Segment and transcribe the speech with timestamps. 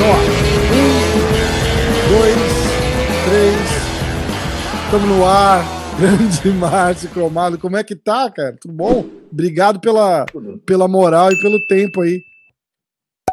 [0.00, 0.14] Ó,
[0.74, 1.14] um,
[2.10, 2.36] dois,
[3.24, 3.84] três.
[4.84, 5.64] Estamos no ar.
[5.98, 7.58] Grande Márcio Cromado.
[7.58, 8.56] Como é que tá, cara?
[8.60, 9.06] Tudo bom?
[9.30, 10.26] Obrigado pela,
[10.66, 12.20] pela moral e pelo tempo aí.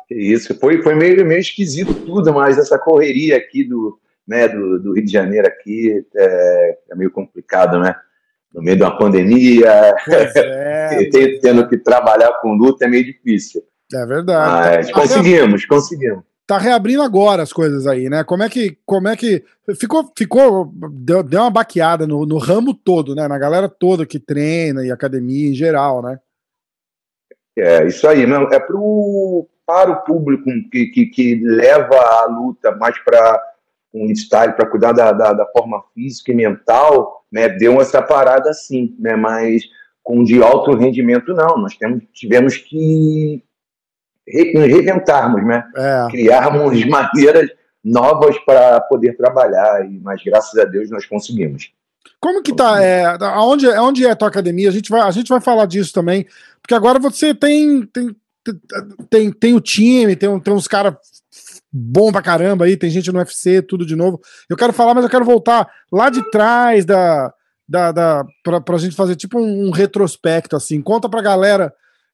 [0.10, 3.98] Isso, foi, foi meio, meio esquisito tudo, mas essa correria aqui do,
[4.28, 7.96] né, do, do Rio de Janeiro aqui é, é meio complicado, né?
[8.54, 11.10] No meio de uma pandemia, é,
[11.42, 13.62] tendo que trabalhar com luta é meio difícil.
[13.94, 14.88] É verdade.
[14.88, 18.26] Mas conseguimos, conseguimos tá reabrindo agora as coisas aí, né?
[18.26, 19.42] Como é que, como é que
[19.80, 23.26] ficou, ficou deu, deu uma baqueada no, no ramo todo, né?
[23.26, 26.20] Na galera toda que treina e academia em geral, né?
[27.58, 32.76] É isso aí, não é pro para o público que, que, que leva a luta
[32.76, 33.42] mais para
[33.94, 37.50] um style para cuidar da, da, da, forma física e mental, né?
[37.50, 39.16] Deu essa parada assim, né?
[39.16, 39.64] Mas
[40.04, 43.44] com de alto rendimento não, nós temos, tivemos que
[44.54, 45.64] nos reinventarmos, né?
[45.76, 46.08] É.
[46.10, 47.50] Criarmos maneiras
[47.84, 51.72] novas para poder trabalhar, e, mas graças a Deus nós conseguimos.
[52.20, 52.82] Como que tá?
[52.82, 54.70] É, aonde, aonde é a tua academia?
[54.70, 56.26] A gente, vai, a gente vai falar disso também,
[56.62, 58.16] porque agora você tem, tem,
[59.10, 60.96] tem, tem o time, tem, tem uns caras
[61.72, 64.20] bom pra caramba aí, tem gente no UFC, tudo de novo.
[64.50, 67.34] Eu quero falar, mas eu quero voltar lá de trás da,
[67.68, 70.82] da, da pra, pra gente fazer tipo um, um retrospecto, assim.
[70.82, 71.74] Conta pra galera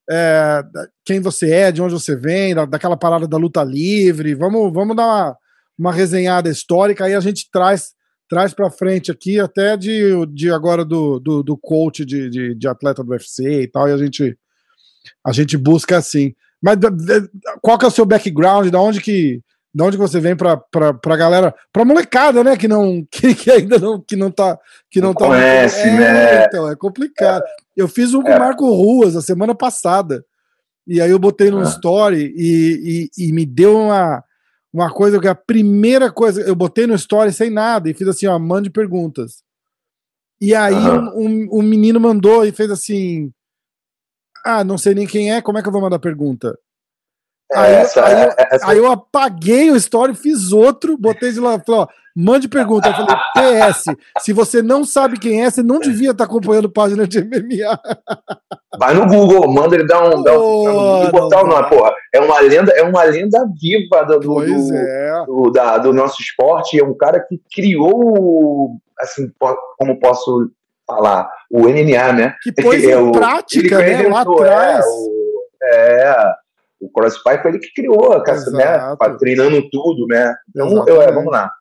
[0.10, 0.64] é,
[1.04, 4.36] quem você é, de onde você vem, da, daquela parada da luta livre.
[4.36, 5.38] Vamos, vamos dar uma,
[5.78, 7.96] uma resenhada histórica, aí a gente traz
[8.30, 12.68] traz para frente aqui até de, de agora do, do, do coach de, de, de,
[12.68, 14.38] atleta do UFC e tal, e a gente
[15.26, 16.34] a gente busca assim.
[16.62, 16.78] Mas
[17.62, 18.70] qual que é o seu background?
[18.70, 19.42] Da onde que
[19.78, 23.78] de onde você vem para pra galera, pra molecada, né, que não, que, que, ainda
[23.78, 24.58] não, que não tá,
[24.90, 26.46] que não, não tá conhece, é, né?
[26.46, 27.44] Então, é complicado.
[27.44, 27.48] É.
[27.76, 28.40] Eu fiz um com o é.
[28.40, 30.26] Marco Ruas a semana passada,
[30.88, 31.64] e aí eu botei no ah.
[31.64, 34.24] story e, e, e, me deu uma,
[34.74, 38.26] uma coisa que a primeira coisa, eu botei no story sem nada e fiz assim,
[38.26, 39.44] ó, mande perguntas.
[40.42, 43.32] E aí um, um, um menino mandou e fez assim,
[44.44, 46.58] ah, não sei nem quem é, como é que eu vou mandar pergunta?
[47.54, 48.70] Aí, essa, aí, eu, essa...
[48.70, 52.90] aí, eu apaguei o story, fiz outro, botei de lá, falei, ó, mande pergunta.
[52.90, 53.86] Eu falei, PS,
[54.20, 57.80] se você não sabe quem é, você não devia estar acompanhando página de MMA.
[58.78, 60.20] Vai no Google, manda ele dar um.
[60.20, 61.94] Oh, dar um botar o nome, porra.
[62.14, 65.26] É uma lenda, é uma lenda viva do, do, do, é.
[65.26, 66.78] do, da, do nosso esporte.
[66.78, 69.32] É um cara que criou, assim,
[69.78, 70.52] como posso
[70.86, 72.36] falar, o MMA, né?
[72.44, 74.08] Que pôs é, em prática, né?
[74.10, 74.86] Lá atrás.
[74.86, 76.34] É, o, é
[76.80, 78.96] o CrossFit foi ele que criou, a né?
[79.18, 80.36] Treinando tudo, né?
[80.50, 81.52] Então, eu, é, vamos lá.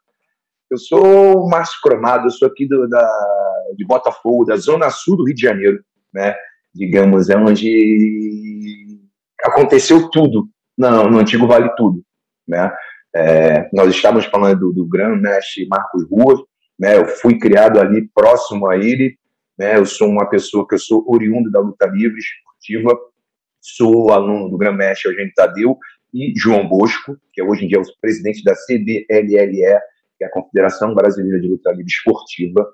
[0.71, 3.09] Eu sou o Márcio Cromado, eu sou aqui do, da,
[3.77, 5.81] de Botafogo, da Zona Sul do Rio de Janeiro,
[6.13, 6.35] né?
[6.75, 8.99] Digamos, é onde
[9.43, 12.03] aconteceu tudo no, no antigo Vale Tudo,
[12.47, 12.73] né?
[13.15, 16.41] É, nós estávamos falando do, do grande mestre Marcos Ruas,
[16.79, 16.99] né?
[16.99, 19.17] Eu fui criado ali próximo a ele,
[19.59, 19.79] né?
[19.79, 22.99] Eu sou uma pessoa que eu sou oriundo da luta livre esportiva,
[23.75, 25.79] sou aluno do Grão-Mestre Eugênio Tadeu
[26.15, 29.81] e João Bosco, que é hoje em dia é o presidente da CBLLE,
[30.17, 32.67] que é a Confederação Brasileira de Luta Livre Esportiva.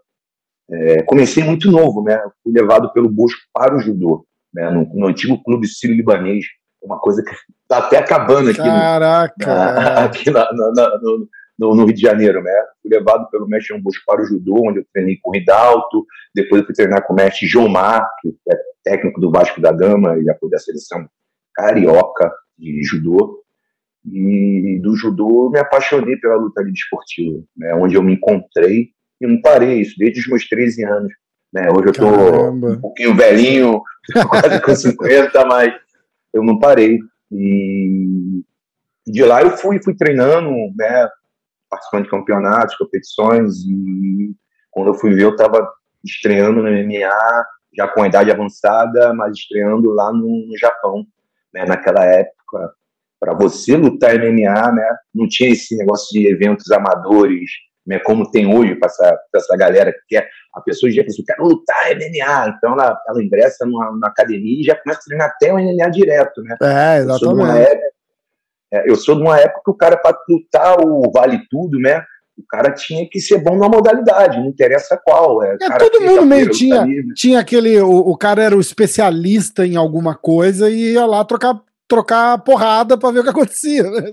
[0.71, 2.21] É, comecei muito novo, né?
[2.43, 4.71] Fui levado pelo Bosco para o judô, né?
[4.71, 6.45] no, no antigo clube sírio-libanês,
[6.83, 7.31] uma coisa que
[7.63, 9.47] está até acabando aqui, Caraca.
[9.47, 11.29] No, na, aqui na, na, no,
[11.63, 12.53] no, no, Rio de Janeiro, né?
[12.83, 16.67] Fui levado pelo mestre Bosco para o judô, onde eu treinei corrida alto, depois eu
[16.67, 20.25] fui treinar com o mestre João Mar, que é técnico do Vasco da Gama, e
[20.41, 21.09] foi da seleção
[21.55, 23.41] carioca de judô.
[24.05, 28.89] E do judô me apaixonei pela luta livre esportiva, né, onde eu me encontrei
[29.21, 31.13] e não parei isso desde os meus 13 anos.
[31.53, 33.81] Né, hoje eu estou um pouquinho velhinho,
[34.29, 35.73] quase com 50, mas
[36.35, 36.99] eu não parei.
[37.31, 38.43] E
[39.07, 41.09] de lá eu fui, fui treinando, né,
[41.73, 44.35] participando de campeonatos, competições, e
[44.71, 45.67] quando eu fui ver, eu estava
[46.05, 51.07] estreando no MMA, já com a idade avançada, mas estreando lá no, no Japão,
[51.55, 51.65] né?
[51.65, 52.75] Naquela época,
[53.19, 54.97] para você lutar MMA, né?
[55.15, 57.51] Não tinha esse negócio de eventos amadores,
[57.87, 57.99] né?
[58.01, 60.29] Como tem hoje para essa, essa galera que quer.
[60.55, 64.61] A pessoa já pensa, eu quero lutar MMA, então ela, ela ingressa numa, numa, academia
[64.61, 66.57] e já começa a treinar até o MMA direto, né?
[66.61, 67.59] É, exatamente.
[67.59, 67.92] É,
[68.87, 72.03] eu sou de uma época que o cara, para lutar o Vale Tudo, né?
[72.37, 75.43] o cara tinha que ser bom na modalidade, não interessa qual.
[75.43, 77.81] É, é todo mundo meio tinha, tinha aquele.
[77.81, 82.97] O, o, cara era o especialista em alguma coisa e ia lá trocar, trocar porrada
[82.97, 83.83] para ver o que acontecia.
[83.85, 84.13] Né?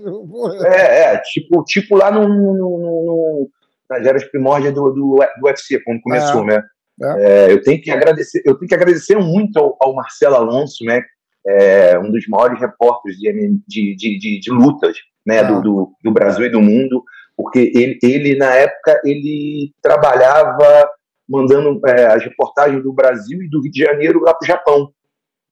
[0.64, 3.50] É, é, tipo, tipo lá no, no, no, no
[3.88, 6.46] nas eras primórdias do, do, do UFC, quando começou, é.
[6.46, 6.62] né?
[7.02, 7.46] É.
[7.46, 11.02] É, eu tenho que agradecer, eu tenho que agradecer muito ao, ao Marcelo Alonso, né?
[11.46, 13.32] É, um dos maiores repórteres de,
[13.66, 14.96] de, de, de, lutas
[15.26, 15.42] né, ah.
[15.44, 17.02] do, do, do, Brasil e do mundo,
[17.36, 20.88] porque ele, ele na época ele trabalhava
[21.28, 24.92] mandando é, as reportagens do Brasil e do Rio de Janeiro lá para o Japão.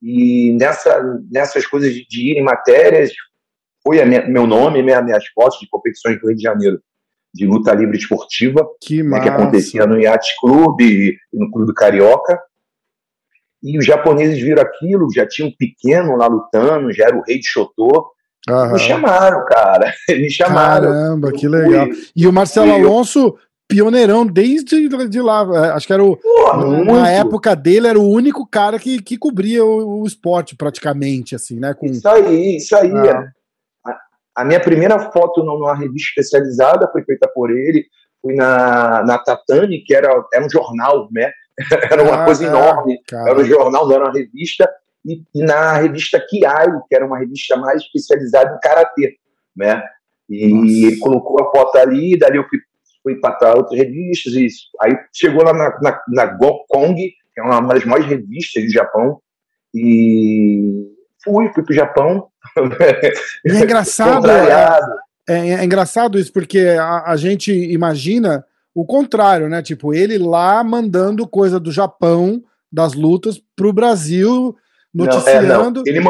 [0.02, 3.10] E nessa, nessas coisas de, de ir em matérias,
[3.82, 6.80] foi minha, meu nome, minha, minhas fotos de competições do Rio de Janeiro
[7.32, 12.40] de luta livre esportiva, que, né, que acontecia no Yacht Club e no Clube Carioca.
[13.62, 17.38] E os japoneses viram aquilo, já tinha um pequeno lá lutando, já era o rei
[17.38, 18.12] de Chotô.
[18.72, 19.92] Me chamaram, cara.
[20.08, 20.90] Me chamaram.
[20.90, 21.86] Caramba, que legal.
[22.14, 23.36] E o Marcelo Alonso,
[23.68, 25.46] pioneirão desde de lá.
[25.54, 26.16] É, acho que era o.
[26.16, 31.34] Porra, na época dele, era o único cara que, que cobria o, o esporte, praticamente,
[31.34, 31.74] assim, né?
[31.74, 31.86] Com...
[31.86, 32.90] Isso aí, isso aí.
[32.96, 33.28] Ah.
[34.36, 37.84] A minha primeira foto numa revista especializada foi feita por ele,
[38.22, 41.30] fui na, na Tatani, que era, era um jornal, né?
[41.90, 43.30] era uma ah, coisa enorme, cara.
[43.30, 44.68] era um jornal, não era uma revista,
[45.04, 49.16] e, e, na revista Kiai, que era uma revista mais especializada em karatê,
[49.56, 49.82] né?
[50.28, 50.86] E Nossa.
[50.86, 52.58] ele colocou a foto ali, dali eu fui,
[53.02, 54.48] fui para outras revistas, e
[54.80, 59.20] aí chegou lá na, na, na Gokong, que é uma das maiores revistas do Japão,
[59.74, 60.86] e
[61.24, 62.28] fui, fui para o Japão,
[63.44, 64.78] e é engraçado, é,
[65.28, 68.44] é, é, engraçado isso, porque a, a, gente imagina
[68.74, 69.62] o contrário, né?
[69.62, 74.54] Tipo, ele lá mandando coisa do Japão, das lutas, pro Brasil,
[74.94, 75.48] noticiando.
[75.48, 75.82] Não, não.
[75.86, 76.00] Ele,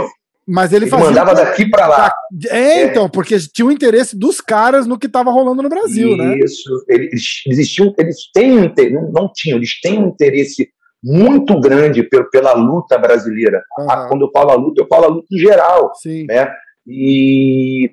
[0.46, 2.12] mas ele, ele fazia, mandava daqui para lá.
[2.49, 6.16] É, então, porque tinha o interesse dos caras no que estava rolando no Brasil, Isso,
[6.16, 6.38] né?
[6.38, 10.70] Isso, eles, existiam, eles têm um interesse, não tinham, eles têm um interesse
[11.05, 13.62] muito grande pela luta brasileira.
[13.78, 14.08] Uhum.
[14.08, 15.93] Quando eu falo a luta, eu falo a luta em geral.
[15.94, 16.25] Sim.
[16.26, 16.50] Né?
[16.87, 17.93] E,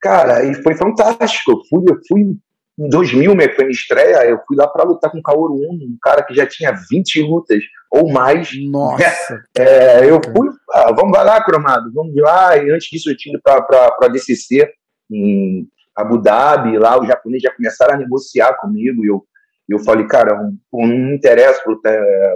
[0.00, 1.52] cara, e foi fantástico.
[1.52, 2.36] Eu fui, eu fui
[2.78, 5.84] em 2000, minha, foi minha estreia, eu fui lá para lutar com o Kaoru Uno,
[5.84, 8.50] um cara que já tinha 20 lutas ou mais.
[8.70, 9.42] Nossa!
[9.56, 12.56] É, eu fui, ah, vamos lá, Cromado, vamos lá.
[12.56, 14.66] E antes disso eu tinha ido para a DCC
[15.10, 19.22] em Abu Dhabi, lá os japoneses já começaram a negociar comigo e eu
[19.68, 21.62] eu falei, cara, não, não me interessa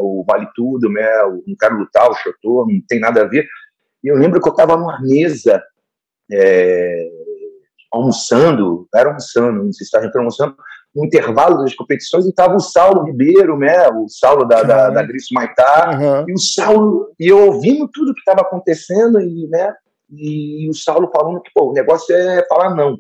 [0.01, 1.07] o Vale Tudo, né?
[1.47, 3.47] não quero lutar, o Chotô, não tem nada a ver.
[4.03, 5.63] E eu lembro que eu estava numa mesa
[6.33, 7.09] é,
[7.97, 10.57] almoçando, era almoçando, não sei se estava almoçando,
[10.95, 13.89] no intervalo das competições, e estava o Saulo Ribeiro, né?
[13.89, 14.67] O Saulo da, uhum.
[14.67, 16.25] da, da Gris Maitá, uhum.
[16.29, 19.75] e o Saulo, e eu ouvindo tudo que estava acontecendo, e, né?
[20.11, 22.97] E o Saulo falando que, pô, o negócio é falar não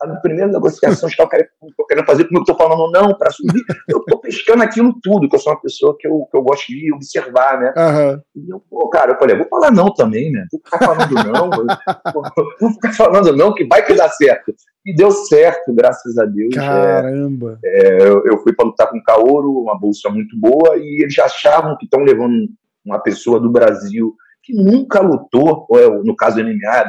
[0.00, 4.20] a primeira negociação, estou querendo fazer, como eu estou falando não para subir, eu estou
[4.20, 7.58] pescando aquilo tudo, que eu sou uma pessoa que eu, que eu gosto de observar,
[7.58, 7.74] né?
[7.76, 8.20] Uhum.
[8.36, 10.46] E eu, pô, cara, eu falei, vou falar não também, né?
[10.52, 11.50] Vou ficar falando não,
[12.60, 14.54] vou ficar falando não, que vai que dá certo.
[14.86, 16.54] E deu certo, graças a Deus.
[16.54, 16.58] É.
[16.58, 17.58] Caramba!
[17.64, 21.02] É, é, eu, eu, fui para lutar com o Kaoro, uma bolsa muito boa, e
[21.02, 22.48] eles achavam que estão levando
[22.84, 26.84] uma pessoa do Brasil que nunca lutou, ou no caso do MMA,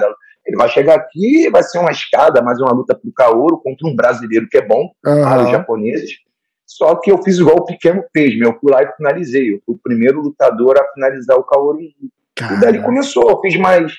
[0.49, 3.95] ele vai chegar aqui, vai ser uma escada, mais uma luta pro Kaoru contra um
[3.95, 5.21] brasileiro que é bom, uhum.
[5.21, 6.11] para os japoneses.
[6.65, 8.51] Só que eu fiz igual o pequeno fez, meu.
[8.51, 9.53] Eu fui lá e finalizei.
[9.53, 11.79] Eu fui o primeiro lutador a finalizar o Kaoru.
[11.81, 13.29] E dali começou.
[13.29, 13.91] Eu fiz mais.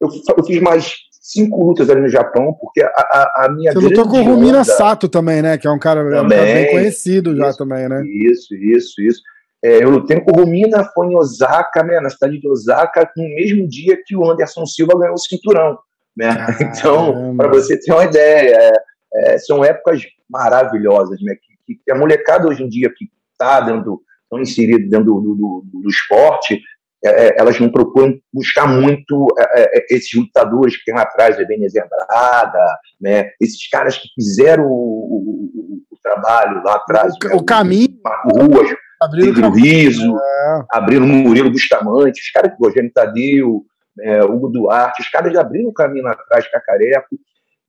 [0.00, 3.72] Eu, eu, fiz mais cinco lutas ali no Japão, porque a, a, a minha.
[3.72, 5.58] Você lutou com o Rumina Sato também, né?
[5.58, 8.02] Que é um cara, também, é cara bem conhecido isso, já também, né?
[8.06, 9.20] Isso, isso, isso.
[9.64, 13.24] É, eu lutei com o Rumina, foi em Osaka, né, na cidade de Osaka, no
[13.24, 15.78] mesmo dia que o Anderson Silva ganhou o cinturão.
[16.16, 16.28] Né?
[16.60, 21.34] Então, para você ter uma ideia, é, é, são épocas maravilhosas, né?
[21.66, 25.34] Que, que, a molecada hoje em dia que está dentro, estão inseridos dentro do, do,
[25.34, 26.60] do, do esporte,
[27.04, 31.88] é, é, elas não procuram buscar muito é, esses lutadores que tem lá atrás, Ebenezer
[31.88, 32.66] Braga,
[33.00, 33.30] né?
[33.40, 37.14] esses caras que fizeram o, o, o, o trabalho lá atrás.
[37.32, 37.42] O, né?
[37.46, 38.00] caminho.
[38.24, 38.68] Ruas,
[39.00, 40.64] Abriram Pedro Riso, é.
[40.70, 43.64] abriram o Murilo Bustamante, os caras, Rogério Tadeu,
[44.00, 47.16] é, Hugo Duarte, os caras já abriram o caminho lá atrás, Cacareco,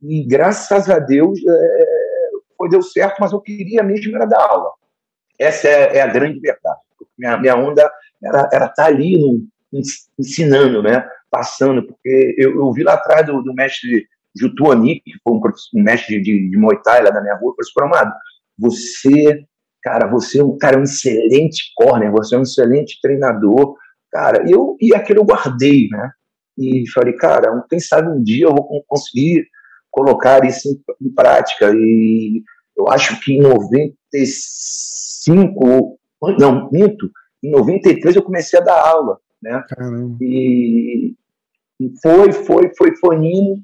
[0.01, 1.85] e graças a Deus é,
[2.57, 4.71] foi, deu certo, mas eu queria mesmo era dar aula.
[5.37, 6.79] Essa é, é a grande verdade.
[7.17, 9.45] Minha, minha onda era estar tá ali no,
[10.17, 11.07] ensinando, né?
[11.29, 15.41] passando, porque eu, eu vi lá atrás do, do mestre Jutuani, que foi um,
[15.75, 18.09] um mestre de, de Muay Thai lá da minha rua, falou assim,
[18.57, 19.45] você
[19.81, 23.75] cara, você é um cara um excelente corner, você é um excelente treinador,
[24.11, 24.43] cara.
[24.47, 26.11] E eu e aquilo eu guardei, né?
[26.57, 29.47] E falei, cara, quem sabe um dia eu vou conseguir
[29.89, 31.71] colocar isso em, em prática.
[31.73, 32.43] E
[32.77, 35.97] eu acho que em 95,
[36.37, 37.09] não, minto,
[37.41, 39.63] em 93 eu comecei a dar aula, né?
[40.21, 41.15] E,
[41.79, 43.61] e foi, foi, foi, foi indo.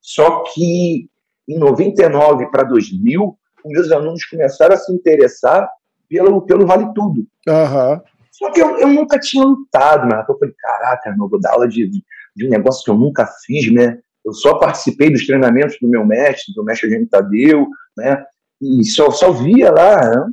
[0.00, 1.08] Só que
[1.48, 3.34] em 99 para 2000 os
[3.64, 5.68] meus alunos começaram a se interessar
[6.08, 7.26] pelo, pelo Vale Tudo.
[7.48, 8.00] Uhum.
[8.30, 10.24] Só que eu, eu nunca tinha lutado, né?
[10.28, 13.72] Eu falei, caraca, eu vou dar aula de, de um negócio que eu nunca fiz,
[13.72, 13.98] né?
[14.24, 18.24] Eu só participei dos treinamentos do meu mestre, do mestre Eugênio Tadeu, né?
[18.60, 20.26] E só, só via lá, né?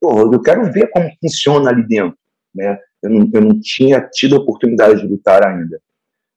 [0.00, 2.16] Pô, eu quero ver como funciona ali dentro,
[2.54, 2.78] né?
[3.02, 5.80] Eu não, eu não tinha tido a oportunidade de lutar ainda.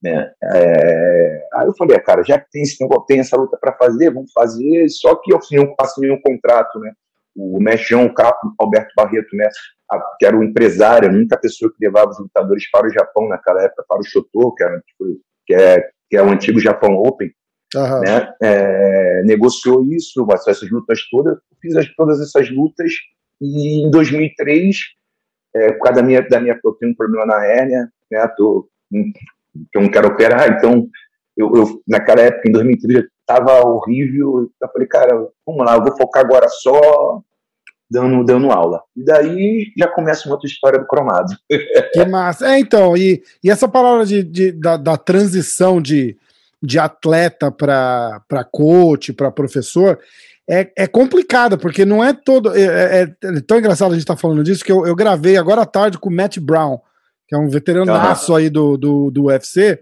[0.02, 0.32] Né?
[0.44, 1.48] É...
[1.56, 4.32] Aí eu falei, ah, cara, já que tem, esse, tem essa luta para fazer, vamos
[4.32, 4.88] fazer.
[4.90, 5.40] Só que eu
[5.80, 6.92] assinei um contrato, né?
[7.36, 8.14] O mestre João
[8.60, 9.50] Alberto Barreto, né?
[10.18, 13.62] que era o empresário, a única pessoa que levava os lutadores para o Japão naquela
[13.64, 15.06] época, para o Shoto, que, era, tipo,
[15.46, 17.32] que, é, que é o antigo Japão Open,
[17.76, 18.00] uhum.
[18.02, 18.34] né?
[18.42, 22.92] É, negociou isso, essas lutas todas, fiz as, todas essas lutas
[23.42, 24.78] e em 2003,
[25.56, 28.28] é, por causa da minha, da minha eu tenho um problema na hérnia, né?
[28.36, 28.68] Tô,
[29.72, 30.88] que eu não quero operar, então
[31.38, 34.50] eu, eu naquela época, em 2003, estava horrível.
[34.62, 37.22] Eu falei, cara, vamos lá, eu vou focar agora só
[37.90, 38.82] dando, dando aula.
[38.96, 41.36] E daí já começa uma outra história do cromado.
[41.94, 42.48] Que massa.
[42.48, 46.18] É, então, e, e essa palavra de, de da, da transição de,
[46.62, 50.00] de atleta para coach, para professor,
[50.50, 52.54] é, é complicada, porque não é todo.
[52.56, 55.38] É, é, é tão engraçado a gente estar tá falando disso que eu, eu gravei
[55.38, 56.80] agora à tarde com o Matt Brown,
[57.28, 58.38] que é um veteranaço uhum.
[58.38, 59.80] aí do, do, do UFC.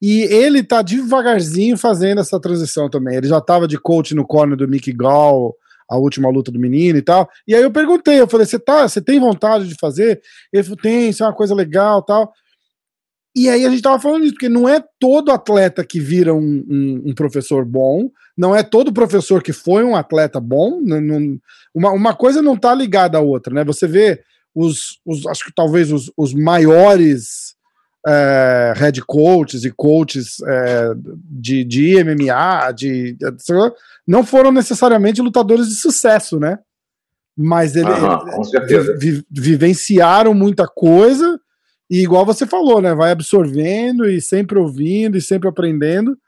[0.00, 3.16] E ele tá devagarzinho fazendo essa transição também.
[3.16, 5.54] Ele já tava de coach no corner do Mickey Gall,
[5.88, 7.28] a última luta do menino e tal.
[7.46, 10.20] E aí eu perguntei, eu falei, você tá, você tem vontade de fazer?
[10.52, 12.32] Ele falou, tem, isso é uma coisa legal tal.
[13.34, 16.64] E aí a gente tava falando isso, porque não é todo atleta que vira um,
[16.68, 21.38] um, um professor bom, não é todo professor que foi um atleta bom, não, não,
[21.74, 23.64] uma, uma coisa não tá ligada à outra, né?
[23.64, 24.22] Você vê
[24.54, 27.54] os, os acho que talvez os, os maiores
[28.06, 33.26] é, head coaches e coaches é, de, de MMA, de, de,
[34.06, 36.58] não foram necessariamente lutadores de sucesso, né?
[37.36, 41.40] Mas ele, ele vi, vivenciaram muita coisa
[41.88, 42.94] e igual você falou, né?
[42.94, 46.18] Vai absorvendo e sempre ouvindo e sempre aprendendo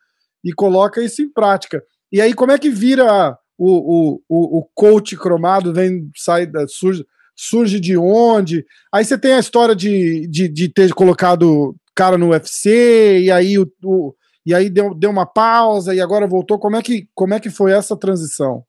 [0.42, 1.82] e coloca isso em prática.
[2.12, 7.04] E aí, como é que vira o, o, o, coach cromado, vem, sai, surge,
[7.36, 8.64] surge de onde?
[8.92, 13.58] Aí você tem a história de, de, de ter colocado cara no UFC, e aí,
[13.58, 14.14] o, o,
[14.44, 16.58] e aí deu, deu uma pausa e agora voltou.
[16.58, 18.64] Como é que, como é que foi essa transição?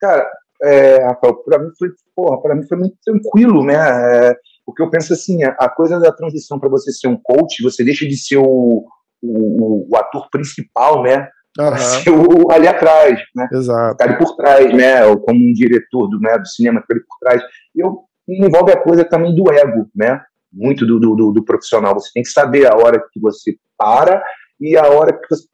[0.00, 0.28] Cara,
[0.62, 3.74] é, Rafael, para mim foi, porra, para mim foi muito tranquilo, né?
[3.74, 7.62] É, porque eu penso assim, a, a coisa da transição para você ser um coach,
[7.62, 8.84] você deixa de ser o,
[9.22, 11.28] o, o ator principal, né?
[11.58, 11.76] Uhum.
[11.76, 13.48] Ser o, ali atrás, né?
[13.52, 13.92] Exato.
[13.92, 15.04] Ficar ali por trás, né?
[15.06, 17.42] Ou como um diretor do, né, do cinema, ficar ali por trás.
[17.74, 20.20] Eu, envolve a coisa também do ego, né?
[20.52, 21.94] Muito do, do, do, profissional.
[21.94, 24.22] Você tem que saber a hora que você para
[24.60, 25.46] e a hora que, você,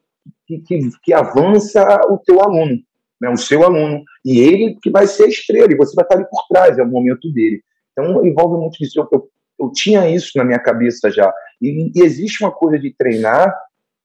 [0.46, 2.78] que, que, que avança o teu aluno,
[3.20, 3.30] né?
[3.30, 4.02] O seu aluno.
[4.24, 6.82] E ele que vai ser a estrela, e você vai estar ali por trás, é
[6.82, 7.62] o momento dele.
[7.92, 9.00] Então, envolve muito isso.
[9.00, 11.32] Eu, eu, eu tinha isso na minha cabeça já.
[11.62, 13.54] E, e, existe uma coisa de treinar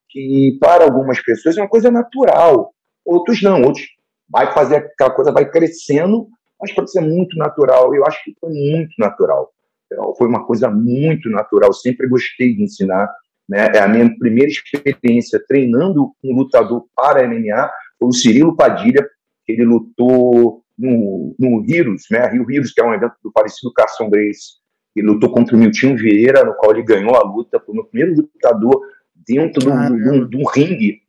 [0.10, 2.74] que, para algumas pessoas, é uma coisa natural.
[3.06, 3.62] Outros não.
[3.62, 3.86] Outros
[4.30, 6.28] vai fazer aquela coisa, vai crescendo,
[6.60, 7.94] mas pode ser muito natural.
[7.96, 9.52] Eu acho que foi muito natural.
[9.86, 11.74] Então, foi uma coisa muito natural.
[11.74, 13.10] Sempre gostei de ensinar.
[13.48, 13.68] Né?
[13.74, 19.06] É a minha primeira experiência treinando um lutador para MMA foi o Cirilo Padilha,
[19.46, 22.26] ele lutou no, no Heroes, né?
[22.28, 24.60] Rio Heroes, que é um evento do parecido Carson Grace.
[24.96, 27.86] Ele lutou contra o Miltinho Vieira, no qual ele ganhou a luta, foi o meu
[27.86, 28.82] primeiro lutador
[29.28, 31.02] dentro de um, de um ringue,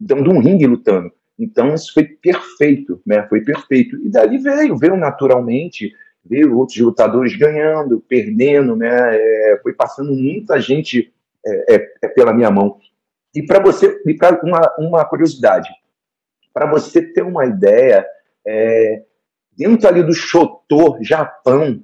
[0.00, 1.12] de um ringue lutando.
[1.38, 3.26] Então isso foi perfeito, né?
[3.28, 3.96] Foi perfeito.
[3.96, 5.92] E dali veio, veio naturalmente,
[6.24, 9.16] veio outros lutadores ganhando, perdendo, né?
[9.16, 11.12] É, foi passando muita gente
[11.44, 12.78] é, é, é pela minha mão.
[13.34, 15.70] E para você, e para uma, uma curiosidade,
[16.52, 18.06] para você ter uma ideia,
[18.46, 19.02] é,
[19.56, 21.82] dentro ali do Chotô, Japão,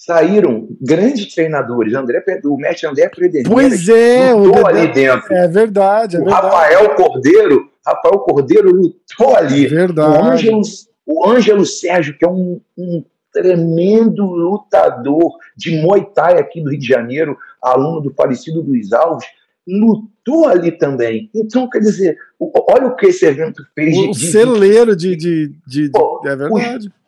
[0.00, 1.94] saíram grandes treinadores.
[1.94, 3.46] André, o mestre André Predenir.
[3.46, 5.32] Pois é, lutou ali dentro.
[5.34, 6.46] É verdade, é o verdade.
[6.46, 9.66] Rafael Cordeiro, Rafael Cordeiro lutou ali.
[9.66, 10.18] É verdade.
[10.18, 10.62] O Ângelo,
[11.04, 16.80] o Ângelo Sérgio, que é um, um tremendo lutador de Muay Thai aqui do Rio
[16.80, 19.28] de Janeiro, aluno do falecido Luiz Alves,
[19.68, 21.28] lutou ali também.
[21.34, 23.98] Então, quer dizer, olha o que esse evento fez.
[23.98, 25.14] O de, celeiro de.
[25.14, 26.88] de, de, pô, é verdade.
[26.88, 26.99] Os,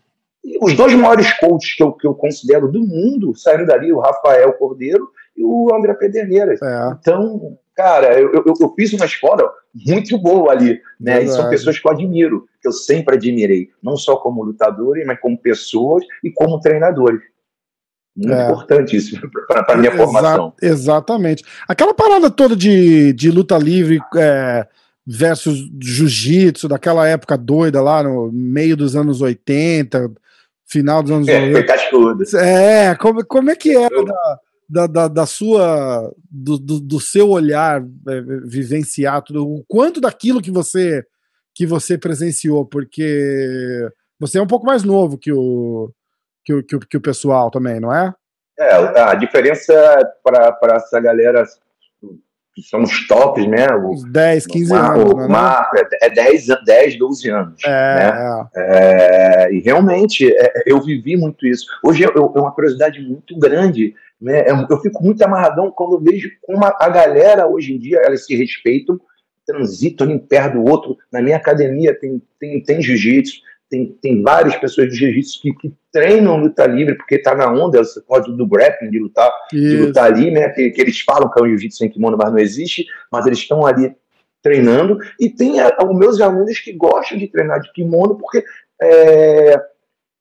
[0.61, 4.53] os, dois maiores coaches que eu, que eu considero do mundo saíram dali, o Rafael
[4.55, 6.61] Cordeiro e o André Pederneiras.
[6.61, 6.97] É.
[7.01, 11.23] Então, cara, eu, eu, eu, fiz uma escola muito boa ali, né?
[11.23, 15.21] E são pessoas que eu admiro, que eu sempre admirei, não só como lutadores, mas
[15.21, 17.21] como pessoas e como treinadores.
[18.15, 18.45] Muito é.
[18.45, 19.19] importante isso
[19.49, 20.53] para a minha Exa formação.
[20.61, 21.45] Exatamente.
[21.67, 24.67] Aquela parada toda de, de luta livre é,
[25.07, 30.13] versus jiu-jitsu, daquela época doida lá no meio dos anos 80,
[30.73, 31.53] final dos anos é, 90.
[31.53, 32.37] Foi cascudo.
[32.39, 33.91] É, como, como é que era
[34.69, 40.41] da, da, da, sua do, do, do, seu olhar é, vivenciar tudo, o quanto daquilo
[40.41, 41.05] que você
[41.55, 43.87] que você presenciou, porque
[44.19, 45.93] você é um pouco mais novo que o
[46.43, 48.15] que o, que o, que o pessoal também, não é?
[48.59, 49.75] É, a diferença
[50.25, 51.45] para essa galera
[52.55, 53.67] que são os tops, né?
[53.75, 55.13] Os 10, 15 anos.
[55.13, 55.29] O né?
[55.29, 57.61] Marco é 10, 10, 12 anos.
[57.65, 58.47] É, né?
[58.55, 59.47] é.
[59.49, 61.67] é e realmente é, eu vivi muito isso.
[61.83, 63.95] Hoje é uma curiosidade muito grande.
[64.21, 64.41] Né?
[64.41, 68.27] É, eu fico muito amarradão quando vejo como a, a galera hoje em dia elas
[68.27, 69.01] se respeitam,
[69.47, 70.97] transitam um perto do outro.
[71.11, 73.41] Na minha academia tem, tem, tem jiu-jitsu,
[73.73, 77.83] tem, tem várias pessoas de jiu-jitsu que, que, treinam luta livre, porque tá na onda,
[77.83, 80.51] você pode do grappling, de lutar, de lutar ali, né?
[80.51, 83.39] Que, que, eles falam que é um jiu-jitsu sem kimono, mas não existe, mas eles
[83.39, 83.95] estão ali
[84.43, 84.99] treinando.
[85.19, 88.45] E tem a, os meus alunos que gostam de treinar de kimono, porque
[88.81, 89.59] é,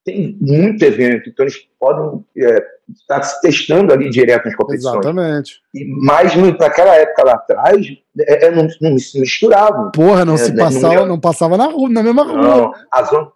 [0.05, 5.05] tem muito evento, então eles podem é, estar se testando ali direto nas competições.
[5.05, 5.61] Exatamente.
[5.73, 7.85] E, mas naquela época lá atrás,
[8.17, 9.91] é, é, não, não se misturavam.
[9.91, 12.41] Porra, não é, se passava, não, não passava na, rua, na mesma rua.
[12.41, 13.31] Não, a zona,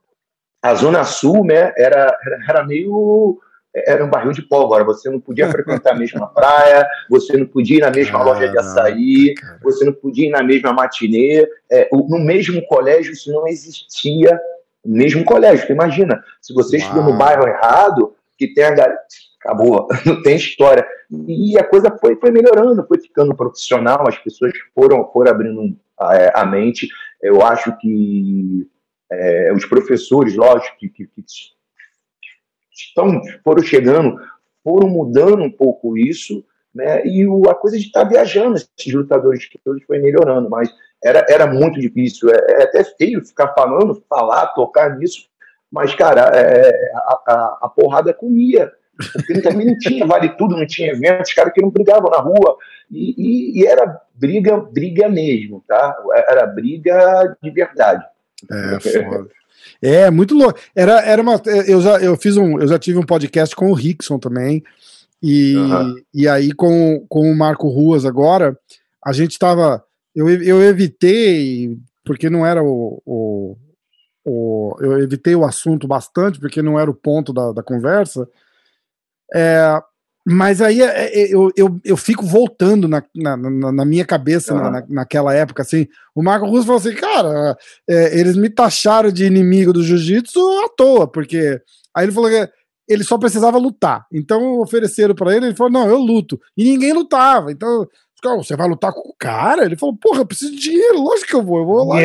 [0.66, 2.18] a Zona Sul né, era,
[2.50, 3.40] era meio.
[3.74, 4.84] Era um barril de pólvora.
[4.86, 8.58] Você não podia frequentar a mesma praia, você não podia ir na mesma loja de
[8.58, 11.46] açaí, você não podia ir na mesma matinê.
[11.70, 14.40] É, no mesmo colégio isso não existia.
[14.84, 15.72] No mesmo colégio.
[15.72, 18.98] Imagina, se você estuda no bairro errado, que tem a galera.
[19.40, 20.88] Acabou, não tem história.
[21.28, 26.16] E a coisa foi, foi melhorando, foi ficando profissional, as pessoas foram, foram abrindo a,
[26.16, 26.88] é, a mente.
[27.22, 28.68] Eu acho que
[29.12, 31.24] é, os professores, lógico, que, que, que,
[32.72, 34.20] estão, foram chegando,
[34.64, 36.44] foram mudando um pouco isso,
[36.74, 37.06] né?
[37.06, 40.70] E o, a coisa de estar tá viajando, esses lutadores todos foi melhorando, mas
[41.04, 42.30] era, era muito difícil.
[42.30, 45.30] É, é, até feio ficar falando, falar, tocar nisso,
[45.72, 48.72] mas, cara, é, a, a, a, porrada comia.
[49.14, 52.58] Porque também não tinha vale tudo, não tinha eventos, caras que não brigavam na rua.
[52.90, 55.98] E, e, e era briga, briga mesmo, tá?
[56.30, 58.06] Era briga de verdade.
[58.52, 58.80] É,
[59.10, 59.28] foda.
[59.82, 60.60] É, muito louco.
[60.76, 61.42] Era, era uma.
[61.68, 62.60] Eu já, eu fiz um.
[62.60, 64.64] Eu já tive um podcast com o Rickson também.
[65.22, 65.96] E, uhum.
[66.14, 68.58] e aí, com, com o Marco Ruas agora,
[69.04, 69.84] a gente estava.
[70.16, 73.58] Eu, eu evitei, porque não era o, o,
[74.24, 78.28] o, Eu evitei o assunto bastante, porque não era o ponto da, da conversa.
[79.34, 79.82] É,
[80.28, 84.84] mas aí é, é, eu, eu, eu fico voltando na, na, na minha cabeça na,
[84.90, 85.88] naquela época, assim.
[86.16, 87.56] O Marco Russo falou assim, cara,
[87.88, 91.62] é, eles me taxaram de inimigo do jiu-jitsu à toa, porque.
[91.96, 92.50] Aí ele falou que
[92.88, 94.08] ele só precisava lutar.
[94.12, 96.42] Então ofereceram para ele, ele falou: não, eu luto.
[96.58, 97.52] E ninguém lutava.
[97.52, 97.88] Então,
[98.38, 99.64] você vai lutar com o cara?
[99.64, 101.98] Ele falou: porra, eu preciso de dinheiro, lógico que eu vou, eu vou lá.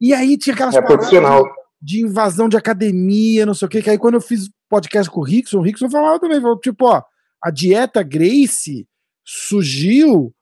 [0.00, 1.44] E aí tinha aquelas é profissional.
[1.82, 5.20] de invasão de academia, não sei o que, que aí quando eu fiz podcast com
[5.20, 7.02] o Rickson, o Rickson falava também, falou, tipo, ó,
[7.42, 8.86] a dieta Grace
[9.24, 10.32] surgiu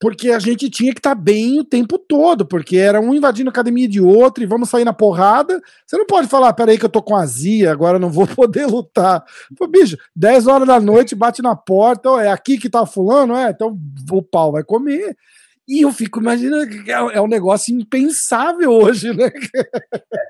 [0.00, 3.50] porque a gente tinha que estar tá bem o tempo todo, porque era um invadindo
[3.50, 5.60] a academia de outro e vamos sair na porrada.
[5.84, 9.24] Você não pode falar, peraí que eu tô com azia, agora não vou poder lutar.
[9.56, 13.34] Pô, bicho, 10 horas da noite, bate na porta, ó, é aqui que tá fulano,
[13.34, 13.76] é, então
[14.12, 15.16] o pau vai comer.
[15.68, 19.30] E eu fico imaginando que é, é um negócio impensável hoje, né?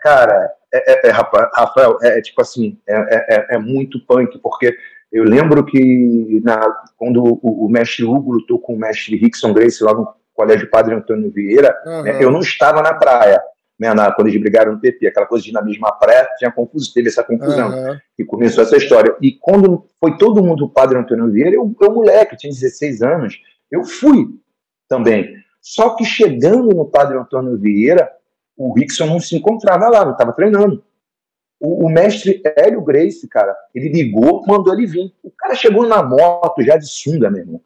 [0.03, 4.77] Cara, é, é, é Rafael, é, tipo assim, é, é, é, muito punk, porque
[5.13, 6.61] eu lembro que na,
[6.97, 10.97] quando o, o, mestre Hugo lutou com o mestre Rickson Grace lá no Colégio Padre
[10.97, 12.03] Antônio Vieira, uhum.
[12.03, 13.41] né, eu não estava na praia,
[13.79, 16.93] né, na, quando eles brigaram no PP, aquela coisa de na mesma praia, tinha confuso,
[16.93, 17.97] teve essa confusão, uhum.
[18.19, 19.15] e começou essa história.
[19.23, 23.41] E quando foi todo mundo do Padre Antônio Vieira, eu, eu moleque, tinha 16 anos,
[23.71, 24.27] eu fui
[24.89, 25.37] também.
[25.61, 28.11] Só que chegando no Padre Antônio Vieira,
[28.57, 30.83] o Rickson não se encontrava lá, não estava treinando.
[31.61, 35.13] O, o, mestre Hélio Grace, cara, ele ligou, mandou ele vir.
[35.23, 37.61] O cara chegou na moto já de sunga, meu irmão.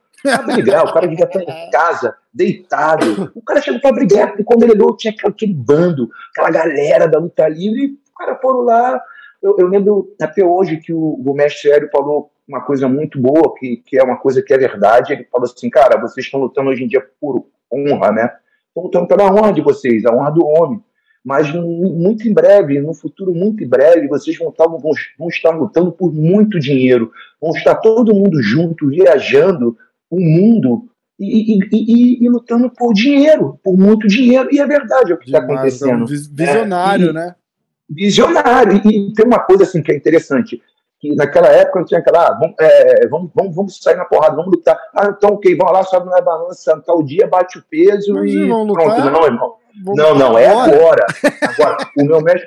[0.46, 3.32] Brigar, o cara devia estar em casa, deitado.
[3.34, 7.18] O cara chegou para brigar, e quando ele olhou, tinha aquele bando, aquela galera da
[7.18, 9.02] luta livre, e o cara foram lá.
[9.42, 13.54] Eu, eu lembro até hoje que o, o mestre Hélio falou uma coisa muito boa,
[13.56, 15.12] que, que é uma coisa que é verdade.
[15.12, 18.32] Ele falou assim, cara, vocês estão lutando hoje em dia por honra, né?
[18.68, 20.82] Estão lutando pela honra de vocês, a honra do homem.
[21.24, 24.80] Mas muito em breve, no futuro muito em breve, vocês vão estar, vão,
[25.18, 27.12] vão estar lutando por muito dinheiro.
[27.40, 29.76] Vão estar todo mundo junto, viajando
[30.10, 34.48] o mundo e, e, e, e, lutando por dinheiro, por muito dinheiro.
[34.50, 36.06] E é verdade é o que está acontecendo.
[36.06, 37.34] Visionário, é, né?
[37.88, 38.82] Visionário.
[38.84, 40.60] E, tem uma coisa assim que é interessante
[41.02, 44.36] que naquela época não tinha aquela, ah, vamos, é, vamos, vamos, vamos, sair na porrada,
[44.36, 44.78] vamos lutar.
[44.94, 48.46] Ah, então, ok, vamos lá, sobe na balança, tal dia, bate o peso Mas e
[48.46, 48.72] pronto.
[49.10, 49.56] Não, irmão.
[49.84, 51.04] Não, não, é agora.
[51.42, 52.46] Agora, o meu mestre,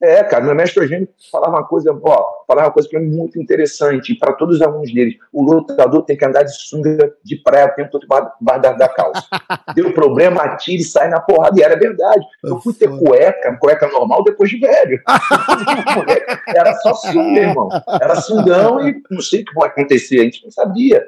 [0.00, 3.40] É, cara, meu mestre Eugênio falava uma coisa, ó, falava uma coisa para mim muito
[3.40, 5.18] interessante, para todos os alunos dele.
[5.32, 9.26] O lutador tem que andar de sunga de praia o tempo todo debaixo da, calça.
[9.74, 11.58] Deu problema, atira e sai na porrada.
[11.58, 12.24] E era verdade.
[12.44, 15.00] Eu fui ter cueca, cueca normal depois de velho.
[16.46, 17.68] era só sunga, irmão.
[18.00, 21.06] Era sungão e não sei o que vai acontecer, a gente não sabia.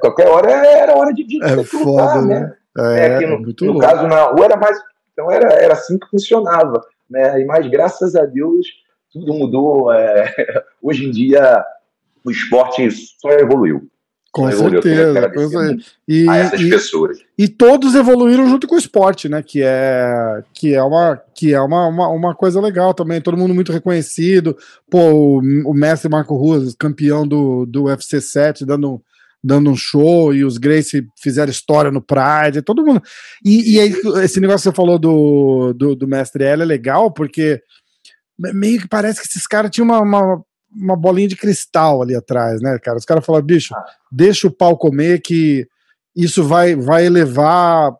[0.00, 2.40] Qualquer hora era hora de, de é foda, lutar, né?
[2.76, 3.00] né?
[3.00, 4.78] É, é que no, no caso na rua era mais.
[5.12, 7.40] Então era, era assim que funcionava né?
[7.40, 8.66] E mais graças a Deus
[9.12, 9.92] tudo mudou.
[9.92, 10.34] É,
[10.82, 11.64] hoje em dia
[12.24, 12.90] o esporte
[13.20, 13.88] só evoluiu.
[14.30, 15.32] Com só certeza.
[15.34, 15.78] Evoluiu.
[16.06, 17.18] E, a essas e, pessoas.
[17.36, 19.42] E todos evoluíram junto com o esporte, né?
[19.42, 23.20] Que é, que é, uma, que é uma, uma, uma coisa legal também.
[23.20, 24.56] Todo mundo muito reconhecido.
[24.90, 29.02] Pô, o, o mestre Marco Ruas, campeão do, do UFC 7, dando
[29.48, 33.02] dando um show e os Grace fizeram história no Pride, todo mundo.
[33.42, 37.10] E, e aí, esse negócio que você falou do, do, do Mestre L é legal,
[37.10, 37.62] porque
[38.38, 42.60] meio que parece que esses caras tinham uma, uma, uma, bolinha de cristal ali atrás,
[42.60, 42.98] né, cara?
[42.98, 43.74] Os caras falaram, bicho,
[44.12, 45.66] deixa o pau comer que
[46.14, 47.94] isso vai, vai elevar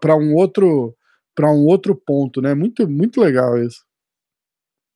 [0.00, 0.94] para um outro
[1.34, 2.54] para um outro ponto, né?
[2.54, 3.82] Muito, muito legal isso.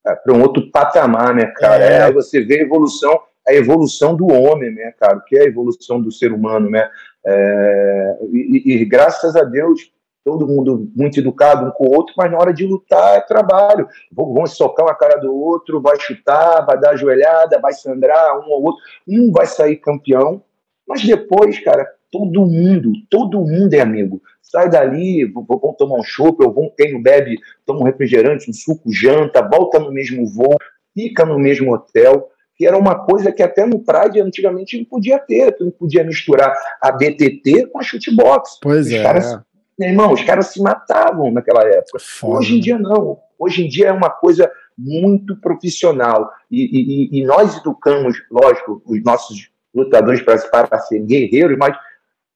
[0.07, 1.83] É, para um outro patamar, né, cara?
[1.83, 2.03] É.
[2.03, 5.19] Aí você vê a evolução a evolução do homem, né, cara?
[5.19, 6.91] O que é a evolução do ser humano, né?
[7.25, 9.93] É, e, e, graças a Deus,
[10.25, 13.89] todo mundo muito educado um com o outro, mas na hora de lutar é trabalho.
[14.11, 18.65] Vão socar uma cara do outro, vai chutar, vai dar ajoelhada, vai sangrar um ou
[18.65, 18.83] outro.
[19.07, 20.43] Um vai sair campeão,
[20.87, 24.21] mas depois, cara, todo mundo, todo mundo é amigo.
[24.43, 28.55] Sai dali, vão tomar um chopp, ou vão, quem não bebe, toma um refrigerante, um
[28.55, 30.57] suco, janta, volta no mesmo voo,
[30.95, 35.19] fica no mesmo hotel que era uma coisa que até no Pride antigamente não podia
[35.19, 38.59] ter, tu não podia misturar a BTT com a chutebox.
[38.63, 39.03] Pois os é.
[39.03, 39.39] Caras,
[39.79, 41.99] meu irmão, os caras se matavam naquela época.
[42.01, 42.39] Foda.
[42.39, 43.19] Hoje em dia não.
[43.39, 46.31] Hoje em dia é uma coisa muito profissional.
[46.51, 51.77] E, e, e nós educamos, lógico, os nossos lutadores para, para ser guerreiros, mas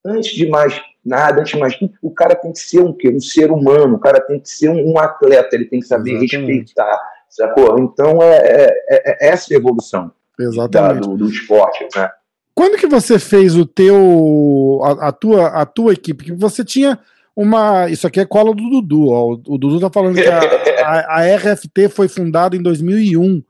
[0.04, 3.08] antes de mais nada, antes de mais tudo, o cara tem que ser um quê?
[3.08, 6.16] Um ser humano, o cara tem que ser um, um atleta, ele tem que saber
[6.16, 6.58] Exatamente.
[6.58, 7.78] respeitar sacou?
[7.78, 11.02] Então é, é, é, é essa evolução Exatamente.
[11.02, 12.10] Da, do, do, esporte, né?
[12.54, 16.24] Quando que você fez o teu, a, a, tua, a tua equipe?
[16.24, 16.98] Que você tinha
[17.34, 20.40] uma, isso aqui é cola do Dudu, ó, o Dudu tá falando que a,
[20.84, 23.42] a, a RFT foi fundada em 2001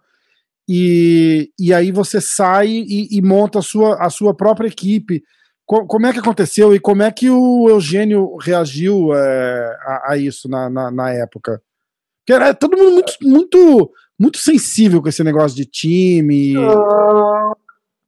[0.68, 5.24] e, e aí você sai e, e monta a sua, a sua própria equipe.
[5.66, 10.48] como é que aconteceu e como é que o Eugênio reagiu é, a, a, isso
[10.48, 11.60] na, na, na época?
[12.26, 16.54] Que era todo mundo muito, muito, muito sensível com esse negócio de time.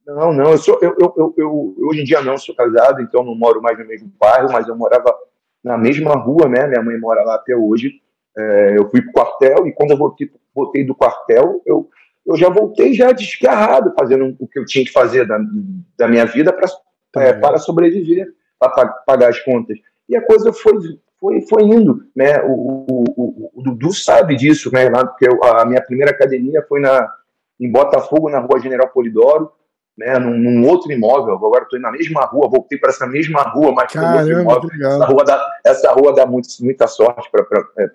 [0.05, 3.23] Não, não, eu sou, eu, eu, eu, eu, hoje em dia não sou casado, então
[3.23, 5.15] não moro mais no mesmo bairro, mas eu morava
[5.63, 6.67] na mesma rua, né?
[6.67, 8.01] Minha mãe mora lá até hoje.
[8.37, 11.87] É, eu fui pro quartel e quando eu voltei, voltei do quartel, eu,
[12.25, 15.39] eu já voltei já desgarrado, fazendo o que eu tinha que fazer da,
[15.97, 16.67] da minha vida pra,
[17.21, 18.27] é, para sobreviver,
[18.59, 19.77] para pagar as contas.
[20.09, 20.73] E a coisa foi,
[21.23, 22.41] foi, foi indo, né?
[22.43, 24.89] O, o, o, o Dudu sabe disso, né?
[24.89, 27.09] Lá, porque a minha primeira academia foi na,
[27.57, 29.49] em Botafogo, na rua General Polidoro,
[29.97, 30.19] né?
[30.19, 31.33] Num, num outro imóvel.
[31.33, 34.85] Agora estou na mesma rua, voltei para essa mesma rua, mas Caramba, outro imóvel.
[34.85, 37.41] Essa rua dá, essa rua dá muito, muita sorte para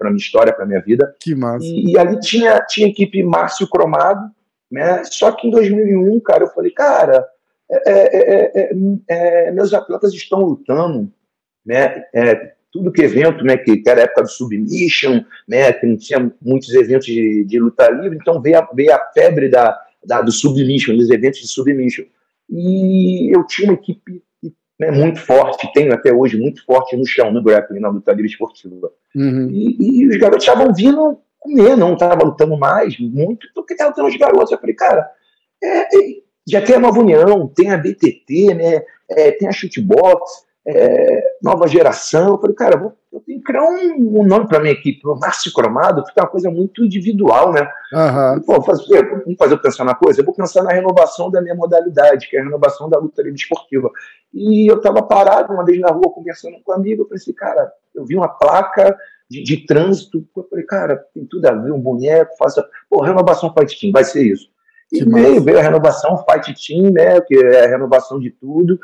[0.01, 1.15] a minha história, para minha vida.
[1.21, 1.67] Que massa.
[1.67, 4.27] E, e, ali tinha, tinha equipe Márcio Cromado,
[4.73, 5.05] né?
[5.05, 7.27] Só que em 2001, cara, eu falei, cara,
[7.71, 8.71] é, é,
[9.07, 11.13] é, meus atletas estão lutando,
[11.67, 12.05] né?
[12.73, 17.07] Tudo que evento, né, que, era época do Submission, né, que não tinha muitos eventos
[17.07, 21.11] de, de luta livre, então veio a, veio a febre da, da, do Submission, dos
[21.11, 22.05] eventos de Submission.
[22.51, 24.23] E eu tinha uma equipe
[24.79, 28.31] né, muito forte, tenho até hoje muito forte no chão, no grappling, na luta livre
[28.31, 28.91] esportiva.
[29.15, 29.49] Uhum.
[29.51, 34.09] E, e, os garotos estavam vindo comer, não estavam lutando mais, muito, porque estavam tendo
[34.09, 34.53] os garotos.
[34.53, 35.11] Eu falei, cara,
[35.63, 35.89] é, é,
[36.47, 41.67] já tem a Nova União, tem a BTT, né, é, tem a Shootbox, é, nova
[41.67, 42.33] geração.
[42.33, 45.07] Eu falei, cara, eu, vou, eu tenho que criar um, um nome para minha equipe,
[45.07, 47.67] o Márcio Cromado, fica uma coisa muito individual, né?
[47.93, 48.43] Uhum.
[48.43, 50.21] Pô, fazer, vamos fazer eu pensar na coisa?
[50.21, 53.39] Eu vou pensar na renovação da minha modalidade, que é a renovação da luta livre
[53.41, 53.91] esportiva.
[54.35, 57.73] E eu estava parado uma vez na rua conversando com um amigo, eu pensei, cara,
[57.95, 58.95] eu vi uma placa
[59.31, 62.67] de, de trânsito, eu falei, cara, tem tudo a ver, um boneco, faça.
[62.91, 64.49] Pô, renovação Fight Team, vai ser isso.
[64.91, 67.21] E veio, veio a renovação Fight Team, né?
[67.21, 68.79] Que é a renovação de tudo.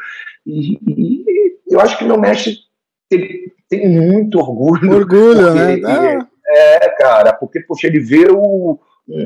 [0.46, 1.24] E, e
[1.70, 2.58] eu acho que meu mestre
[3.08, 4.92] tem, tem muito orgulho.
[4.92, 6.28] Orgulho, porque, né?
[6.46, 8.78] É, cara, porque, poxa, ele vê o,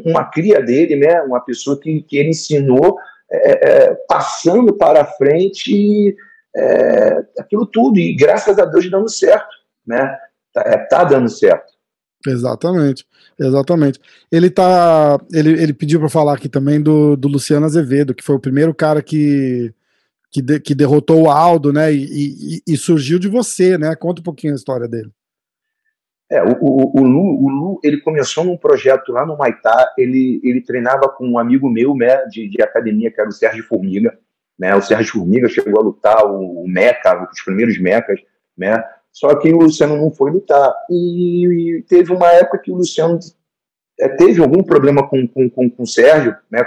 [0.05, 1.21] uma cria dele, né?
[1.23, 2.97] Uma pessoa que, que ele ensinou
[3.31, 6.17] é, é, passando para frente
[6.57, 7.99] é, aquilo tudo.
[7.99, 9.55] E graças a Deus dando certo,
[9.87, 10.17] né?
[10.53, 11.78] Tá, é, tá dando certo.
[12.27, 13.07] Exatamente,
[13.39, 14.01] exatamente.
[14.31, 15.19] Ele tá.
[15.33, 18.75] Ele, ele pediu para falar aqui também do, do Luciano Azevedo, que foi o primeiro
[18.75, 19.73] cara que,
[20.31, 21.93] que, de, que derrotou o Aldo, né?
[21.93, 23.95] E, e, e, surgiu de você, né?
[23.95, 25.11] Conta um pouquinho a história dele.
[26.31, 30.41] É, o, o, o, Lu, o Lu, ele começou num projeto lá no Maitá, ele,
[30.45, 34.19] ele treinava com um amigo meu, né, de, de academia, que era o Sérgio Formiga,
[34.59, 38.21] né, o Sérgio Formiga chegou a lutar o, o Meca, os primeiros Mecas,
[38.55, 40.73] né, só que o Luciano não foi lutar.
[40.91, 43.19] E, e teve uma época que o Luciano
[43.99, 46.65] é, teve algum problema com, com, com, com o Sérgio, né?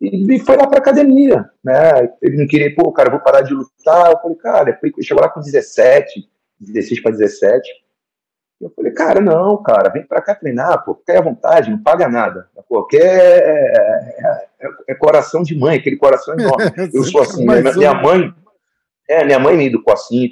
[0.00, 2.08] E, foi lá para academia, né?
[2.22, 4.12] Ele não queria, pô, cara, vou parar de lutar.
[4.12, 6.28] Eu falei, cara, chegou lá com 17,
[6.60, 7.68] 16 para 17.
[8.60, 12.08] Eu falei, cara, não, cara, vem para cá treinar, pô, fica à vontade, não paga
[12.08, 12.48] nada.
[12.68, 16.64] Pô, que é, é, é, é coração de mãe, aquele coração enorme.
[16.92, 18.34] Eu sou assim, minha, minha mãe,
[19.08, 20.30] é, minha mãe me educou assim,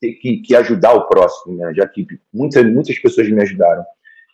[0.00, 1.72] ter que, que ajudar o próximo, né?
[1.74, 3.84] já que muitas, muitas pessoas me ajudaram.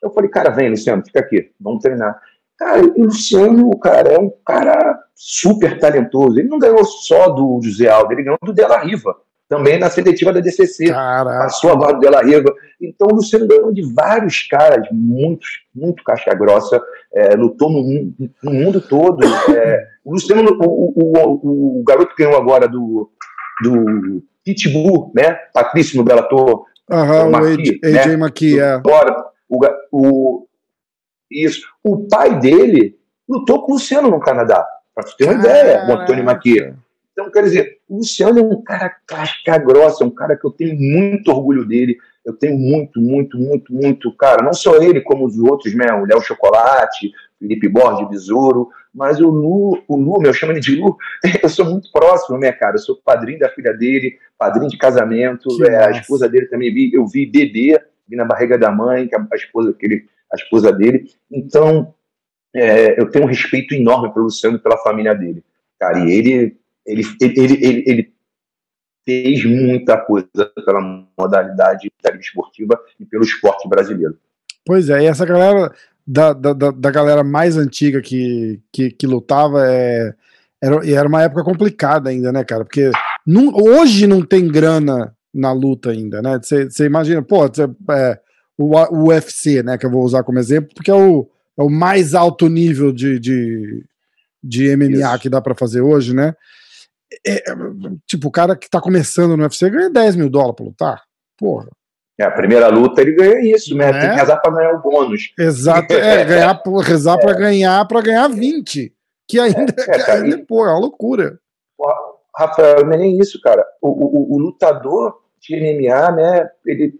[0.03, 2.19] Eu falei, cara, vem, Luciano, fica aqui, vamos treinar.
[2.57, 6.39] Cara, o Luciano, cara, é um cara super talentoso.
[6.39, 9.15] Ele não ganhou só do José Aldo, ele ganhou do Della Riva,
[9.49, 10.89] também na seletiva da DCC.
[10.89, 11.45] Caraca.
[11.45, 12.55] Passou agora do Della Riva.
[12.81, 16.81] Então, o Luciano ganhou de vários caras, muitos, muito casca grossa,
[17.13, 19.25] é, lutou no, no, mundo todo.
[19.55, 23.11] É, o Luciano, o, o, o, o garoto que ganhou agora do,
[23.63, 25.35] do Pitbull, né?
[25.53, 26.65] Patrício no Bellator.
[26.89, 28.13] Aham, o AJ, né?
[28.15, 28.81] McKee, é.
[29.51, 30.47] O, o,
[31.29, 31.67] isso.
[31.83, 32.97] O pai dele
[33.29, 36.73] lutou com o Luciano no Canadá, para você ter uma ideia, o Antônio Maqui.
[37.13, 40.51] Então, quer dizer, o Luciano é um cara casca grossa, é um cara que eu
[40.51, 41.97] tenho muito orgulho dele.
[42.25, 45.93] Eu tenho muito, muito, muito, muito, cara, não só ele, como os outros, né?
[45.93, 50.75] O Léo Chocolate, Felipe Borges, Besouro, mas o Lu, o Lu, meu chama ele de
[50.75, 50.97] Lu,
[51.43, 52.77] eu sou muito próximo, né, cara?
[52.77, 56.91] Eu sou padrinho da filha dele, padrinho de casamento, é, a esposa dele também vi,
[56.95, 57.79] eu vi bebê,
[58.09, 61.11] vi na barriga da mãe, que a, a esposa, aquele, a esposa dele.
[61.31, 61.95] Então,
[62.55, 65.45] é, eu tenho um respeito enorme pelo Luciano e pela família dele,
[65.79, 65.99] cara.
[65.99, 66.57] E ele,
[66.87, 68.13] ele, ele, ele, ele
[69.05, 70.27] fez muita coisa
[70.65, 70.81] pela
[71.19, 74.19] modalidade esportiva e pelo esporte brasileiro.
[74.65, 75.71] Pois é, e essa galera,
[76.07, 80.15] da, da, da galera mais antiga que, que, que lutava é,
[80.63, 82.65] era, era uma época complicada ainda, né, cara?
[82.65, 82.91] Porque
[83.27, 86.39] não, hoje não tem grana na luta ainda, né?
[86.41, 88.21] Você imagina, pô, cê, é,
[88.57, 91.69] o, o UFC, né, que eu vou usar como exemplo, porque é o, é o
[91.69, 93.85] mais alto nível de, de,
[94.43, 95.19] de MMA Isso.
[95.19, 96.35] que dá para fazer hoje, né?
[97.27, 97.43] É,
[98.07, 101.03] tipo, o cara que tá começando no UFC ganha 10 mil dólares pra lutar.
[101.37, 101.69] Porra.
[102.19, 103.91] É, a primeira luta ele ganha isso, né?
[103.91, 103.93] É.
[103.93, 105.33] Tem que rezar para ganhar o bônus.
[105.39, 107.21] Exato, é, ganhar, rezar é.
[107.21, 108.93] para ganhar para ganhar 20.
[109.29, 111.39] Que ainda é, é, ainda, pô, é uma loucura.
[112.35, 113.67] Rafael, não é nem isso, cara.
[113.83, 116.51] O, o, o, lutador de MMA, né?
[116.65, 116.95] Ele.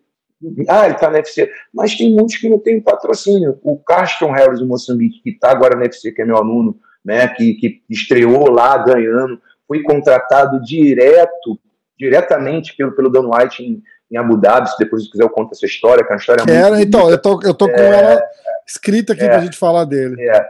[0.69, 1.51] Ah, ele tá no UFC.
[1.73, 3.59] Mas tem muitos que não tem patrocínio.
[3.63, 7.29] O Caston Harris do Moçambique, que tá agora no UFC, que é meu aluno, né?
[7.29, 11.59] Que, que estreou lá ganhando, foi contratado direto,
[11.99, 15.67] diretamente pelo, pelo Dan White em em Abu Dhabi, se depois quiser eu conto essa
[15.67, 18.23] história, que é uma história muito então, eu tô, eu tô com é, ela
[18.67, 20.21] escrita aqui é, pra gente falar dele.
[20.23, 20.47] É.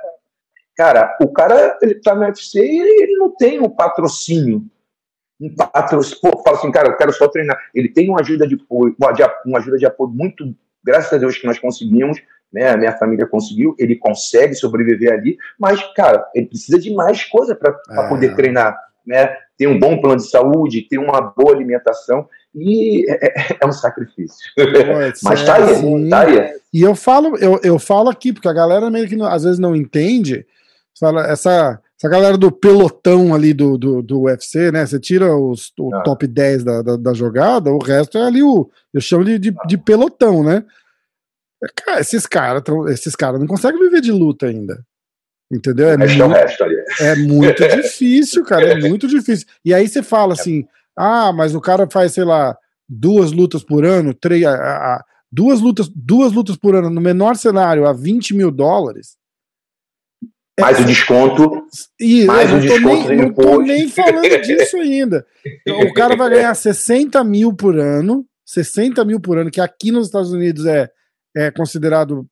[0.76, 4.62] Cara, o cara, ele tá no UFC e ele, ele não tem um patrocínio.
[5.40, 7.58] Um patrocínio, pô, fala assim, cara, eu quero só treinar.
[7.74, 8.94] Ele tem uma ajuda de apoio,
[9.46, 12.18] uma ajuda de apoio muito, graças a Deus que nós conseguimos,
[12.52, 12.70] né?
[12.70, 17.54] A minha família conseguiu, ele consegue sobreviver ali, mas, cara, ele precisa de mais coisa
[17.54, 18.08] para é.
[18.08, 19.34] poder treinar, né?
[19.56, 23.72] Ter um bom plano de saúde, ter uma boa alimentação e é, é, é um
[23.72, 24.38] sacrifício.
[25.22, 26.54] Mas tá aí, assim, tá aí.
[26.72, 29.58] E eu falo, eu, eu falo aqui, porque a galera meio que não, às vezes
[29.58, 30.46] não entende.
[30.98, 34.86] Fala, essa, essa galera do pelotão ali do, do, do UFC, né?
[34.86, 36.02] Você tira os, o ah.
[36.02, 38.70] top 10 da, da, da, jogada, o resto é ali o.
[38.92, 40.64] Eu chamo de, de, de pelotão, né?
[41.74, 44.82] Cara, esses caras esses caras não conseguem viver de luta ainda.
[45.52, 45.90] Entendeu?
[45.90, 46.24] É, muito,
[47.00, 48.72] é muito difícil, cara.
[48.72, 49.46] É muito difícil.
[49.64, 50.40] E aí você fala é.
[50.40, 50.66] assim:
[50.96, 52.56] ah, mas o cara faz, sei lá,
[52.88, 57.36] duas lutas por ano, três, a, a, duas, lutas, duas lutas por ano no menor
[57.36, 59.16] cenário a 20 mil dólares.
[60.58, 61.66] Mais é, o desconto.
[62.00, 65.26] E mais o desconto nem, Não tô nem falando disso ainda.
[65.82, 70.06] O cara vai ganhar 60 mil por ano, 60 mil por ano, que aqui nos
[70.06, 70.90] Estados Unidos é,
[71.36, 72.26] é considerado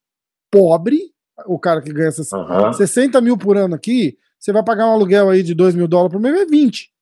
[0.51, 0.99] pobre.
[1.47, 2.73] O cara que ganha 60, uhum.
[2.73, 6.13] 60 mil por ano aqui, você vai pagar um aluguel aí de 2 mil dólares
[6.13, 6.94] por mês, é 20.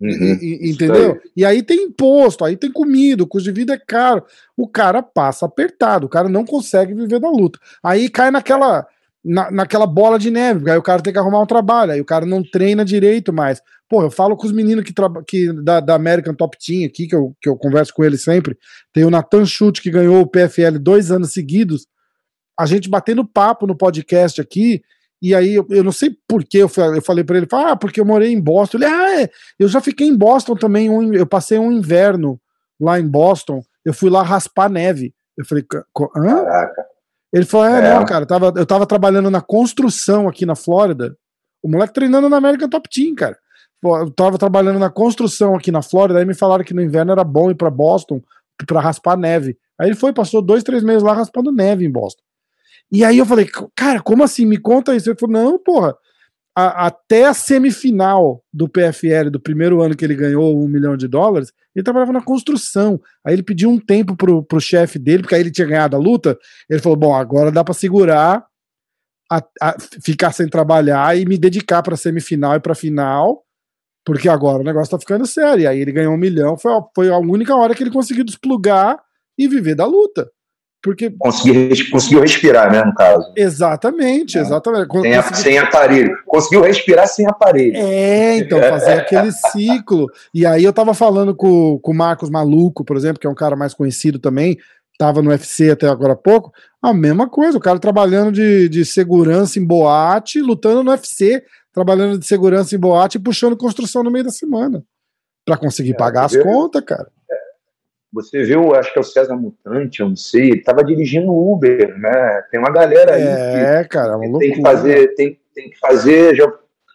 [0.00, 1.20] Uhum, entendeu?
[1.36, 4.24] E aí tem imposto, aí tem comida, o custo de vida é caro.
[4.56, 7.58] O cara passa apertado, o cara não consegue viver da luta.
[7.82, 8.86] Aí cai naquela
[9.24, 12.04] na, naquela bola de neve, aí o cara tem que arrumar um trabalho, aí o
[12.04, 13.60] cara não treina direito mais.
[13.88, 14.92] Pô, eu falo com os meninos que,
[15.26, 18.56] que da, da American Top Team aqui, que eu, que eu converso com eles sempre.
[18.92, 21.86] Tem o Nathan Schultz, que ganhou o PFL dois anos seguidos.
[22.58, 24.82] A gente batendo papo no podcast aqui,
[25.20, 28.00] e aí eu, eu não sei por que eu, eu falei para ele, ah, porque
[28.00, 28.78] eu morei em Boston.
[28.78, 32.40] Ele, ah, é, eu já fiquei em Boston também, um, eu passei um inverno
[32.80, 35.12] lá em Boston, eu fui lá raspar neve.
[35.36, 35.64] Eu falei,
[36.16, 36.44] hã?
[36.44, 36.86] Caraca.
[37.32, 40.54] Ele falou: é, é, não, cara, eu tava, eu tava trabalhando na construção aqui na
[40.54, 41.16] Flórida.
[41.62, 43.36] O moleque treinando na América Top Team, cara.
[43.82, 47.22] Eu tava trabalhando na construção aqui na Flórida, aí me falaram que no inverno era
[47.22, 48.20] bom ir para Boston
[48.66, 49.56] para raspar neve.
[49.78, 52.22] Aí ele foi, passou dois, três meses lá raspando neve em Boston.
[52.90, 54.46] E aí eu falei, cara, como assim?
[54.46, 55.10] Me conta isso.
[55.10, 55.94] Ele falou, não, porra,
[56.58, 61.06] a, até a semifinal do PFL, do primeiro ano que ele ganhou um milhão de
[61.06, 63.00] dólares, ele trabalhava na construção.
[63.24, 66.00] Aí ele pediu um tempo pro, pro chefe dele, porque aí ele tinha ganhado a
[66.00, 66.36] luta.
[66.68, 68.44] Ele falou: bom, agora dá para segurar,
[69.30, 73.44] a, a, ficar sem trabalhar e me dedicar para semifinal e para final,
[74.04, 75.62] porque agora o negócio tá ficando sério.
[75.62, 78.98] E aí ele ganhou um milhão, foi, foi a única hora que ele conseguiu desplugar
[79.38, 80.28] e viver da luta.
[80.82, 81.10] Porque...
[81.10, 83.32] Consegui, conseguiu respirar, né, no caso.
[83.36, 84.40] Exatamente, é.
[84.40, 84.86] exatamente.
[84.88, 85.36] Sem, consegui...
[85.36, 86.16] sem, aparelho.
[86.24, 87.76] Conseguiu respirar sem aparelho.
[87.76, 90.06] É, então, fazer aquele ciclo.
[90.32, 93.34] E aí eu tava falando com, com o Marcos Maluco, por exemplo, que é um
[93.34, 94.56] cara mais conhecido também,
[94.98, 98.84] tava no UFC até agora há pouco, a mesma coisa, o cara trabalhando de, de
[98.84, 104.10] segurança em boate, lutando no UFC, trabalhando de segurança em boate e puxando construção no
[104.10, 104.82] meio da semana.
[105.46, 107.08] para conseguir é, pagar as contas, cara.
[108.12, 111.98] Você viu, acho que é o César Mutante, eu não sei, ele estava dirigindo Uber,
[111.98, 112.42] né?
[112.50, 115.78] Tem uma galera aí é, que, cara, é uma tem que fazer, tem, tem que
[115.78, 116.50] fazer, já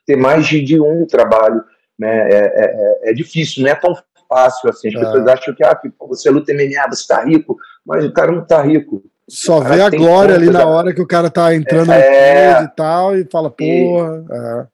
[0.05, 1.63] ter mais de, de um trabalho,
[1.97, 2.29] né?
[2.29, 3.95] É, é, é, é difícil, não é tão
[4.27, 4.89] fácil assim.
[4.89, 4.99] As é.
[4.99, 8.61] pessoas acham que ah, você luta MMA, você está rico, mas o cara não está
[8.61, 9.03] rico.
[9.29, 13.15] Só vê a glória ali na hora que o cara tá entrando é, e tal
[13.15, 14.69] e fala, porra.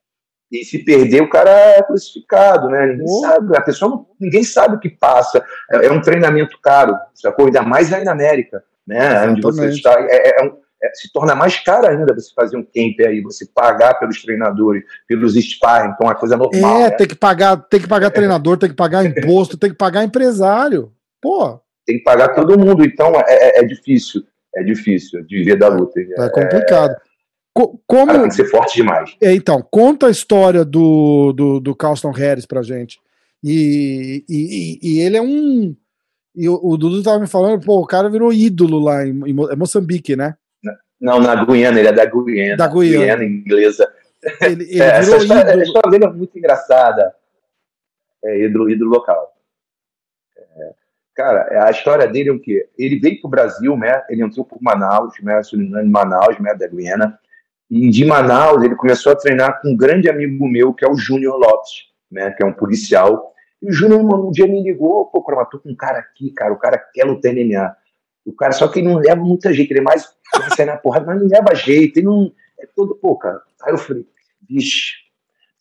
[0.52, 0.58] É.
[0.58, 2.88] E se perder, o cara é crucificado, né?
[2.88, 3.22] Ninguém oh.
[3.22, 5.44] sabe, a pessoa não, ninguém sabe o que passa.
[5.72, 7.46] É, é um treinamento caro, sacou?
[7.46, 9.28] Ainda mais aí na América, né?
[9.28, 9.94] Onde você está.
[10.10, 13.46] É, é um, é, se torna mais caro ainda você fazer um camp aí, você
[13.46, 16.78] pagar pelos treinadores, pelos sparring, então é coisa normal.
[16.78, 16.92] É, né?
[16.92, 20.94] tem que pagar, tem que pagar treinador, tem que pagar imposto, tem que pagar empresário.
[21.22, 21.60] Pô.
[21.86, 24.24] Tem que pagar todo mundo, então é, é, é difícil,
[24.56, 26.00] é difícil de viver da luta.
[26.00, 26.96] É, complicado.
[27.60, 28.08] Co como...
[28.08, 29.18] Cara, tem que ser forte demais.
[29.22, 33.02] É, então, conta a história do, do, do Carlston Harris pra gente.
[33.44, 35.76] E, e, e ele é um.
[36.34, 39.52] E o, o, Dudu tava me falando, pô, o cara virou ídolo lá em, em
[39.52, 40.38] é Moçambique, né?
[41.02, 42.56] Não, na Guiana, ele é da Guiana.
[42.56, 43.04] Da Guiana.
[43.04, 43.92] Guiana inglesa.
[44.42, 47.14] Ele, ele é, essa história, a história dele é muito engraçada.
[48.24, 49.34] É ídolo, ídolo local.
[50.38, 50.74] É,
[51.14, 52.70] cara, a história dele é o quê?
[52.78, 54.02] Ele veio pro Brasil, né?
[54.10, 55.42] Ele entrou por Manaus, né?
[55.86, 56.54] Manaus, né?
[56.54, 57.20] Da Guiana
[57.70, 60.96] e de Manaus, ele começou a treinar com um grande amigo meu, que é o
[60.96, 63.32] Júnior Lopes, né, que é um policial.
[63.62, 66.52] E o Júnior, um dia me ligou, pô, eu tô com um cara aqui, cara,
[66.52, 67.76] o cara quer lutar MMA.
[68.26, 70.10] O cara, só que ele não leva muita gente, ele é mais,
[70.56, 73.42] sai na porrada, mas não leva jeito, ele não, é todo, pô, cara.
[73.64, 74.06] Aí eu falei,
[74.50, 74.94] vixe,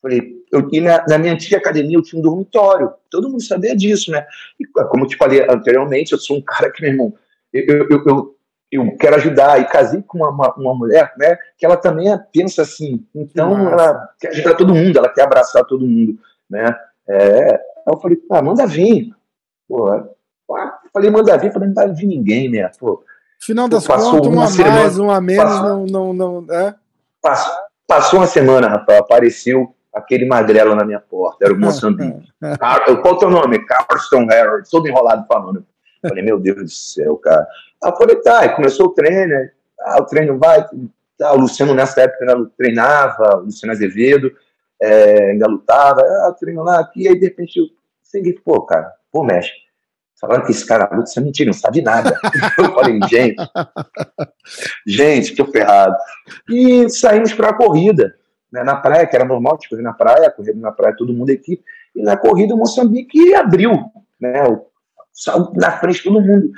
[0.01, 4.11] falei, eu, na, na, minha antiga academia eu tinha um dormitório, todo mundo sabia disso,
[4.11, 4.27] né?
[4.59, 7.15] E como eu te falei anteriormente, eu sou um cara que, meu irmão,
[7.53, 8.38] eu, eu, eu
[8.71, 13.05] eu quero ajudar, e casei com uma, uma, mulher, né, que ela também pensa assim,
[13.15, 13.71] então Nossa.
[13.73, 16.77] ela quer ajudar todo mundo, ela quer abraçar todo mundo, né,
[17.09, 19.11] é, aí eu falei, ah, manda vir,
[19.67, 23.03] pô, ah, falei, manda vir, falei, não vai vir ninguém, né, pô.
[23.41, 26.75] Final das contas, uma, uma semana, mais, uma menos, passou, não, não, não, é?
[27.23, 27.55] Passou,
[27.87, 32.29] passou uma semana, rapaz, apareceu aquele magrelo na minha porta, era o Moçambique.
[32.59, 33.65] Qual é o teu nome?
[33.65, 35.65] Carston Harold, todo enrolado falando.
[36.01, 37.47] Falei, meu Deus do céu, cara.
[37.83, 39.51] Aí eu falei, tá, e começou o treino, né?
[39.81, 40.65] ah, o treino vai,
[41.17, 44.33] tá, o Luciano nessa época treinava, o Luciano Azevedo
[44.81, 47.67] é, ainda lutava, ah, treino lá, aqui, aí de repente eu
[48.03, 49.53] segui, pô, cara, pô, mexe,
[50.21, 52.19] falando que esse cara luta, isso é mentira, não sabe nada.
[52.59, 53.37] eu falei, gente,
[54.87, 55.97] gente, que ferrado.
[56.49, 58.15] E saímos para a corrida,
[58.53, 61.63] né, na praia, que era normal correr na praia, correr na praia todo mundo aqui,
[61.95, 63.73] e na corrida o Moçambique abriu,
[64.21, 64.43] né,
[65.19, 66.51] saiu na frente todo mundo.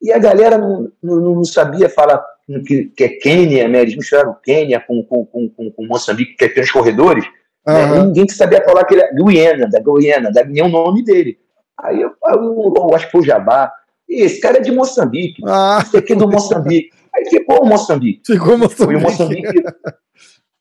[0.00, 2.24] E a galera não, não, não sabia falar
[2.66, 3.82] que, que é Quênia, né?
[3.82, 7.24] Eles misturaram Quênia com, com, com, com, Moçambique, que é os corredores.
[7.66, 7.74] Uhum.
[7.74, 8.02] Né?
[8.04, 11.38] Ninguém sabia falar que ele era Guiana, da Guiana, da, nem o nome dele.
[11.78, 13.72] Aí eu, eu, eu, acho que foi o Jabá.
[14.08, 15.42] Esse cara é de Moçambique.
[15.46, 15.80] Ah.
[15.82, 16.90] Esse aqui é do Moçambique.
[17.14, 18.22] Aí ficou o Moçambique.
[18.24, 18.84] Ficou Moçambique.
[18.84, 19.62] Foi o Moçambique,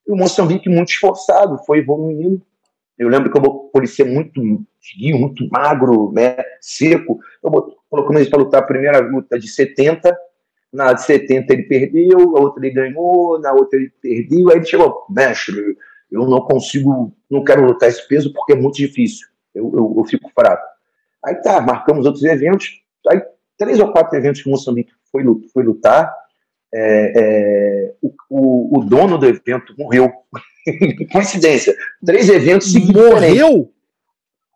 [0.07, 2.41] o Moçambique muito esforçado, foi evoluindo.
[2.97, 3.41] Eu lembro que eu
[3.73, 4.41] policiei muito
[4.81, 7.19] esguio, muito magro, né, seco.
[7.43, 7.51] Eu
[7.89, 10.15] colocamos ele para lutar a primeira luta de 70,
[10.71, 14.65] na de 70 ele perdeu, a outra ele ganhou, na outra ele perdeu, aí ele
[14.65, 15.77] chegou, mestre,
[16.11, 20.03] eu não consigo, não quero lutar esse peso porque é muito difícil, eu, eu, eu
[20.05, 20.65] fico fraco.
[21.23, 23.21] Aí tá, marcamos outros eventos, aí
[23.57, 25.23] três ou quatro eventos que o Moçambique foi,
[25.53, 26.13] foi lutar,
[26.77, 27.93] é, é,
[28.29, 30.11] o, o, dono do evento morreu.
[31.11, 31.73] Coincidência.
[32.05, 33.01] Três eventos seguidos.
[33.01, 33.71] Morreu?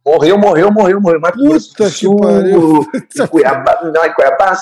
[0.06, 1.20] Morreu, morreu, morreu, morreu.
[1.22, 2.86] Mas Puta que pariu.
[3.30, 4.54] Cuiabá, não, em Cuiabá,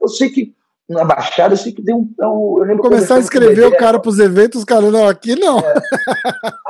[0.00, 0.54] eu sei que
[0.88, 2.14] na Baixada, eu sei que deu um.
[2.18, 5.58] Eu, lembro Começar a escrever o, cara para os eventos, cara, não, aqui não.
[5.58, 5.74] É.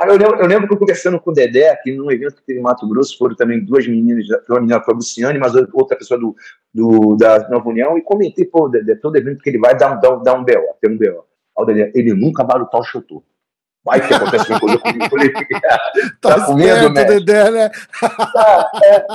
[0.09, 2.59] eu, lembro, eu lembro que eu conversando com o Dedé, aqui num evento que teve
[2.59, 6.19] em Mato Grosso, foram também duas meninas, uma menina foi a Luciane, mas outra pessoa
[6.19, 6.35] do,
[6.73, 10.15] do, da Nova União, e comentei, pô, Dedé, todo evento que ele vai dar, dar,
[10.15, 11.23] dar um B.O., ter um B.O.
[11.55, 13.23] o Dedé, ele nunca vai lutar o Chotô.
[13.85, 15.09] Vai que acontece uma coisa comigo.
[15.09, 15.31] Falei,
[16.19, 17.05] tá, tá com medo, né?
[17.05, 17.69] Dedé, né?
[18.01, 19.05] Tá, é.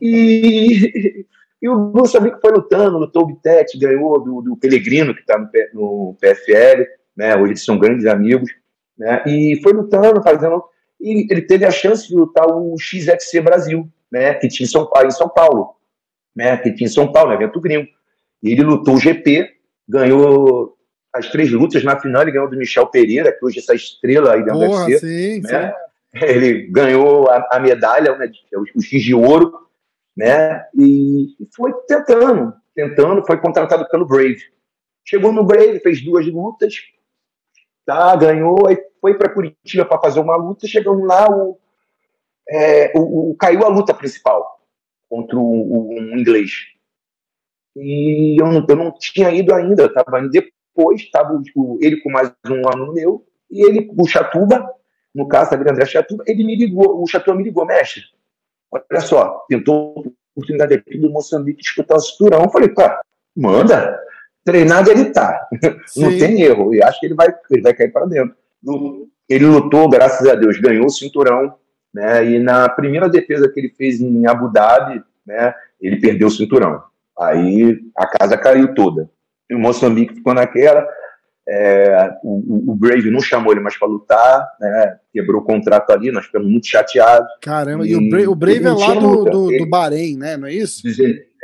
[0.00, 1.26] E
[1.64, 5.48] e o Moçambique foi lutando, lutou o Bitete, ganhou do, do Pelegrino, que está no,
[5.72, 6.84] no, PFL,
[7.16, 7.34] né?
[7.36, 8.50] hoje eles são grandes amigos,
[8.98, 9.22] né?
[9.26, 10.62] e foi lutando, fazendo.
[11.00, 14.34] E ele teve a chance de lutar o XFC Brasil, né?
[14.34, 15.74] que tinha em São Paulo, em São Paulo
[16.36, 16.54] né?
[16.58, 17.88] que tinha em São Paulo, no evento gringo.
[18.42, 19.50] E ele lutou o GP,
[19.88, 20.76] ganhou
[21.14, 24.34] as três lutas na final, ele ganhou do Michel Pereira, que hoje é essa estrela
[24.34, 24.98] aí da Porra, UFC.
[24.98, 25.72] Sim, né?
[25.72, 26.24] sim.
[26.26, 28.30] Ele ganhou a, a medalha, né,
[28.76, 29.63] o X de ouro,
[30.16, 30.66] né?
[30.74, 34.40] E, foi tentando, tentando, foi contratado pelo Brave.
[35.04, 36.74] Chegou no Brave, fez duas lutas,
[37.84, 41.58] tá, ganhou, aí foi para Curitiba para fazer uma luta, chegamos lá, o,
[42.48, 44.60] é, o, o, caiu a luta principal
[45.08, 46.50] contra o, um inglês.
[47.76, 51.40] E eu não, eu não tinha ido ainda, estava indo depois, estava
[51.80, 54.66] ele com mais um aluno meu, e ele, o Chatuba,
[55.14, 58.02] no caso, da André Chatuba, ele me ligou, o Chatuba me ligou, mestre,
[58.74, 62.42] Olha só, tentou oportunidade aqui do Moçambique disputar o cinturão.
[62.42, 63.00] Eu falei, cara,
[63.36, 64.00] manda.
[64.44, 65.48] Treinado ele tá.
[65.96, 66.74] Não tem erro.
[66.74, 68.36] E acho que ele vai, ele vai cair para dentro.
[69.28, 71.54] Ele lutou, graças a Deus, ganhou o cinturão.
[71.92, 72.32] Né?
[72.32, 76.82] E na primeira defesa que ele fez em Abu Dhabi, né, ele perdeu o cinturão.
[77.18, 79.08] Aí a casa caiu toda.
[79.48, 80.86] E o Moçambique ficou naquela.
[81.46, 84.98] É, o, o, Brave não chamou ele mais para lutar, né?
[85.12, 87.28] quebrou o contrato ali, nós ficamos muito chateados.
[87.42, 90.38] Caramba, e, e o, Brave, o Brave é lá do, do, do, Bahrein, né?
[90.38, 90.82] Não é isso?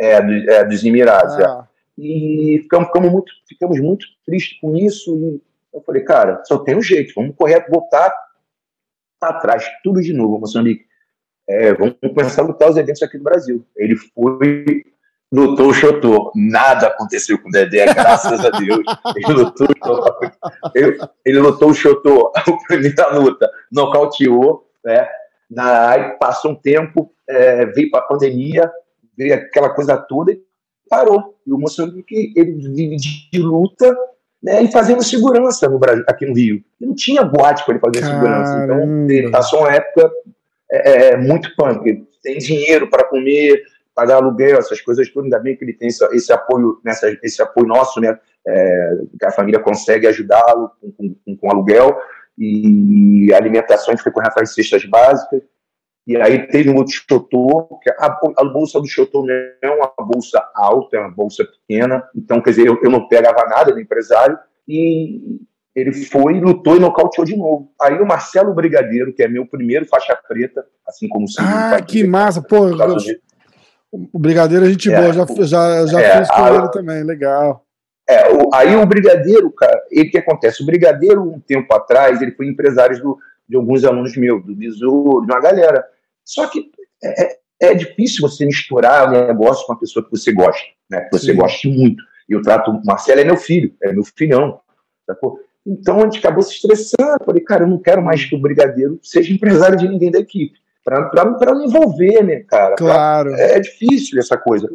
[0.01, 1.39] É, do, é dos Emirados.
[1.39, 1.45] É.
[1.45, 1.67] Ah.
[1.67, 1.71] É.
[2.03, 5.15] E ficamos, ficamos, muito, ficamos muito tristes com isso.
[5.19, 5.43] E
[5.77, 8.11] eu falei, cara, só tem um jeito, vamos correr, voltar
[9.21, 10.87] para trás, tudo de novo, Moçambique.
[11.47, 13.67] É, vamos começar a lutar os eventos aqui do Brasil.
[13.77, 14.83] Ele foi
[15.33, 16.33] lutou o Chotô.
[16.35, 18.81] Nada aconteceu com o Dedé, graças a Deus.
[19.17, 19.69] Ele lutou,
[20.75, 25.09] ele, ele lutou o Chotô, a primeira luta, nocauteou, né?
[25.51, 28.71] Na, aí passou um tempo, é, veio para a pandemia,
[29.17, 30.41] veio aquela coisa toda e
[30.89, 31.37] parou.
[31.47, 33.97] E o Moçambique, ele vive de luta
[34.43, 36.63] né, e fazendo segurança no Brasil, aqui no Rio.
[36.81, 38.21] E não tinha boate para ele fazer Caramba.
[38.21, 38.65] segurança.
[38.65, 40.11] Então, ele passou uma época
[40.71, 42.07] é, é muito punk.
[42.23, 43.63] Tem dinheiro para comer,
[43.95, 47.43] pagar aluguel, essas coisas tudo, ainda bem que ele tem esse, esse apoio, nessa, esse
[47.43, 51.97] apoio nosso, né, é, que a família consegue ajudá-lo com, com, com, aluguel,
[52.39, 55.43] e alimentação, a gente foi correndo atrás de cestas básicas,
[56.07, 59.93] e aí teve um outro Chotô, que a, a, bolsa do Chotô não é uma
[60.07, 63.81] bolsa alta, é uma bolsa pequena, então, quer dizer, eu, eu não pegava nada do
[63.81, 65.41] empresário, e
[65.75, 67.73] ele foi, lutou e nocauteou de novo.
[67.81, 71.53] Aí o Marcelo Brigadeiro, que é meu primeiro faixa preta, assim como o Silvio.
[71.53, 72.71] Ah, que massa, pô.
[73.93, 77.03] O Brigadeiro a gente é, boa, já, já, já é, fiz com a, ele também,
[77.03, 77.65] legal.
[78.09, 80.63] É, o, aí o Brigadeiro, cara, o que acontece?
[80.63, 83.19] O Brigadeiro, um tempo atrás, ele foi empresário do,
[83.49, 85.85] de alguns alunos meus, do Besouro, de uma galera.
[86.25, 86.71] Só que
[87.03, 91.01] é, é, é difícil você misturar o negócio com uma pessoa que você gosta, né?
[91.03, 91.39] Que você Sim.
[91.39, 92.03] goste muito.
[92.29, 94.61] E eu trato o Marcelo é meu filho, é meu filhão.
[95.05, 95.41] Sacou?
[95.67, 97.25] Então a gente acabou se estressando.
[97.25, 100.60] Falei, cara, eu não quero mais que o Brigadeiro seja empresário de ninguém da equipe
[100.85, 102.77] para não envolver, né, cara?
[102.77, 103.31] Claro.
[103.31, 104.69] Pra, é difícil essa coisa.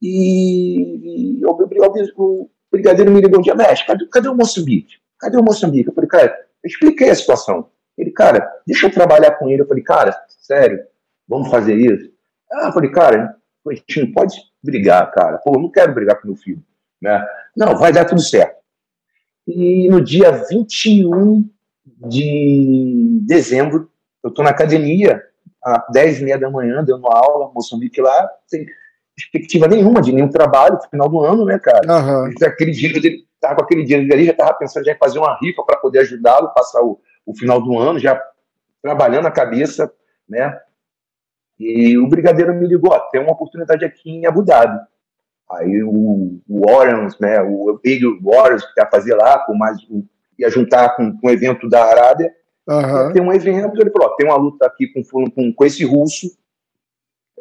[0.00, 4.96] E, e o, o, o, Brigadeiro me ligou um dia, mestre, cadê, cadê o Moçambique?
[5.18, 5.88] Cadê o Moçambique?
[5.88, 6.26] Eu falei, cara,
[6.62, 7.68] eu expliquei a situação.
[7.96, 9.62] Ele, cara, deixa eu trabalhar com ele.
[9.62, 10.80] Eu falei, cara, sério,
[11.26, 12.10] vamos fazer isso?
[12.52, 15.38] Ah, eu falei, cara, não pode brigar, cara.
[15.38, 16.62] Pô, eu não quero brigar com meu filho.
[17.00, 17.24] Né?
[17.56, 18.58] Não, vai dar tudo certo.
[19.46, 21.48] E no dia 21
[22.06, 23.90] de dezembro,
[24.22, 25.22] eu estou na academia,
[25.76, 28.66] às 10 e meia da manhã, dando aula, Moçambique lá, sem
[29.14, 31.80] perspectiva nenhuma de nenhum trabalho, final do ano, né, cara?
[31.86, 32.30] Uhum.
[32.42, 35.36] Aquele dia ele tava com aquele dia ali, já estava pensando já em fazer uma
[35.40, 38.20] rifa para poder ajudá-lo, passar o, o final do ano, já
[38.82, 39.92] trabalhando a cabeça,
[40.28, 40.58] né?
[41.58, 44.78] E o brigadeiro me ligou, ó, tem uma oportunidade aqui em Abu Dhabi.
[45.50, 46.62] Aí o, o
[47.20, 49.78] né, o Big Warriors que ia fazer lá, com mais,
[50.38, 52.32] ia juntar com, com um evento da Arábia,
[52.68, 53.12] uhum.
[53.12, 56.28] tem um evento, ele falou, tem uma luta aqui com, com, com esse russo,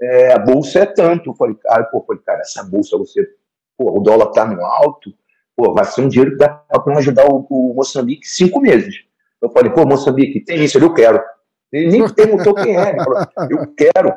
[0.02, 1.30] é, a bolsa é tanto.
[1.32, 3.28] Eu falei, cara, pô, falei, cara, essa bolsa você,
[3.78, 5.14] pô, o dólar tá no alto,
[5.56, 8.96] pô, vai ser um dinheiro que dá para ajudar o, o, Moçambique cinco meses.
[9.42, 11.22] Eu falei, pô, Moçambique, tem isso, eu quero.
[11.72, 13.20] Ele nem perguntou quem é, ele falou,
[13.50, 14.10] eu quero.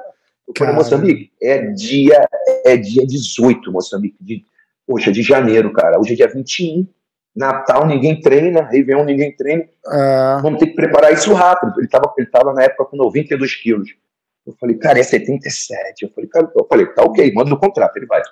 [0.47, 2.27] Eu falei, Moçambique, é dia,
[2.65, 4.45] é dia 18, Moçambique, de,
[4.87, 5.99] poxa, de janeiro, cara.
[5.99, 6.87] Hoje é dia 21,
[7.35, 9.63] Natal ninguém treina, Réveillon ninguém treina.
[9.63, 10.43] É.
[10.43, 11.73] Vamos ter que preparar isso rápido.
[11.79, 13.91] Ele estava ele tava na época com 92 quilos.
[14.47, 16.05] Eu falei, cara, é 77.
[16.05, 18.23] Eu falei, cara, eu falei, tá ok, manda o contrato, ele vai.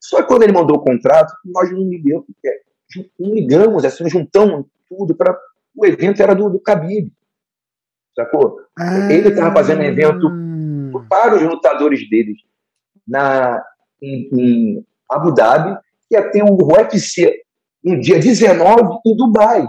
[0.00, 2.26] Só que quando ele mandou o contrato, nós não ligamos,
[3.18, 5.36] não ligamos, assim, juntamos tudo para
[5.74, 7.10] o evento era do, do Khabib.
[8.14, 8.60] Sacou?
[8.78, 9.12] Ah.
[9.12, 10.30] Ele estava fazendo evento
[11.08, 12.38] para os lutadores deles
[13.06, 13.64] na,
[14.02, 15.78] em, em Abu Dhabi,
[16.08, 17.42] que ia ter o UFC
[17.82, 19.66] no dia 19 em Dubai.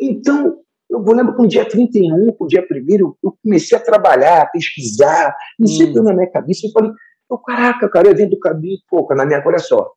[0.00, 3.80] Então, eu vou lembro que no dia 31, com o dia 1 eu comecei a
[3.80, 6.04] trabalhar, a pesquisar, e sempre hum.
[6.04, 6.90] na minha cabeça, eu falei,
[7.28, 9.92] oh, caraca, cara, eu evento do Cabide, pô, na minha, olha só,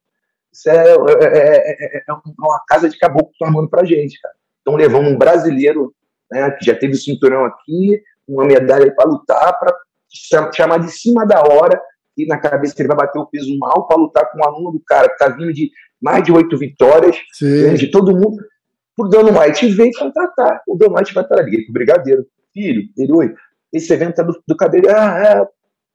[0.53, 4.35] isso é, é, é, é uma casa de caboclo que armando pra gente, cara.
[4.61, 5.93] Então levamos um brasileiro,
[6.31, 9.75] né, que já teve o cinturão aqui, uma medalha para lutar, para
[10.53, 11.81] chamar de cima da hora,
[12.17, 14.81] e na cabeça ele vai bater o peso mal para lutar com um aluno do
[14.85, 18.37] cara que tá vindo de mais de oito vitórias, né, de todo mundo
[18.95, 20.61] por Dano White veio contratar.
[20.67, 22.25] O Dano White vai estar ali, o Brigadeiro.
[22.53, 23.33] Filho, ele, oi,
[23.71, 24.87] esse evento é do, do cabelo.
[24.89, 25.47] Ah, é.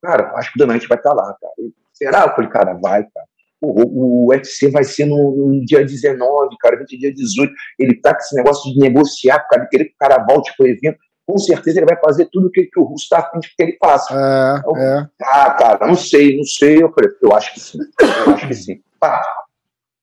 [0.02, 1.52] Cara, acho que o Dano White vai estar lá, cara.
[1.92, 2.22] Será?
[2.24, 3.26] Eu falei, cara, vai, cara.
[3.60, 7.52] O, o UFC vai ser no, no, dia 19, cara, 20 dia 18.
[7.78, 10.66] Ele tá com esse negócio de negociar, cara, de querer que o cara volte pro
[10.66, 10.98] evento.
[11.28, 13.62] Com certeza ele vai fazer tudo o que, que o Russo tá afim de que
[13.62, 14.14] ele faça.
[14.14, 15.06] É, então, é.
[15.22, 16.82] Ah, cara, não sei, não sei.
[16.82, 17.78] Eu falei, eu acho que sim.
[18.00, 18.80] Eu acho que sim.
[18.98, 19.22] Pá,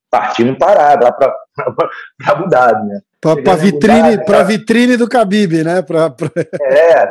[0.07, 1.36] partindo parado lá para
[2.28, 3.01] Abu Dhabi, né?
[3.19, 5.82] Para vitrine, para vitrine do Khabib, né?
[5.82, 6.30] Pra, pra...
[6.61, 7.09] É.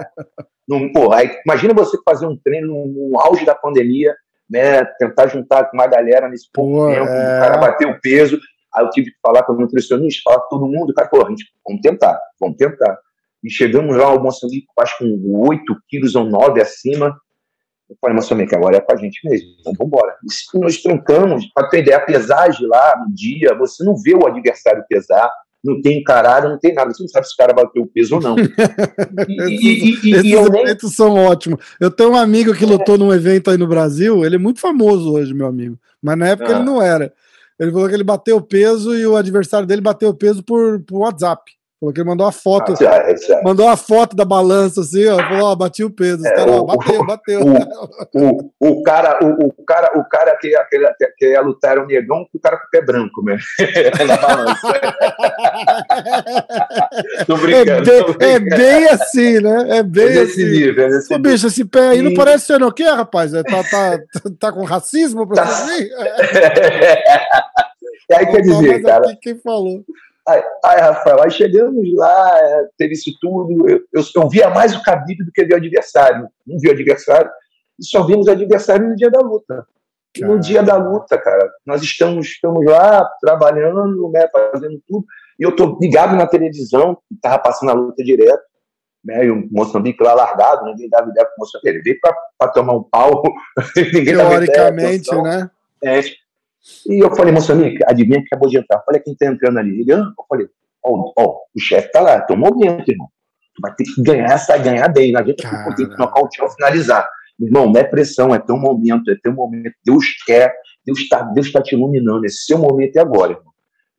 [0.68, 4.14] Num, porra, aí, imagina você fazer um treino no, no, auge da pandemia,
[4.48, 4.84] né?
[4.96, 7.38] Tentar juntar com uma galera nesse pouco tempo, é...
[7.38, 8.38] o cara bater o peso.
[8.72, 11.28] Aí eu tive que falar com o nutricionista, falar com todo mundo, cara, pô, a
[11.28, 12.96] gente, vamos tentar, vamos tentar.
[13.44, 17.14] E chegamos lá ao Moçambique, acho que com 8 quilos ou 9 acima,
[17.90, 20.16] eu falei, mas que agora é com a gente mesmo, então vamos embora.
[20.24, 24.26] E nós trancamos, para ter ideia, a pesagem lá no dia, você não vê o
[24.26, 25.30] adversário pesar,
[25.62, 26.92] não tem encarada, não tem nada.
[26.92, 28.36] Você não sabe se o cara bateu o peso ou não.
[28.38, 28.42] E,
[29.48, 30.92] e, e, Esses e eventos nem...
[30.92, 31.64] são ótimos.
[31.80, 32.98] Eu tenho um amigo que lutou é.
[32.98, 35.78] num evento aí no Brasil, ele é muito famoso hoje, meu amigo.
[36.02, 36.56] Mas na época ah.
[36.56, 37.12] ele não era.
[37.58, 40.80] Ele falou que ele bateu o peso e o adversário dele bateu o peso por,
[40.80, 41.50] por WhatsApp.
[41.90, 42.74] Ele mandou uma foto.
[42.86, 43.42] Ah, é, é.
[43.42, 45.16] Mandou uma foto da balança assim, ó.
[45.16, 46.26] Falou, ó, bati o peso.
[46.26, 47.40] É, cara, o, bateu, bateu.
[47.40, 51.82] O, o, o, cara, o, o, cara, o cara que, que, que ia lutar era
[51.82, 53.38] o negão com o cara com o pé branco, né?
[54.06, 54.72] Na balança.
[57.26, 59.78] tô brincando, é, bem, é bem assim, né?
[59.78, 60.44] É bem é assim.
[60.44, 63.32] Nível, é nesse Ô, bicho, esse pé aí não parece ser o quê, rapaz?
[63.32, 63.98] Tá, tá,
[64.38, 65.50] tá com racismo pra tá.
[65.50, 65.90] você?
[68.08, 69.16] E aí quer dizer, cara.
[69.20, 69.84] Quem falou?
[70.26, 72.40] Aí, aí, Rafael, aí chegamos lá,
[72.78, 73.68] teve isso tudo.
[73.68, 76.28] Eu, eu, eu via mais o Khabib do que via o adversário.
[76.46, 77.30] Não vi o adversário,
[77.78, 79.66] e só vimos o adversário no dia da luta.
[80.20, 85.04] No dia da luta, cara, nós estamos, estamos lá trabalhando, né, fazendo tudo,
[85.40, 88.44] e eu tô ligado na televisão, tava passando a luta direto,
[89.04, 91.98] né, e o Moçambique lá largado, ninguém dava ideia pro Moçambique, ele veio
[92.38, 93.24] para tomar um pau,
[93.74, 95.50] Teoricamente, né?
[95.82, 96.00] É,
[96.88, 98.78] e eu falei, Moçambique, adivinha que acabou de entrar?
[98.78, 99.80] Eu falei, quem tá entrando ali?
[99.80, 100.46] Ele, ah, eu falei,
[100.82, 103.08] ó, oh, oh, o chefe tá lá, tem um momento, irmão.
[103.54, 105.12] Tu vai ter que ganhar essa, ganhar bem.
[105.12, 107.08] Não adianta tu ter que nocautear ou finalizar.
[107.38, 109.74] Irmão, não é pressão, é teu momento, é teu momento.
[109.84, 110.54] Deus quer,
[110.84, 112.24] Deus está Deus tá te iluminando.
[112.24, 113.52] Esse seu momento é agora, irmão.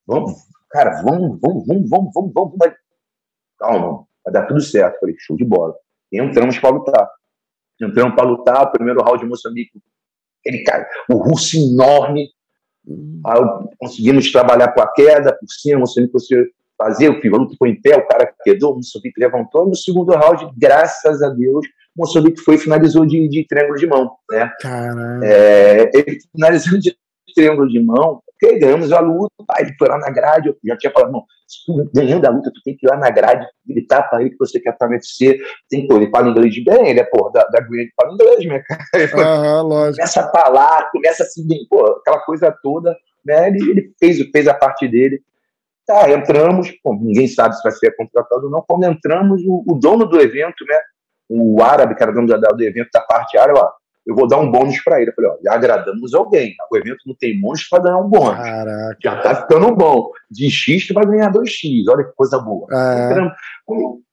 [0.07, 0.33] Vamos,
[0.69, 2.53] cara, vamos, vamos, vamos, vamos, vamos, vamos.
[2.57, 2.75] vamos.
[3.57, 4.95] Calma, vai dar tudo certo.
[4.95, 5.73] Eu falei, show de bola.
[6.11, 7.09] E entramos para lutar.
[7.81, 9.81] Entramos para lutar, primeiro round de Moçambique.
[10.41, 12.29] Aquele cara, o russo enorme,
[13.79, 16.45] conseguimos trabalhar com a queda por cima, Moçambique conseguiu
[16.77, 20.13] fazer, o piloto foi em pé, o cara quedou, o Moçambique levantou, e no segundo
[20.13, 21.65] round, graças a Deus,
[21.95, 24.51] o Moçambique foi e finalizou de, de triângulo de mão, né?
[25.23, 26.95] É, ele finalizou de
[27.33, 30.77] triângulo de mão, ok, ganhamos a luta, aí ele foi lá na grade, eu já
[30.77, 31.25] tinha falado, não,
[31.93, 34.59] ganhando a luta, tu tem que ir lá na grade, gritar para ele que você
[34.59, 35.39] quer para UFC,
[35.69, 38.59] tem que ele fala inglês bem, ele é, porra, da, da Green, fala inglês, né,
[38.59, 38.85] cara?
[39.15, 39.97] Uhum, lógico.
[39.97, 44.53] Começa a falar, começa assim, pô, aquela coisa toda, né, ele, ele fez, fez a
[44.53, 45.21] parte dele,
[45.85, 49.79] tá, entramos, pô, ninguém sabe se vai ser contratado ou não, quando entramos, o, o
[49.79, 50.79] dono do evento, né,
[51.29, 53.69] o árabe, que era dono do, do evento da parte árabe, ó,
[54.05, 55.09] eu vou dar um bônus para ele.
[55.09, 56.53] Eu falei, ó, já agradamos alguém.
[56.71, 58.37] O evento não tem monstro para ganhar um bônus.
[58.37, 58.97] Caraca.
[59.03, 60.11] Já tá ficando bom.
[60.29, 61.83] De X, tu vai ganhar 2X.
[61.89, 62.67] Olha que coisa boa.
[62.71, 63.15] É.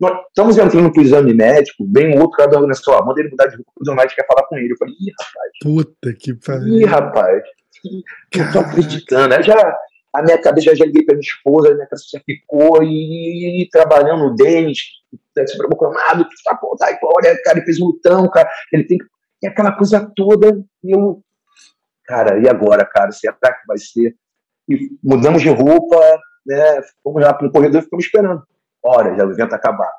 [0.01, 3.31] Nós estamos entrando pro exame médico, vem um outro cara da organização, ó, manda ele
[3.31, 4.73] mudar de roupa, o médico quer falar com ele.
[4.73, 5.51] Eu falei, ih, rapaz.
[5.63, 6.87] Puta que Ih, pariu.
[6.87, 7.43] rapaz.
[8.37, 9.35] Não tô acreditando.
[9.35, 9.77] Aí já,
[10.15, 14.27] a minha cabeça já liguei pra minha esposa, a minha cabeça ficou e, e trabalhando
[14.27, 14.85] o dente,
[15.37, 18.85] sempre proclamado, que tá bom, tá, e, olha, cara, ele fez um lutão, cara, ele
[18.85, 19.05] tem que.
[19.43, 21.23] E aquela coisa toda, e eu.
[22.05, 23.11] Cara, e agora, cara?
[23.11, 24.15] Será que vai ser?
[24.69, 25.99] E mudamos de roupa,
[26.47, 26.81] né?
[27.03, 28.43] Fomos lá pro corredor e ficamos esperando.
[28.85, 29.91] Hora, já o evento acabar.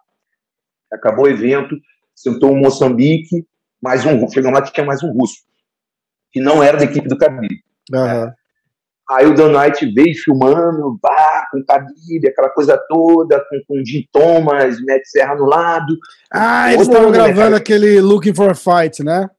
[0.92, 1.76] Acabou o evento,
[2.16, 3.46] sentou um Moçambique,
[3.82, 5.42] mais um, chegamos lá que tinha mais um russo,
[6.32, 7.54] que não era da equipe do Khabib.
[7.94, 8.34] Aham.
[9.10, 11.13] Aí o Dan Knight veio filmando, pá,
[11.54, 15.96] com Khabib, aquela coisa toda, com, com Jim Thomas, Matt Serra no lado.
[16.32, 17.58] Ah, eles estavam né, gravando cara?
[17.58, 19.30] aquele Looking for a Fight, né?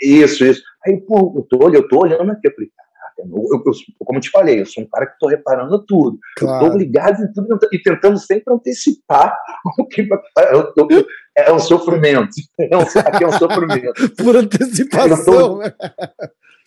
[0.00, 0.62] Isso, isso.
[0.86, 4.18] Aí, pô, eu tô, eu tô olhando aqui, eu falei, caraca, eu, eu- eu- como
[4.18, 6.18] eu te falei, eu sou um cara que tô reparando tudo.
[6.40, 6.78] Eu tô Claro.
[6.78, 9.36] ligado em tudo e tentando sempre antecipar
[9.78, 10.18] o que vai
[10.52, 10.88] eu tô-
[11.36, 12.30] É um sofrimento.
[12.60, 13.92] É um, aqui é um sofrimento.
[14.22, 15.58] Por antecipação.
[15.58, 15.72] né?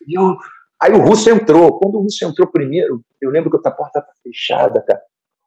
[0.07, 0.35] E eu-
[0.81, 1.77] aí o russo entrou.
[1.79, 5.01] Quando o russo entrou primeiro, eu lembro que a porta estava fechada, cara.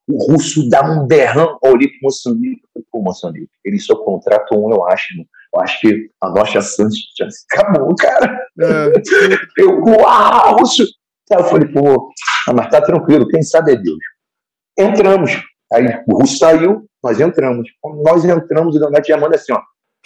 [0.06, 1.58] O russo dá um berrão.
[1.62, 2.62] Eu olhei pro Moçambique.
[2.62, 5.16] Eu falei, pô, Moçambique, ele só contrata um, eu acho.
[5.16, 5.24] né?
[5.54, 8.46] Eu acho que a nossa chance acabou, cara.
[8.60, 8.92] É.
[9.56, 10.84] Eu, uau, russo.
[11.30, 12.10] Eu falei, pô,
[12.48, 13.98] ah, mas tá tranquilo, quem sabe é Deus.
[14.78, 15.42] Entramos.
[15.72, 17.68] Aí o russo saiu, nós entramos.
[17.80, 19.60] Quando nós entramos, o Donati já manda assim, ó.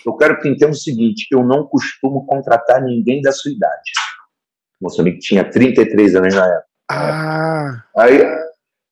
[0.07, 3.91] Eu quero que entenda o seguinte, eu não costumo contratar ninguém da sua idade.
[4.81, 6.66] Moçambique tinha 33 anos na época.
[6.91, 8.20] Ah, Aí,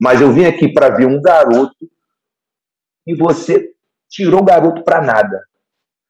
[0.00, 1.74] mas eu vim aqui para ver um garoto
[3.06, 3.70] e você
[4.10, 5.42] tirou o garoto para nada.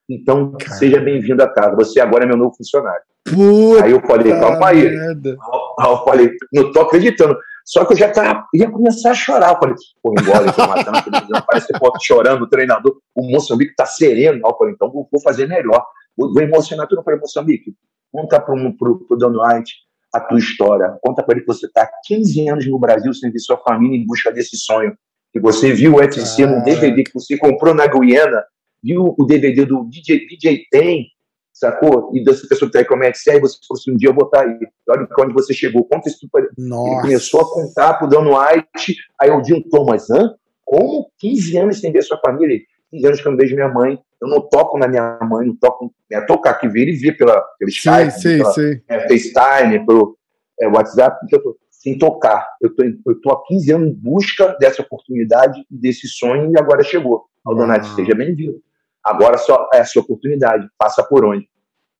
[0.09, 0.75] Então, Cara.
[0.75, 1.75] seja bem-vindo à casa.
[1.77, 3.03] Você agora é meu novo funcionário.
[3.25, 4.89] puta Aí eu falei, calma aí.
[4.89, 5.37] merda.
[5.81, 7.37] Aí eu falei, não tô acreditando.
[7.65, 9.53] Só que eu já tava, ia começar a chorar.
[9.55, 11.43] Eu falei, pô, embora, eu tô matando a televisão.
[11.47, 12.97] Parece que pô, chorando o treinador.
[13.15, 14.41] O Moçambique tá sereno.
[14.45, 15.85] Eu falei, então vou vou fazer melhor.
[16.17, 17.01] Vou, vou emocionar tudo.
[17.01, 17.75] Eu falei, Moçambique,
[18.17, 18.75] conta pro,
[19.07, 19.75] pro Don White
[20.15, 20.97] a tua história.
[21.03, 23.99] Conta para ele que você tá há 15 anos no Brasil sem ver sua família
[23.99, 24.97] em busca desse sonho.
[25.33, 26.71] Que você viu o UFC num Caraca.
[26.71, 28.43] DVD que você comprou na Guiana,
[28.83, 31.07] viu o DVD do DJ, DJ Tem,
[31.53, 32.11] sacou?
[32.15, 33.97] E dessa pessoa que tá aí como é que é, e você falou assim, um
[33.97, 34.59] dia eu vou estar aí.
[34.89, 36.51] Olha onde você chegou, conta isso pra ele.
[37.03, 40.35] Começou a contar pro Dan White, aí eu Jim Thomas, hã?
[40.65, 42.55] Como 15 anos sem ver sua família?
[42.55, 45.47] Ele, 15 anos que eu não vejo minha mãe, eu não toco na minha mãe,
[45.47, 48.83] não toco, é tocar que ver e ver pela, pelo Sei, Skype, sei, pela, sei.
[48.89, 50.17] é, FaceTime, pelo
[50.61, 51.41] é, WhatsApp, então,
[51.71, 52.47] sem tocar.
[52.61, 56.83] Eu tô, eu tô há 15 anos em busca dessa oportunidade, desse sonho, e agora
[56.83, 57.25] chegou.
[57.45, 57.95] Ao Donati, Uau.
[57.97, 58.59] seja bem-vindo.
[59.05, 61.49] Agora só é a sua oportunidade, passa por onde.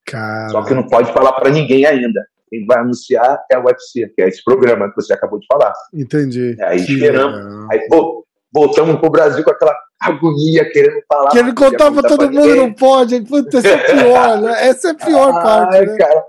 [0.05, 0.49] Cara.
[0.49, 2.25] Só que não pode falar para ninguém ainda.
[2.49, 5.73] Quem vai anunciar é o UFC, que é esse programa que você acabou de falar.
[5.93, 6.55] Entendi.
[6.61, 7.37] Aí Que esperamos.
[7.37, 7.67] legal.
[7.71, 11.29] Aí, pô, voltamos pro Brasil com aquela agonia, querendo falar.
[11.31, 12.55] Que ele mas não contar pra todo mundo, ninguém.
[12.55, 13.21] não pode.
[13.21, 14.67] Puta, essa é pior, né?
[14.67, 15.97] Essa é a pior parte, Ai, né?
[15.97, 16.23] cara.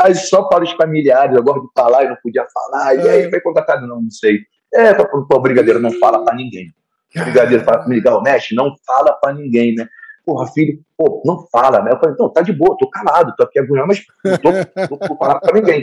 [0.00, 2.94] Aí só para os familiares, eu gosto de falar e não podia falar.
[2.94, 3.10] E É.
[3.10, 4.40] aí foi contratado, não, não sei.
[4.72, 6.72] É, pra, pro brigadeiro, não fala para ninguém.
[7.16, 9.86] O brigadeiro fala comigo, o mestre, não fala para ninguém, né?
[10.24, 11.90] Porra, filho, pô, não fala, né?
[11.92, 15.08] Eu falei, então, tá de boa, tô calado, tô aqui agoniado, mas não tô, não
[15.08, 15.82] vou falar pra ninguém.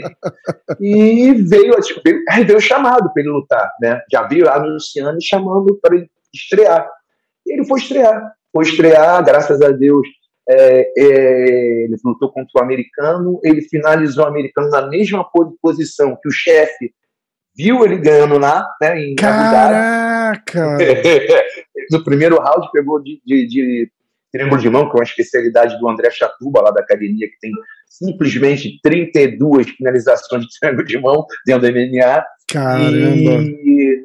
[0.80, 4.00] E veio, veio, veio o chamado para ele lutar, né?
[4.10, 6.88] Já veio anunciando e chamando para ele estrear.
[7.50, 8.32] Ele foi estrear.
[8.52, 10.06] Foi estrear, graças a Deus,
[10.48, 16.16] é, é, ele lutou contra o americano, ele finalizou o americano na mesma po- posição
[16.20, 16.92] que o chefe
[17.56, 19.14] viu ele ganhando lá, né, em.
[19.14, 20.78] Caraca!
[21.90, 23.90] no primeiro round pegou de, de, de
[24.32, 27.52] triângulo de mão, que é uma especialidade do André Chatuba, lá da academia, que tem
[27.88, 32.24] simplesmente 32 finalizações de triângulo de mão dentro do MMA.
[32.48, 32.90] Caramba!
[32.90, 34.04] E,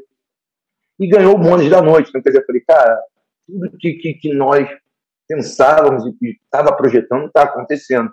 [0.99, 2.09] e ganhou o bônus da noite.
[2.09, 2.99] Então, quer dizer, eu falei, cara,
[3.47, 4.67] tudo que, que, que nós
[5.27, 8.09] pensávamos e que estava projetando está acontecendo.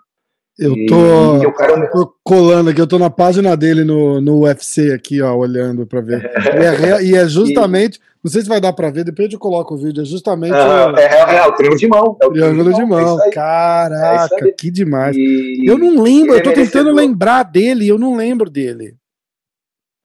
[0.59, 4.20] Eu E- tô, e o cara- tô colando aqui, eu tô na página dele no,
[4.20, 6.30] no UFC aqui, ó, olhando pra ver.
[6.37, 9.74] E é, e é justamente, não sei se vai dar pra ver, depois eu coloco
[9.74, 12.18] o vídeo, é justamente Ah, o é, é, é o triângulo de mão.
[12.22, 13.22] É o triângulo de é mão.
[13.22, 15.16] É Caraca, que demais.
[15.16, 18.95] E- Eu não lembro, eu tô é tentando lembrar dele, eu não lembro dele.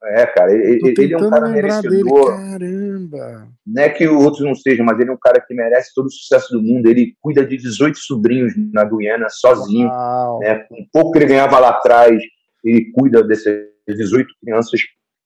[0.03, 2.35] É, cara, ele, ele é um cara lembrar dele, merecedor.
[2.35, 3.47] caramba.
[3.65, 6.11] Não é que outros não sejam, mas ele é um cara que merece todo o
[6.11, 6.87] sucesso do mundo.
[6.87, 9.87] Ele cuida de 18 sobrinhos na Guiana, sozinho.
[9.87, 10.39] Uau.
[10.39, 10.59] né?
[10.69, 12.21] Com o pouco que ele ganhava lá atrás,
[12.63, 14.79] ele cuida dessas 18 crianças,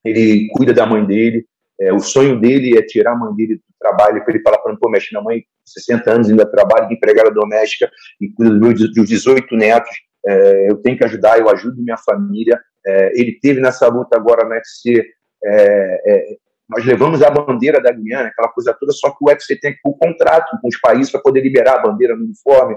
[0.06, 1.46] ele cuida da mãe dele.
[1.80, 4.76] É, o sonho dele é tirar a mãe dele do trabalho, para ele falar para
[4.78, 7.90] pô, mexe, minha mãe, 60 anos, ainda trabalha de empregada doméstica
[8.22, 9.92] e cuida dos meus dos 18 netos.
[10.26, 12.60] é, eu tenho que ajudar, eu ajudo minha família.
[12.86, 15.06] É, ele teve nessa luta agora no UFC,
[15.44, 16.26] é, é,
[16.70, 19.80] nós levamos a bandeira da Guiana, aquela coisa toda, só que o UFC tem que
[19.86, 22.76] o contrato com os países para poder liberar a bandeira no uniforme.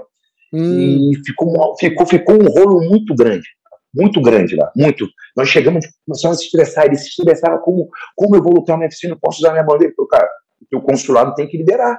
[0.53, 1.11] Hum.
[1.11, 3.47] E ficou, ficou, ficou um rolo muito grande
[3.95, 5.07] muito grande lá, muito.
[5.35, 8.83] Nós chegamos, começamos a se estressar, ele se estressava como, como eu vou lutar no
[8.83, 9.93] UFC, não posso usar minha bandeira.
[9.95, 10.29] Falei, cara,
[10.73, 11.97] o consulado tem que liberar,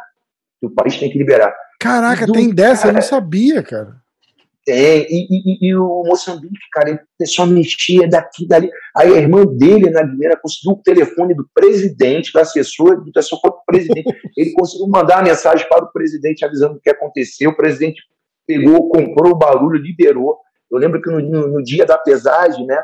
[0.62, 1.56] o país tem que liberar.
[1.80, 3.96] Caraca, Do, tem dessa, cara, eu não sabia, cara.
[4.66, 8.68] Tem, e, e, e, o Moçambique, cara, ele só mexia daqui, dali.
[8.96, 13.40] Aí a irmã dele, na Guiné, conseguiu o telefone do presidente, do assessor, do assessor
[13.40, 14.12] foi presidente.
[14.36, 17.50] Ele conseguiu mandar a mensagem para o presidente avisando o que aconteceu.
[17.50, 18.02] O presidente
[18.44, 20.40] pegou, comprou o barulho, liberou.
[20.68, 22.82] Eu lembro que no, no, no dia da pesagem, né,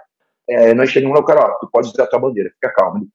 [0.49, 3.09] é, nós chegamos lá, o cara, ó, tu pode a tua bandeira, fica calmo.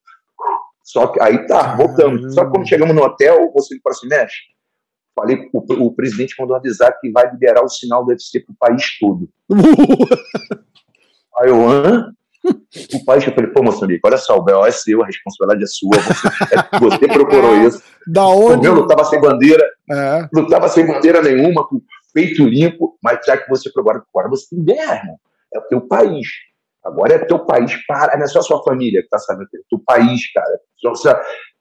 [0.84, 2.34] Só que aí tá, voltamos.
[2.34, 4.57] Só que quando chegamos no hotel, você falou assim, mexe.
[5.18, 8.56] Falei, o, o presidente mandou avisar que vai liberar o sinal do UFC para o
[8.56, 9.28] país todo.
[11.38, 12.14] aí eu, hã?
[12.94, 15.68] O país, eu falei, pô, Moçambique, olha só, o BO é seu, a responsabilidade é
[15.68, 17.82] sua, você, é, você procurou isso.
[18.06, 18.68] Da onde?
[18.68, 20.30] Eu lutava sem bandeira, é.
[20.32, 21.82] lutava sem bandeira nenhuma, com
[22.14, 25.20] peito limpo, mas já que você procura, agora você tem guerra, irmão.
[25.52, 26.28] É o teu país.
[26.86, 29.60] Agora é teu país, para, não é só a sua família que tá sabendo, é
[29.68, 30.60] teu país, cara.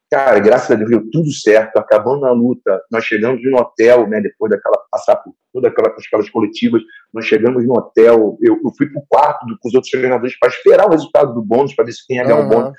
[0.09, 4.21] Cara, graças a Deus deu tudo certo, acabando a luta, nós chegamos no hotel, né,
[4.21, 6.81] depois daquela, passar por todas aquela, aquelas coletivas,
[7.13, 10.49] nós chegamos no hotel, eu, eu fui pro quarto do, com os outros treinadores para
[10.49, 12.47] esperar o resultado do bônus, para ver se quem ia ganhar uhum.
[12.47, 12.79] o bônus.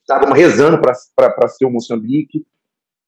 [0.00, 2.46] Estávamos rezando para ser o Moçambique.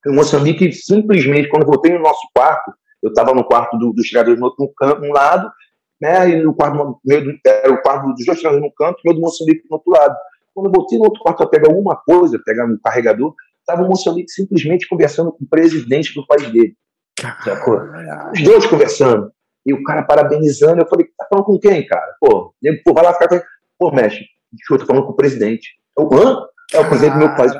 [0.05, 4.09] O Moçambique, simplesmente, quando eu voltei no nosso quarto, eu estava no quarto do, dos
[4.09, 5.49] treinadores no, no, canto, um lado,
[5.99, 9.13] né, e no quarto, do, era o quarto dos dois treinadores no canto, e o
[9.13, 10.15] do Moçambique no outro lado.
[10.53, 13.87] Quando eu voltei no outro quarto para pegar alguma coisa, pegar um carregador, estava o
[13.87, 16.75] Moçambique simplesmente conversando com o presidente do país dele.
[18.33, 19.31] Os dois conversando.
[19.65, 20.81] E o cara parabenizando.
[20.81, 22.15] Eu falei, tá falando com quem, cara?
[22.19, 22.53] Pô,
[22.83, 23.43] pô vai lá ficar com ele.
[23.77, 24.25] Pô, mestre,
[24.69, 25.69] eu tô falando com o presidente.
[25.97, 26.45] Eu, hã?
[26.73, 27.53] É o presidente do meu país.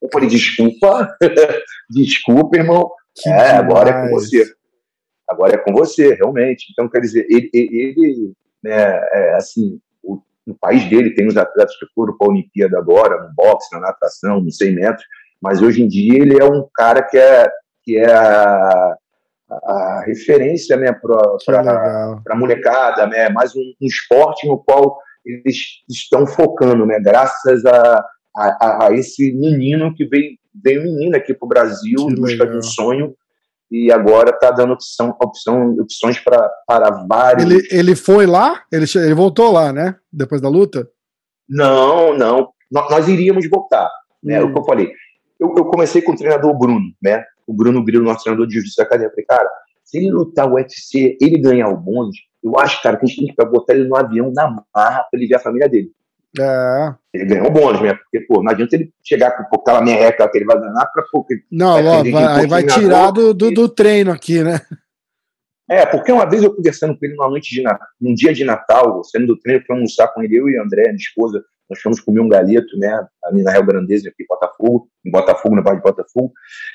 [0.00, 1.16] Eu falei, desculpa,
[1.90, 2.90] desculpa, irmão.
[3.14, 3.58] Que é, demais.
[3.58, 4.54] agora é com você.
[5.28, 6.66] Agora é com você, realmente.
[6.72, 9.80] Então, quer dizer, ele, ele né, é, assim,
[10.46, 13.80] no país dele tem os atletas que foram para a Olimpíada agora, no boxe, na
[13.80, 15.04] natação, nos 100 metros,
[15.40, 17.48] mas hoje em dia ele é um cara que é,
[17.84, 18.96] que é a,
[19.50, 26.26] a referência né, para a molecada, né, mais um, um, esporte no qual eles estão
[26.26, 28.04] focando, né, graças a,
[28.36, 32.56] a, a esse menino que veio, veio menino aqui para o Brasil em busca de
[32.56, 33.14] um sonho
[33.72, 37.50] e agora está dando opção, opção, opções pra, para vários.
[37.50, 38.62] Ele, ele foi lá?
[38.70, 39.96] Ele, ele voltou lá, né?
[40.12, 40.86] Depois da luta?
[41.48, 42.50] Não, não.
[42.70, 43.90] Nós, nós iríamos voltar.
[44.22, 44.42] Né?
[44.42, 44.48] Hum.
[44.48, 44.92] O que eu falei.
[45.40, 47.24] Eu, eu, comecei com o treinador Bruno, né?
[47.46, 49.08] O Bruno Grilo, nosso treinador de justiça da academia.
[49.08, 49.50] Eu falei, cara,
[49.82, 53.26] se ele lutar o UFC, ele ganhar o bônus, eu acho, cara, que a gente
[53.26, 55.90] tem que botar ele no avião na marra para ele ver a família dele.
[56.40, 56.94] É.
[57.12, 57.94] Ele ganhou bônus, né?
[57.94, 61.28] Porque, pô, não adianta ele chegar com aquela merreca que ele vai ganhar pra pouco.
[61.50, 64.60] Não, vai, vai, aí vai tirar do, do, do, treino aqui, né?
[65.70, 68.44] É, porque uma vez eu conversando com ele numa noite de Natal, num dia de
[68.44, 71.80] Natal, saindo do treino, fui almoçar com ele, eu e a André, minha esposa, nós
[71.80, 75.78] fomos comer um galeto, né, na Rio Grandeza, aqui em Botafogo, em Botafogo, na Baía
[75.78, 76.32] de Botafogo,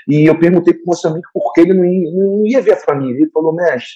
[0.08, 3.22] e eu perguntei pro Moçambique por que ele não ia, não ia ver a família.
[3.22, 3.92] Ele falou, mestre,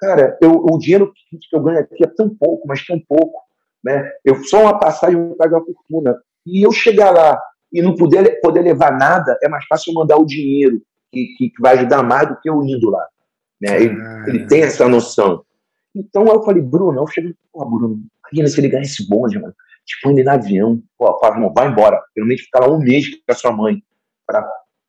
[0.00, 3.38] cara, eu, o dinheiro que eu ganho aqui é tão pouco, mas tão pouco
[3.84, 4.10] né?
[4.24, 6.16] Eu só uma passagem eu pago uma fortuna.
[6.46, 7.40] E eu chegar lá
[7.72, 11.52] e não poder, poder levar nada, é mais fácil eu mandar o dinheiro, que, que,
[11.60, 13.06] vai ajudar mais do que eu indo lá.
[13.60, 13.82] Né?
[13.82, 15.42] Ele, ele, tem essa noção.
[15.94, 19.54] Então eu falei, Bruno, eu cheguei, pô, Bruno, imagina se ele ganha esse bonde, mano.
[19.84, 22.00] Tipo, ele no avião, pô, fala, irmão, vai embora.
[22.14, 23.82] Pelo menos ficar lá um mês com a sua mãe.
[24.26, 24.46] Pra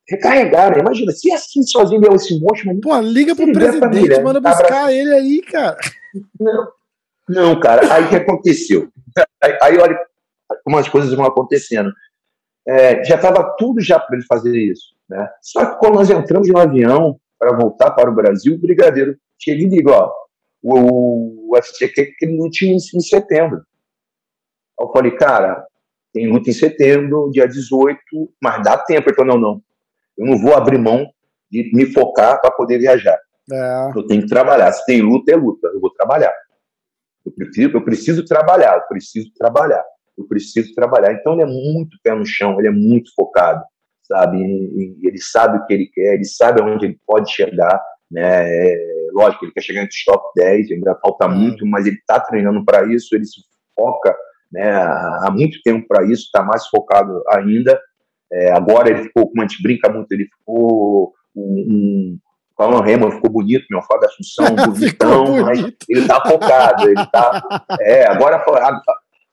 [0.08, 0.80] recarregar, né?
[0.80, 2.82] Imagina, se é assim sozinho é esse monte, mano.
[2.82, 5.78] Pô, liga pro presidente, manda buscar ele aí, cara.
[6.40, 6.68] Não,
[7.28, 8.90] não, cara, aí o que aconteceu?
[9.44, 10.00] Aí, aí olha
[10.64, 11.92] como as coisas vão acontecendo.
[12.66, 14.96] É, já estava tudo já para ele fazer isso.
[15.10, 15.30] Né?
[15.42, 19.62] Só que quando nós entramos no avião para voltar para o Brasil, o brigadeiro chega
[19.62, 20.14] e liga, ó,
[20.62, 23.64] o UFC quer que ele lute em, em setembro.
[24.80, 25.66] Eu falei, cara,
[26.14, 28.00] tem luta em setembro, dia 18,
[28.42, 29.10] mas dá tempo.
[29.10, 29.62] Ele falou, não, não,
[30.18, 31.06] eu não vou abrir mão
[31.52, 33.20] de me focar para poder viajar.
[33.52, 33.92] É.
[33.96, 34.72] Eu tenho que trabalhar.
[34.72, 35.68] Se tem luta, é luta.
[35.68, 36.34] Eu vou trabalhar.
[37.26, 39.84] Eu preciso, eu preciso trabalhar, eu preciso trabalhar,
[40.18, 41.14] eu preciso trabalhar.
[41.14, 43.64] Então ele é muito pé no chão, ele é muito focado,
[44.04, 44.38] sabe?
[44.38, 48.46] E, ele sabe o que ele quer, ele sabe aonde ele pode chegar, né?
[48.46, 52.20] É, lógico, ele quer chegar entre os top 10, ainda falta muito, mas ele está
[52.20, 53.42] treinando para isso, ele se
[53.76, 54.16] foca
[54.54, 57.80] né, há muito tempo para isso, está mais focado ainda.
[58.32, 62.18] É, agora ele ficou, como a gente brinca muito, ele ficou um,
[62.58, 67.42] Cauã Raymond ficou bonito, meu Fábio Assunção, bonitão, mas ele tá focado, ele tá.
[67.82, 68.44] É, agora,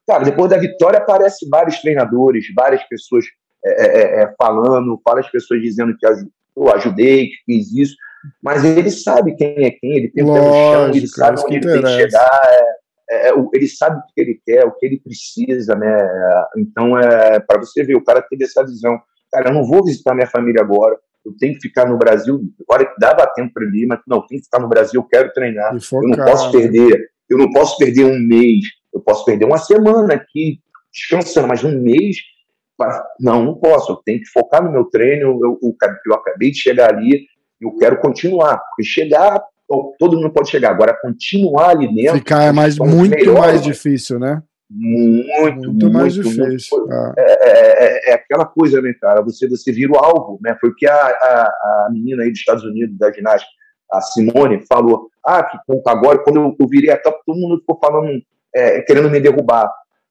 [0.06, 3.24] cara, depois da vitória aparece vários treinadores, várias pessoas
[3.64, 7.96] é, é, é, é falando, várias pessoas dizendo que eu ajudei, que fiz isso,
[8.42, 11.56] mas ele sabe quem é quem, ele tem o pé no chão, ele sabe onde
[11.56, 12.40] ele tem que chegar,
[13.10, 16.08] é, é, ele sabe o que ele quer, o que ele precisa, né?
[16.56, 19.00] Então, é, para você ver, o cara teve essa visão.
[19.32, 22.86] Cara, eu não vou visitar minha família agora, eu tenho que ficar no Brasil, agora
[22.86, 25.74] que dava tempo para ele, mas não, tem que ficar no Brasil, eu quero treinar,
[25.74, 30.14] eu não posso perder, eu não posso perder um mês, eu posso perder uma semana
[30.14, 30.58] aqui,
[30.92, 32.16] descansando, mas um mês,
[33.20, 36.58] não, não posso, eu tenho que focar no meu treino, eu, eu, eu acabei de
[36.58, 37.26] chegar ali,
[37.60, 39.42] eu quero continuar, porque chegar,
[39.98, 42.18] todo mundo pode chegar, agora continuar ali dentro...
[42.18, 44.42] Ficar é mais, muito mais difícil, né?
[44.70, 46.78] Muito, muito, muito mais difícil.
[46.78, 47.14] Muito, ah.
[47.18, 49.20] é, é, é, é, aquela coisa, né, cara?
[49.22, 50.56] Você, você vira o alvo, né?
[50.60, 53.50] Foi o que a, a, a menina aí dos Estados Unidos, da ginástica,
[53.92, 55.10] a Simone, falou.
[55.26, 58.22] Ah, que agora, quando eu, eu virei a top, todo mundo ficou falando,
[58.54, 59.68] é, querendo me derrubar.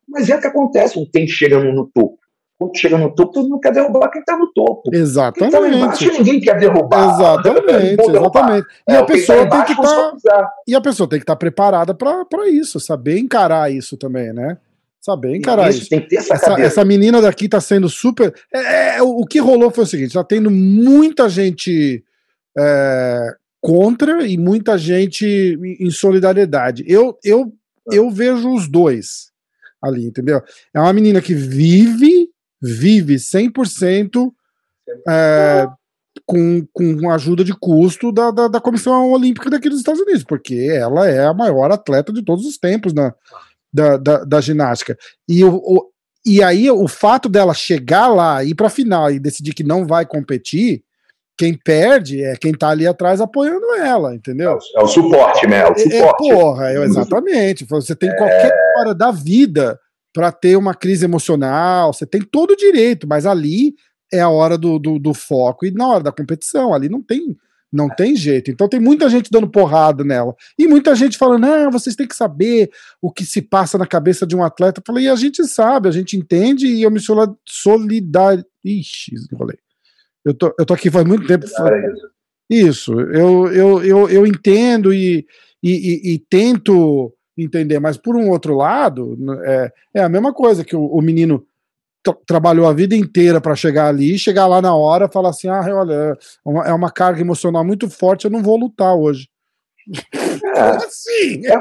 [0.08, 2.19] Mas é o que acontece quem chega no, no topo
[2.60, 4.94] quando chega no topo, todo mundo quer derrubar quem está no topo.
[4.94, 5.58] Exatamente.
[5.58, 7.16] Quem tá embaixo, ninguém quer derrubar.
[7.16, 8.68] Exatamente, exatamente.
[8.86, 11.40] E, é, a pessoa tá tem que tá, e a pessoa tem que estar tá
[11.40, 14.58] preparada para isso, saber encarar isso também, né?
[15.00, 15.84] Saber encarar isso.
[15.84, 15.90] isso.
[15.90, 18.36] Tem que ter essa, essa, essa menina daqui está sendo super.
[18.54, 22.04] É, é, o, o que rolou foi o seguinte: está tendo muita gente
[22.58, 26.84] é, contra e muita gente em solidariedade.
[26.86, 27.54] Eu, eu,
[27.90, 29.30] eu vejo os dois
[29.82, 30.42] ali, entendeu?
[30.74, 32.29] É uma menina que vive
[32.62, 34.32] vive 100%
[35.08, 35.68] é,
[36.26, 40.70] com, com ajuda de custo da, da, da, Comissão Olímpica daqui dos Estados Unidos, porque
[40.72, 43.14] ela é a maior atleta de todos os tempos na,
[43.74, 44.98] da, da, da ginástica.
[45.28, 45.90] E, o, o,
[46.26, 49.86] e aí o fato dela chegar lá, ir para a final e decidir que não
[49.86, 50.84] vai competir,
[51.38, 54.52] quem perde é quem tá ali atrás apoiando ela, entendeu?
[54.52, 55.62] É o, é o suporte, né?
[55.62, 56.30] É o é, é, suporte.
[56.30, 57.66] É, porra, exatamente.
[57.66, 59.80] Você tem qualquer hora da vida
[60.14, 63.76] para ter uma crise emocional, você tem todo o direito, mas ali
[64.12, 67.38] é a hora do, do, do, foco e na hora da competição, ali não tem
[67.72, 68.50] não tem jeito.
[68.50, 70.36] Então tem muita gente dando porrada nela.
[70.58, 74.26] E muita gente falando, ah, vocês têm que saber o que se passa na cabeça
[74.26, 74.80] de um atleta.
[74.80, 77.00] Eu falei, e a gente sabe, a gente entende e eu me
[77.48, 78.44] solidar.
[78.66, 79.60] Ixi, enrolei.
[80.26, 81.46] Eu tô, eu tô aqui faz muito tempo.
[82.50, 85.26] Isso, eu, eu, eu, eu entendo e,
[85.62, 87.80] e, e, e tento entender.
[87.80, 91.46] Mas por um outro lado, é, é a mesma coisa que o, o menino
[92.26, 95.94] trabalhou a vida inteira para chegar ali, chegar lá na hora, falar assim: ah, olha,
[95.94, 96.18] é
[96.50, 99.28] uma, é uma carga emocional muito forte, eu não vou lutar hoje.
[100.56, 101.46] É, assim?
[101.46, 101.54] é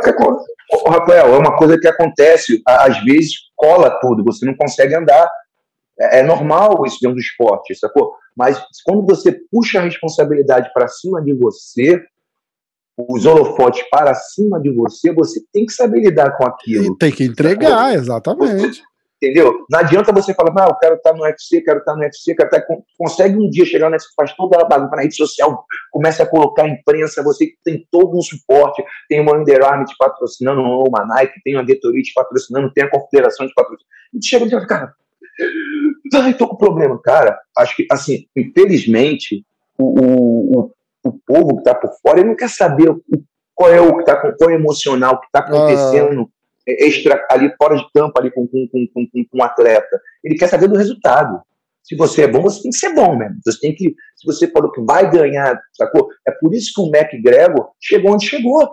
[0.86, 5.28] Rafael, é uma coisa que acontece, às vezes cola tudo, você não consegue andar.
[5.98, 8.14] É, é normal isso dentro do esporte, sacou?
[8.36, 12.00] Mas quando você puxa a responsabilidade para cima de você,
[13.08, 16.96] os holofotes para cima de você, você tem que saber lidar com aquilo.
[16.96, 18.82] Tem que entregar, exatamente.
[19.22, 19.64] entendeu?
[19.70, 22.48] Não adianta você falar, ah, eu quero estar no UFC, quero estar no UFC, quero
[22.48, 22.66] estar...
[22.96, 26.26] consegue um dia chegar no UFC, faz toda a bagunça na rede social, começa a
[26.26, 31.04] colocar a imprensa, você tem todo um suporte, tem uma Under Armour te patrocinando, uma
[31.06, 34.66] Nike, tem uma Gatorade te patrocinando, tem a Confederação de patrocinando, e chega e fala,
[34.66, 34.94] cara,
[36.14, 37.00] ai, tô com problema.
[37.00, 39.44] Cara, acho que, assim, infelizmente,
[39.78, 40.72] o, o, o
[41.26, 43.02] povo que está por fora, ele não quer saber o,
[43.54, 46.72] qual é o que está qual é o emocional que está acontecendo ah.
[46.78, 50.00] extra ali fora de campo ali com, com, com, com, com um atleta.
[50.22, 51.40] Ele quer saber do resultado.
[51.82, 53.36] Se você é bom, você tem que ser bom mesmo.
[53.44, 56.08] Você tem que, se você falou que vai ganhar, sacou?
[56.26, 58.68] É por isso que o McGregor chegou onde chegou.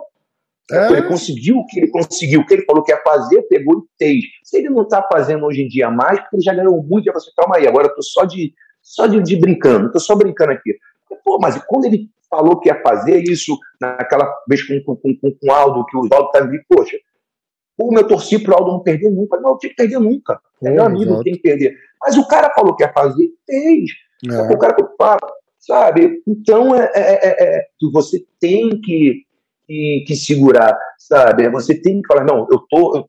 [0.70, 0.92] É.
[0.92, 4.04] Ele conseguiu o que ele conseguiu, o que ele falou que ia fazer, pegou e
[4.04, 4.24] fez.
[4.44, 7.12] Se ele não está fazendo hoje em dia mais, porque ele já ganhou muito, já
[7.12, 8.52] você calma aí, agora eu tô só de
[8.82, 10.76] só de, de brincando, tô só brincando aqui.
[11.24, 15.36] Pô, mas quando ele falou que ia fazer isso naquela vez com, com, com, com
[15.42, 16.96] o Aldo, que o Aldo tá ali, poxa,
[17.76, 19.38] como eu torci pro Aldo não perder nunca.
[19.38, 20.40] Não, eu tinha que perder nunca.
[20.64, 21.24] É, meu amigo, exato.
[21.24, 21.76] tem que perder.
[22.00, 23.90] Mas o cara falou que ia fazer, fez.
[24.30, 24.54] É.
[24.54, 26.22] O cara fala, sabe?
[26.26, 29.24] Então, é, é, é, é, você tem que,
[29.66, 31.48] que, que, segurar, sabe?
[31.50, 33.08] Você tem que falar, não, eu tô, eu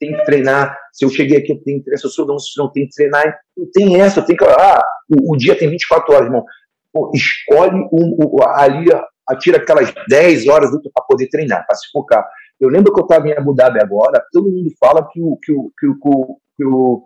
[0.00, 0.76] tenho que treinar.
[0.92, 2.00] Se eu cheguei aqui, eu tenho que treinar.
[2.00, 3.38] Se eu sou não, não tenho que treinar.
[3.56, 4.44] Não tem essa, eu tenho que.
[4.44, 6.44] Ah, o, o dia tem 24 horas, irmão
[6.92, 8.86] pô, escolhe um, um, ali,
[9.28, 12.26] atira aquelas 10 horas para poder treinar, para se focar.
[12.58, 15.52] Eu lembro que eu estava em Abu Dhabi agora, todo mundo fala que o, que
[15.52, 17.02] o, que o, que o,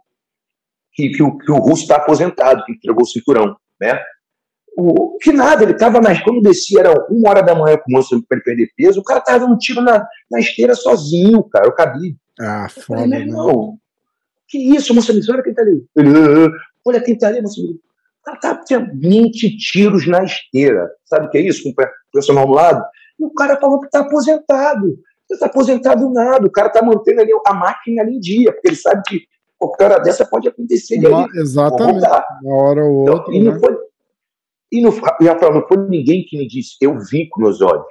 [0.93, 4.01] que, que o, que o russo está aposentado, que entregou o cinturão, né?
[4.76, 6.20] O, que nada, ele estava nas.
[6.20, 9.05] Quando descia, era uma hora da manhã com o moço para ele perder peso, o
[9.05, 12.16] cara estava dando um tiro na, na esteira sozinho, cara, o cabide.
[12.41, 13.78] Ah, foda, não.
[14.49, 15.87] Que isso, moça, olha quem tá ali.
[15.97, 16.11] Ele,
[16.85, 17.61] olha quem tá ali, moça.
[18.25, 20.91] Cara tá, tinha 20 tiros na esteira.
[21.05, 21.62] Sabe o que é isso?
[21.62, 22.85] Com o profissional do lado.
[23.18, 24.87] E o cara falou que está aposentado.
[25.31, 26.47] Não está aposentado nada.
[26.47, 29.25] O cara está mantendo ali a máquina ali em dia, porque ele sabe que
[29.59, 30.99] qualquer hora dessa pode acontecer.
[31.07, 32.07] Uma, exatamente.
[32.43, 33.35] Uma hora ou então, outra.
[33.35, 33.59] Então, e, não né?
[33.59, 33.77] foi,
[34.72, 36.77] e não, Rafael, não foi ninguém que me disse.
[36.81, 37.85] Eu vi com meus olhos.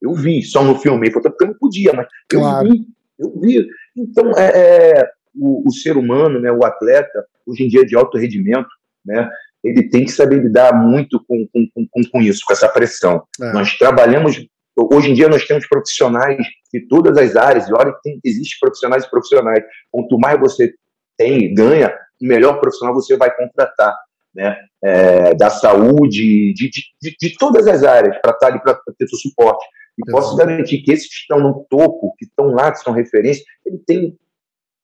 [0.00, 1.10] Eu vi, só no filme.
[1.10, 2.68] Porque eu não podia, mas claro.
[2.68, 2.86] eu vi.
[3.18, 3.68] Eu vi.
[3.96, 8.16] Então, é, é o, o, ser humano, né, o atleta, hoje em dia de alto
[8.16, 8.68] rendimento,
[9.04, 9.28] né,
[9.62, 13.22] ele tem que saber lidar muito com, com, com, com isso, com essa pressão.
[13.40, 13.52] É.
[13.52, 14.46] Nós trabalhamos,
[14.76, 16.38] hoje em dia nós temos profissionais
[16.72, 19.64] de todas as áreas, e olha que tem, existe profissionais e profissionais.
[19.90, 20.72] Quanto mais você
[21.16, 23.96] tem, ganha, melhor profissional você vai contratar.
[24.34, 28.78] Né, é, da saúde, de, de, de, de, todas as áreas, para estar ali para
[28.96, 29.64] ter seu suporte.
[29.98, 33.42] E posso garantir que esses que estão no topo, que estão lá, que são referência,
[33.66, 34.16] ele tem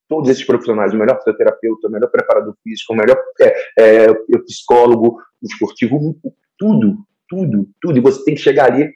[0.07, 4.13] todos esses profissionais, o melhor fisioterapeuta, o melhor preparador físico, o melhor é, é,
[4.45, 6.15] psicólogo, o esportivo,
[6.57, 6.97] tudo,
[7.27, 7.97] tudo, tudo.
[7.97, 8.89] E você tem que chegar ali,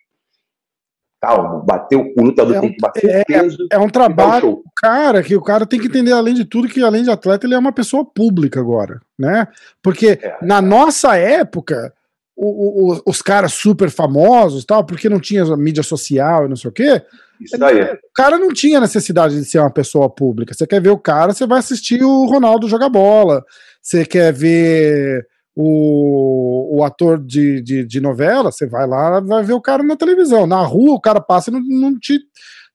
[1.21, 3.67] calmo, bater o, lutador é, tem que bater é, o peso.
[3.71, 7.03] É um trabalho, cara, que o cara tem que entender, além de tudo, que além
[7.03, 9.47] de atleta, ele é uma pessoa pública agora, né?
[9.81, 10.37] Porque é.
[10.41, 11.93] na nossa época,
[12.35, 16.69] o, o, os caras super famosos, tal, porque não tinha mídia social e não sei
[16.69, 17.01] o quê,
[17.39, 17.81] isso aí.
[17.83, 20.53] O cara não tinha necessidade de ser uma pessoa pública.
[20.53, 23.43] Você quer ver o cara, você vai assistir o Ronaldo jogar bola.
[23.81, 25.25] Você quer ver
[25.55, 29.95] o, o ator de, de, de, novela, você vai lá, vai ver o cara na
[29.95, 30.45] televisão.
[30.45, 32.19] Na rua, o cara passa e não, não, te,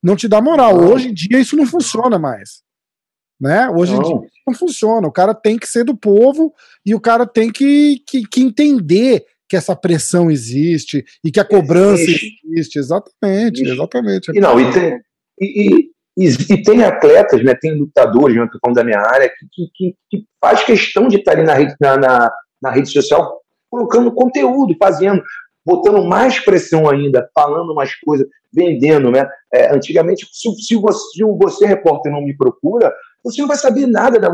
[0.03, 0.79] não te dá moral.
[0.79, 0.93] Não.
[0.93, 2.63] Hoje em dia, isso não funciona mais.
[3.41, 3.69] Né?
[3.71, 4.01] Hoje não.
[4.01, 5.07] em dia, isso não funciona.
[5.07, 6.53] O cara tem que ser do povo
[6.85, 11.45] e o cara tem que, que, que entender que essa pressão existe e que a
[11.45, 12.41] cobrança existe.
[12.45, 12.79] existe.
[12.79, 13.73] Exatamente, existe.
[13.73, 14.31] exatamente.
[14.35, 15.01] E não, e tem,
[15.41, 19.97] e, e, e, tem atletas, né, tem lutadores, né, falando da minha área, que, que,
[20.11, 22.33] que, faz questão de estar ali na rede, na, na,
[22.63, 25.21] na rede social colocando conteúdo, fazendo,
[25.67, 29.29] botando mais pressão ainda, falando mais coisas, vendendo, né?
[29.53, 32.95] É, antigamente, se, se, você, se você, repórter, não me procura,
[33.25, 34.29] você não vai saber nada da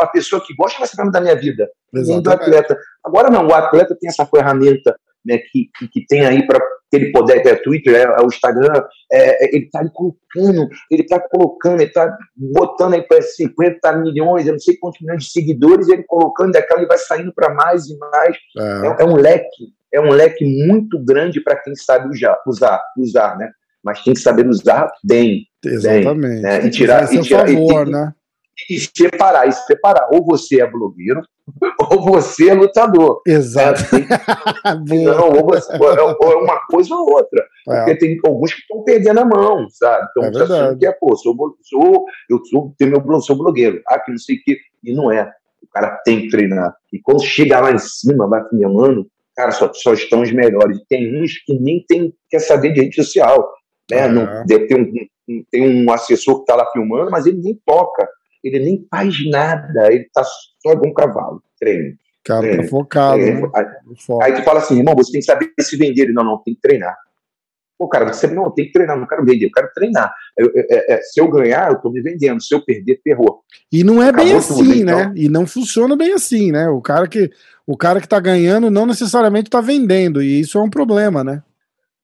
[0.00, 2.76] a pessoa que gosta vai saber da minha vida, nem do atleta.
[3.04, 6.60] Agora não, o atleta tem essa ferramenta né, que, que, que tem aí para
[6.92, 11.20] ele poder, é Twitter, é, é o Instagram, é, é ele está colocando, ele está
[11.20, 15.88] colocando, ele está botando aí para 50 milhões, eu não sei quantos milhões de seguidores,
[15.88, 18.36] ele colocando, daquela ele vai saindo para mais e mais.
[18.58, 18.62] É.
[18.62, 18.96] é.
[19.00, 19.04] é.
[19.04, 23.50] um leque, é um leque muito grande para quem sabe usar, usar, usar, né?
[23.84, 25.46] Mas tem que saber usar bem.
[25.64, 26.40] Exatamente.
[26.40, 26.66] Bem, né?
[26.66, 28.14] E tirar, e tirar favor, e, né?
[28.70, 30.08] e separar, e separar.
[30.12, 31.20] Ou você é blogueiro,
[31.90, 33.20] ou você é lutador.
[33.26, 33.82] Exato.
[33.94, 34.74] É,
[35.04, 37.44] não, ou, você, ou, é uma coisa ou outra.
[37.68, 37.76] É.
[37.78, 40.08] Porque tem alguns que estão perdendo a mão, sabe?
[40.10, 43.82] Então, é você que é, pô, sou, sou, eu sou, tenho meu, sou blogueiro.
[43.88, 44.58] Ah, que não sei o quê.
[44.82, 45.30] E não é.
[45.62, 46.74] O cara tem que treinar.
[46.92, 50.78] E quando chega lá em cima, vai filmando, cara, só, só estão os melhores.
[50.88, 53.50] Tem uns que nem tem, quer saber de rede social.
[53.90, 53.98] Né?
[53.98, 54.08] É.
[54.08, 58.08] Não, ter um, tem um assessor que está lá filmando, mas ele nem toca
[58.44, 61.96] ele nem faz nada, ele tá só igual um cavalo, treino.
[62.22, 63.18] Cara, treino, tá focado.
[63.18, 63.40] Treino.
[63.40, 63.50] Né?
[63.54, 63.66] Aí,
[64.22, 66.02] aí, tu fala assim, irmão, você tem que saber se vender.
[66.02, 66.96] Ele, não, não, tem que treinar.
[67.76, 70.14] Pô, cara, você não, tem que treinar, não quero vender, eu quero treinar.
[70.36, 73.00] Eu, eu, eu, é, é, se eu ganhar, eu tô me vendendo, se eu perder,
[73.02, 73.42] ferrou.
[73.72, 74.92] E não é Acabou bem assim, né?
[74.92, 75.12] Então.
[75.16, 76.68] E não funciona bem assim, né?
[76.68, 77.30] O cara que
[77.66, 81.42] o cara que tá ganhando não necessariamente tá vendendo, e isso é um problema, né?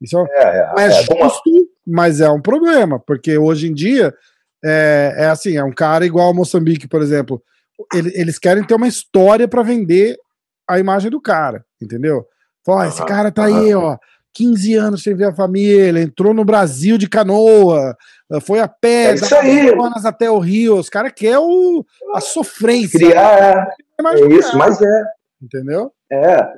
[0.01, 4.15] Isso é, é, é, é, é justo, mas é um problema, porque hoje em dia
[4.65, 7.43] é, é assim, é um cara igual ao Moçambique, por exemplo.
[7.95, 10.17] Ele, eles querem ter uma história para vender
[10.69, 12.25] a imagem do cara, entendeu?
[12.65, 13.97] Fala, esse cara tá aí, ó,
[14.35, 17.97] 15 anos sem ver a família, entrou no Brasil de canoa,
[18.43, 19.17] foi a pé, é
[20.07, 20.77] até o Rio.
[20.77, 21.85] Os caras querem o,
[22.15, 22.99] a sofrência.
[22.99, 23.69] Criar.
[23.99, 25.05] É, é isso, mas é.
[25.43, 25.93] Entendeu?
[26.13, 26.53] É.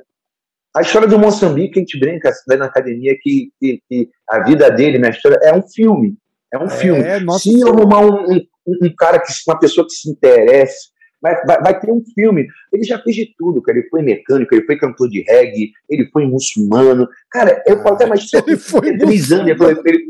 [0.75, 4.97] A história do Moçambique, a gente brinca na academia que, que, que, a vida dele,
[4.97, 6.17] minha história, é um filme.
[6.51, 7.03] É um é, filme.
[7.39, 11.61] Se eu arrumar um, um, um, cara, que, uma pessoa que se interesse, vai, vai,
[11.61, 12.47] vai, ter um filme.
[12.71, 13.77] Ele já fez de tudo, cara.
[13.77, 17.07] Ele foi mecânico, ele foi cantor de reggae, ele foi muçulmano.
[17.29, 19.51] Cara, eu falo até mais ele foi três anos.
[19.51, 20.07] Ele, ele,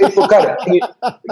[0.00, 0.80] ele falou, cara, ele,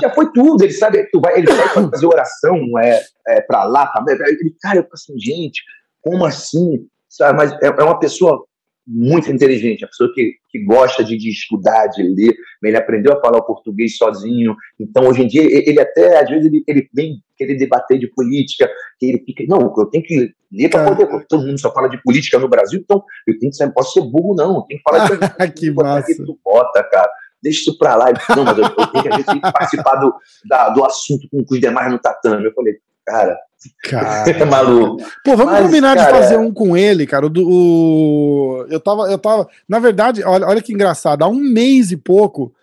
[0.00, 0.62] já foi tudo.
[0.62, 4.04] Ele sabe, tu vai, ele vai fazer oração é, é, pra lá, tá?
[4.08, 5.62] Ele, cara, eu falo assim, gente,
[6.02, 6.86] como assim?
[7.08, 8.46] Sabe, mas é, é uma pessoa
[8.90, 12.34] muito inteligente, a pessoa que, que gosta de, de, estudar, de ler,
[12.64, 16.46] ele aprendeu a falar o português sozinho, então hoje em dia ele até, às vezes,
[16.46, 18.66] ele, ele vem querer debater de política,
[18.98, 22.02] que ele fica, não, eu tenho que ler para poder, todo mundo só fala de
[22.02, 24.90] política no Brasil, então eu tenho que, não posso ser burro não, eu tenho que
[24.90, 26.06] falar de que massa.
[26.06, 27.10] Que tu bota, cara,
[27.42, 29.96] deixa isso pra lá, não, mas eu, eu tenho que, a gente tem que participar
[29.96, 30.14] do,
[30.48, 32.74] da, do assunto com, com os demais no tatame, eu falei,
[33.06, 33.36] cara.
[33.84, 35.02] Cara, é maluco.
[35.24, 37.26] Pô, vamos Mas, combinar cara, de fazer um com ele, cara.
[37.26, 39.48] O, o, eu tava, eu tava.
[39.68, 41.22] Na verdade, olha, olha que engraçado.
[41.22, 42.54] Há um mês e pouco,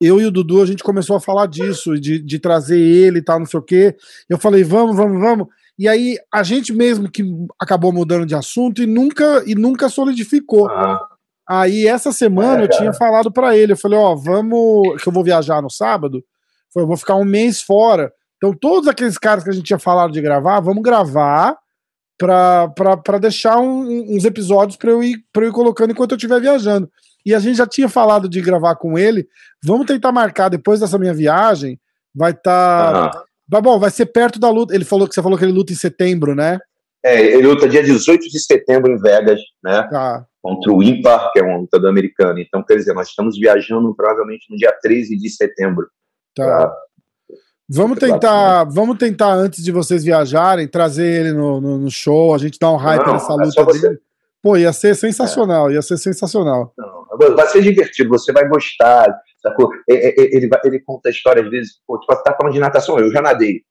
[0.00, 3.22] eu e o Dudu, a gente começou a falar disso, de, de trazer ele e
[3.22, 3.94] tal, não sei o quê.
[4.28, 5.46] Eu falei, vamos, vamos, vamos.
[5.78, 7.24] E aí, a gente mesmo que
[7.58, 10.68] acabou mudando de assunto e nunca, e nunca solidificou.
[10.68, 11.06] Ah.
[11.48, 15.12] Aí, essa semana, é, eu tinha falado para ele, eu falei, ó, vamos, que eu
[15.12, 16.24] vou viajar no sábado,
[16.76, 18.12] eu vou ficar um mês fora.
[18.40, 21.58] Então, todos aqueles caras que a gente tinha falado de gravar, vamos gravar
[22.18, 26.90] para deixar um, uns episódios para eu, ir, eu ir colocando enquanto eu estiver viajando.
[27.24, 29.28] E a gente já tinha falado de gravar com ele.
[29.62, 31.78] Vamos tentar marcar depois dessa minha viagem.
[32.14, 33.10] Vai estar.
[33.50, 34.74] Tá, bom, vai ser perto da luta.
[34.74, 36.58] Ele falou que você falou que ele luta em setembro, né?
[37.04, 39.86] É, ele luta dia 18 de setembro em Vegas, né?
[39.90, 40.24] Tá.
[40.42, 42.38] Contra o Impar, que é um lutador americano.
[42.38, 45.86] Então, quer dizer, nós estamos viajando provavelmente no dia 13 de setembro.
[46.34, 46.72] Tá.
[47.72, 52.38] Vamos tentar, vamos tentar, antes de vocês viajarem, trazer ele no, no, no show, a
[52.38, 54.00] gente dá um hype não, nessa é luta é dele.
[54.42, 55.74] Pô, ia ser sensacional, é.
[55.74, 56.72] ia ser sensacional.
[56.76, 59.06] Não, vai ser divertido, você vai gostar.
[59.40, 59.70] Sacou?
[59.86, 63.22] Ele, ele, ele conta história, às vezes, pô, tipo, tá falando de natação, eu já
[63.22, 63.62] nadei.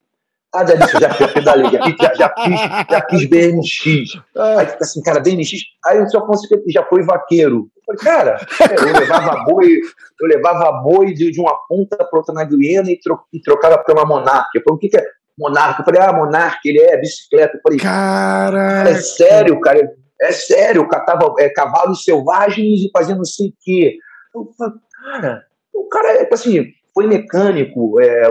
[0.54, 4.22] Ah, Delícia, já pedalei, já, já, já, fiz, já fiz BMX.
[4.58, 5.52] Aí fica assim, cara, BMX.
[5.86, 7.70] Aí o seu Afonso já foi vaqueiro.
[7.90, 8.38] Eu falei, cara,
[8.72, 9.80] eu levava boi,
[10.22, 13.80] eu levava boi de, de uma ponta para outra na Guiana e, tro, e trocava
[13.84, 14.50] pela Monarca.
[14.56, 15.04] Eu falei, o que, que é
[15.38, 15.82] Monarca?
[15.82, 17.58] Eu falei, ah, Monarca, ele é bicicleta.
[17.58, 23.18] Eu falei, cara, é sério, cara, é sério, eu catava é, cavalos selvagens e fazendo
[23.18, 23.98] não sei o quê.
[24.36, 24.74] Eu falei,
[25.04, 28.30] cara, o cara, é assim, foi mecânico, é,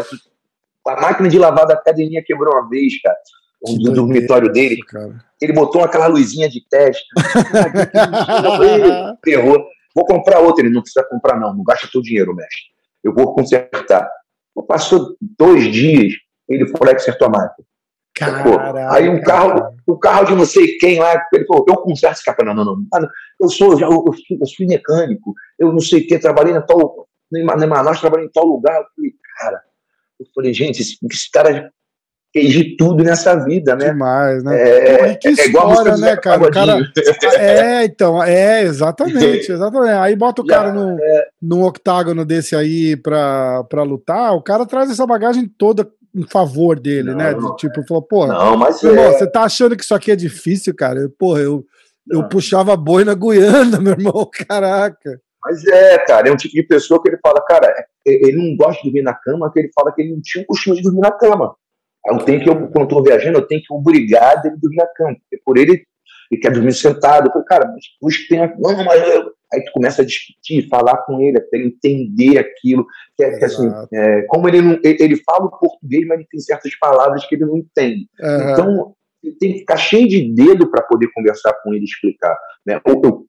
[0.87, 3.17] a máquina de lavar da academia quebrou uma vez, cara.
[3.67, 4.81] Um do dormitório dele.
[4.83, 5.25] Cara.
[5.41, 7.05] Ele botou aquela luzinha de teste.
[9.25, 9.67] Ferrou.
[9.95, 10.65] Vou comprar outra.
[10.65, 11.55] Ele não precisa comprar, não.
[11.55, 12.63] Não gasta teu dinheiro, mestre.
[13.03, 14.09] Eu vou consertar.
[14.67, 16.15] Passou dois dias,
[16.49, 17.69] ele foi lá e consertou a máquina.
[18.19, 22.17] Caraca, aí um carro, o carro de não sei quem lá, ele falou, eu conserto
[22.17, 22.45] esse carro.
[22.45, 23.09] Não, não, não.
[23.41, 27.07] Eu sou, eu, eu, eu fui mecânico, eu não sei o que, trabalhei na tal.
[27.33, 28.81] Em Manaus, trabalhei em tal lugar.
[28.81, 29.63] Eu falei, cara,
[30.19, 31.73] eu falei, gente, esse, esse cara
[32.35, 33.91] de tudo nessa vida, né?
[33.91, 34.61] Demais, né?
[34.61, 36.43] É, que é, história, né, cara?
[36.43, 36.79] O cara?
[37.39, 39.93] É, então, é, exatamente, exatamente.
[39.93, 41.27] Aí bota o cara num, é...
[41.41, 46.79] num octágono desse aí pra, pra lutar, o cara traz essa bagagem toda em favor
[46.79, 47.33] dele, né?
[47.33, 47.49] não, né?
[47.51, 49.13] De, tipo, falou, pô, não, mas irmão, é...
[49.13, 51.11] você tá achando que isso aqui é difícil, cara?
[51.19, 51.65] Porra, eu,
[52.11, 55.21] eu puxava boi na Guiana, meu irmão, caraca.
[55.45, 58.57] Mas é, cara, é um tipo de pessoa que ele fala, cara, é, ele não
[58.57, 60.83] gosta de dormir na cama, que ele fala que ele não tinha o costume de
[60.83, 61.55] dormir na cama.
[62.07, 64.77] Eu tenho que, eu, quando eu tô viajando, eu tenho que obrigar ele a dormir
[64.77, 65.85] na cama, porque por ele,
[66.31, 67.29] ele quer dormir sentado.
[67.29, 68.39] Eu falo, cara, mas tem.
[68.59, 69.33] Não, mas eu...
[69.51, 72.85] Aí tu começa a discutir, falar com ele, até entender aquilo.
[73.17, 74.79] Que, é, que assim, é, como ele não.
[74.85, 78.07] Ele fala o português, mas ele tem certas palavras que ele não entende.
[78.21, 78.51] Uhum.
[78.53, 82.37] Então, ele tem que ficar cheio de dedo para poder conversar com ele e explicar.
[82.65, 82.79] Né?
[82.87, 83.27] Eu, eu,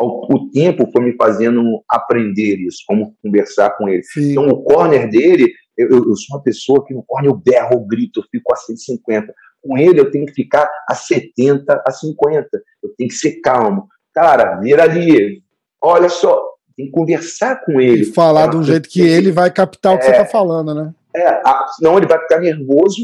[0.00, 4.02] o tempo foi me fazendo aprender isso, como conversar com ele.
[4.02, 4.32] Sim.
[4.32, 7.80] Então, o corner dele, eu, eu, sou uma pessoa que no corner eu berro, eu
[7.80, 9.32] grito, eu fico a 150.
[9.62, 12.48] Com ele, eu tenho que ficar a 70, a 50.
[12.82, 13.86] Eu tenho que ser calmo.
[14.12, 15.40] Cara, vira ali.
[15.80, 16.42] Olha só,
[16.76, 18.02] tem que conversar com ele.
[18.02, 20.74] E falar é, de um jeito que ele vai captar o que você está falando,
[20.74, 20.92] né?
[21.14, 22.96] É, a, senão ele vai ficar nervoso,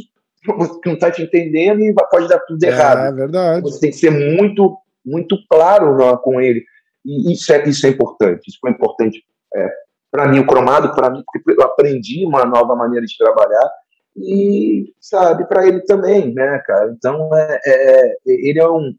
[0.83, 3.07] que não está te entendendo e pode dar tudo é, errado.
[3.07, 3.63] É verdade.
[3.63, 6.65] Você tem que ser muito, muito claro não, com ele.
[7.05, 8.49] E isso é, isso é importante.
[8.49, 9.23] Isso foi importante
[9.55, 9.69] é,
[10.15, 13.69] para mim, o cromado, para mim, porque eu aprendi uma nova maneira de trabalhar
[14.17, 16.93] e, sabe, para ele também, né, cara?
[16.97, 18.95] Então, é, é, ele é um,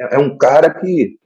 [0.00, 1.18] é um cara que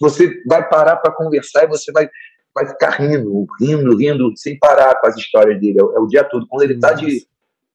[0.00, 2.10] você vai parar para conversar e você vai,
[2.52, 5.78] vai ficar rindo, rindo, rindo, sem parar com as histórias dele.
[5.78, 6.44] É, é o dia todo.
[6.48, 7.24] Quando ele está de.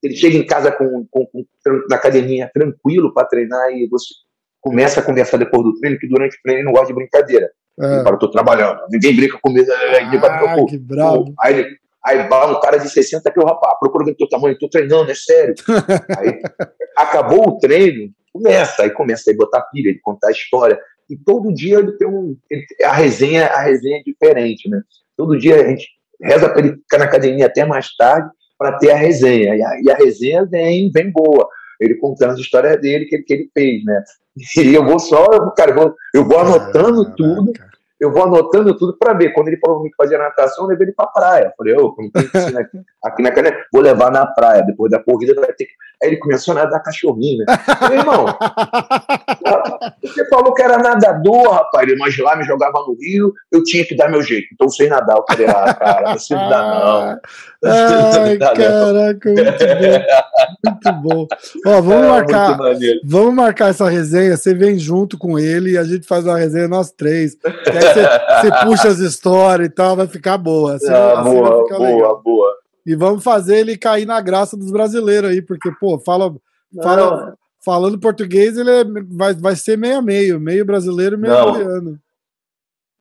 [0.02, 1.46] Ele chega em casa com, com, com
[1.88, 4.12] na academia tranquilo para treinar e você
[4.60, 7.50] começa a conversar depois do treino, que durante o treino ele não gosta de brincadeira.
[7.80, 7.94] É.
[7.94, 9.70] Ele fala, eu tô trabalhando, ninguém brinca comigo.
[9.70, 11.34] Ah, que bravo.
[11.40, 11.66] Aí,
[12.04, 15.10] aí vai um cara de 60 que eu, rapaz, procura o teu tamanho, tô treinando,
[15.10, 15.54] é sério.
[16.18, 16.40] aí
[16.96, 20.78] acabou o treino, começa, aí começa a botar pilha, ele contar a história.
[21.08, 22.36] E todo dia ele tem um.
[22.50, 24.82] Ele, a resenha, a resenha é diferente, né?
[25.16, 25.88] Todo dia a gente
[26.20, 28.28] reza para ele ficar na academia até mais tarde
[28.58, 29.56] para ter a resenha.
[29.56, 31.48] E a, e a resenha vem, vem boa
[31.80, 34.02] ele contando as histórias dele que ele, que ele fez, né?
[34.56, 37.16] E eu vou só, cara, eu vou, eu vou anotando Caraca.
[37.16, 37.52] tudo,
[38.00, 39.32] eu vou anotando tudo para ver.
[39.32, 41.44] Quando ele falou que fazia natação, eu levei ele para praia.
[41.46, 42.68] Eu falei, ô, como tem que a
[43.08, 45.72] aqui na canela, vou levar na praia, depois da corrida vai ter que.
[46.00, 47.56] Aí ele começou a nadar cachorrinho, né?
[47.76, 48.26] Falei, irmão,
[50.00, 53.96] você falou que era nadador, rapaz, mas lá me jogava no rio, eu tinha que
[53.96, 54.46] dar meu jeito.
[54.52, 57.20] Então, sem nadar, eu falei, ah, cara, não dá, não.
[57.64, 59.44] Ai, dá, caraca, não.
[59.44, 60.06] muito bom.
[60.64, 61.26] Muito bom.
[61.66, 62.58] Ó, vamos é, marcar.
[63.04, 64.36] Vamos marcar essa resenha.
[64.36, 67.36] Você vem junto com ele e a gente faz uma resenha nós três.
[67.44, 70.76] aí você, você puxa as histórias e tal, vai ficar boa.
[70.76, 72.22] Assim, ah, assim boa, boa, legal.
[72.22, 72.57] boa.
[72.88, 76.34] E vamos fazer ele cair na graça dos brasileiros aí, porque, pô, fala,
[76.82, 81.50] fala falando português, ele é, vai, vai ser meio a meio, meio brasileiro, meio Não.
[81.50, 81.98] italiano.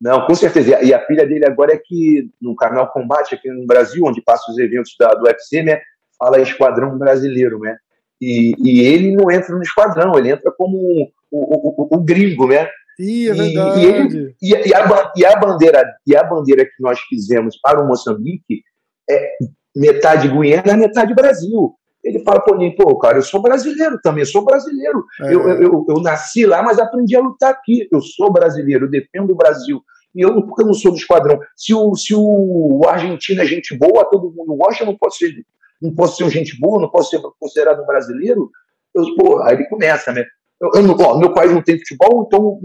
[0.02, 0.84] Não, com certeza.
[0.84, 4.52] E a pilha dele agora é que no canal Combate aqui no Brasil, onde passa
[4.52, 5.80] os eventos da, do UFC, né?
[6.20, 7.78] Fala Esquadrão Brasileiro, né?
[8.22, 12.50] E, e ele não entra no esquadrão, ele entra como o, o, o, o gringo,
[12.50, 12.68] né?
[13.00, 13.80] Ih, é verdade.
[13.80, 17.82] E, ele, e, e, a, e, a, bandeira, e a bandeira que nós fizemos para
[17.82, 18.64] o Moçambique
[19.10, 19.38] é
[19.78, 21.74] metade Guiana, metade Brasil.
[22.04, 25.04] Ele fala, pô, pô, cara, eu sou brasileiro também, sou brasileiro.
[25.22, 25.34] É.
[25.34, 27.88] Eu, eu, eu, nasci lá, mas aprendi a lutar aqui.
[27.92, 29.82] Eu sou brasileiro, eu defendo o Brasil.
[30.16, 31.40] E eu, porque eu não sou do esquadrão.
[31.56, 35.34] Se o, se o argentino é gente boa, todo mundo gosta, eu não posso ser,
[35.82, 38.50] não posso ser gente boa, não posso ser considerado um brasileiro.
[38.96, 40.26] Eu, pô, aí ele começa, né?
[40.62, 42.60] Eu, eu, ó, meu país não tem futebol, então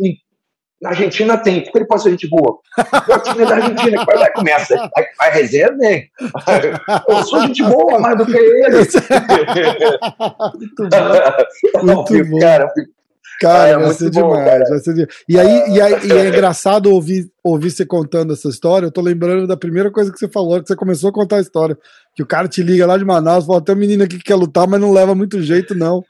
[0.82, 2.59] na Argentina tem, porque ele pode ser gente boa.
[3.09, 4.90] O time é da Argentina, que vai lá e começa.
[4.96, 6.10] Aí vai resenha bem.
[7.09, 8.78] Eu sou gente boa, mais do que ele.
[10.59, 11.84] Muito bom.
[11.84, 12.38] Muito bom.
[12.40, 12.68] Cara,
[13.40, 14.64] cara é, vai, ser bom, demais, cara.
[14.68, 15.14] vai ser demais.
[15.28, 18.86] E aí, e aí e é engraçado ouvir, ouvir você contando essa história.
[18.86, 21.40] Eu tô lembrando da primeira coisa que você falou, que você começou a contar a
[21.40, 21.78] história.
[22.16, 24.34] Que o cara te liga lá de Manaus, fala: tem um menino aqui que quer
[24.34, 26.02] lutar, mas não leva muito jeito, não.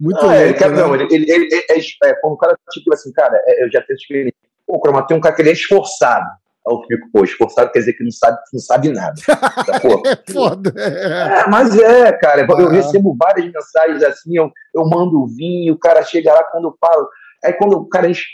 [0.00, 0.68] Muito ah, é, louco, né?
[0.70, 3.80] não, ele, ele, ele, é, é, quando o cara, tipo assim, cara, é, eu já
[3.82, 4.34] tenho experiência.
[4.66, 6.26] Pô, o tem um cara que ele é esforçado.
[6.66, 9.14] Aí eu fico, pô, esforçado quer dizer que não sabe, não sabe nada.
[9.66, 10.72] Tá, pô, é foda.
[10.80, 12.72] É, mas é, cara, eu ah.
[12.72, 17.08] recebo várias mensagens assim, eu, eu mando vinho, o cara chega lá quando eu falo.
[17.44, 18.26] Aí quando o cara enche,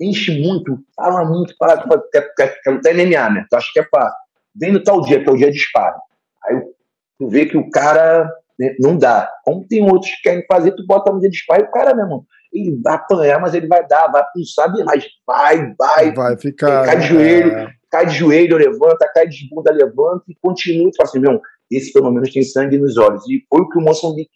[0.00, 3.46] enche muito, fala muito, fala, quer, quer, quer lutar MMA, né?
[3.48, 4.18] Tu acha que é fácil.
[4.54, 5.96] Vem no tal dia, que é o dia de disparo.
[6.44, 6.60] Aí
[7.18, 8.30] tu vê que o cara?
[8.78, 9.30] Não dá.
[9.44, 12.04] Como tem outros que querem fazer, tu bota no dia de pai, o cara, meu
[12.04, 16.14] irmão, ele vai apanhar, mas ele vai dar, vai, não sabe mais, vai, vai.
[16.14, 16.84] Vai ficar.
[16.84, 17.72] Cai de joelho, é...
[17.90, 20.90] cai de joelho, levanta, cai de bunda, levanta e continua.
[20.90, 21.40] Tu fala assim, meu,
[21.70, 23.28] esse pelo menos tem sangue nos olhos.
[23.28, 24.30] E foi o que o Moçambique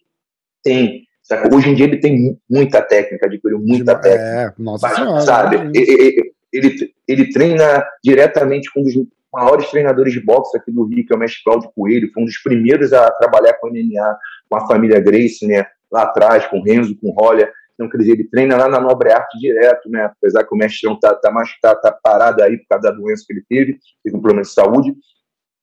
[0.63, 1.05] tem.
[1.23, 1.55] Sabe?
[1.55, 4.55] Hoje em dia ele tem muita técnica, adquiriu muita é, técnica.
[4.59, 5.57] Nossa mas, senhora, sabe?
[5.57, 8.95] Ele, ele, ele, ele treina diretamente com um dos
[9.33, 12.27] maiores treinadores de boxe aqui do Rio, que é o mestre Cláudio Coelho, foi um
[12.27, 14.19] dos primeiros a trabalhar com MMA,
[14.49, 17.53] com a família Grace, né, lá atrás, com o Renzo, com o Roller.
[17.75, 20.99] Então, quer dizer, ele treina lá na Nobre Arte direto, né, apesar que o mestrão
[20.99, 24.17] tá, tá, mais, tá, tá parado aí por causa da doença que ele teve, teve
[24.17, 24.95] um problema de saúde,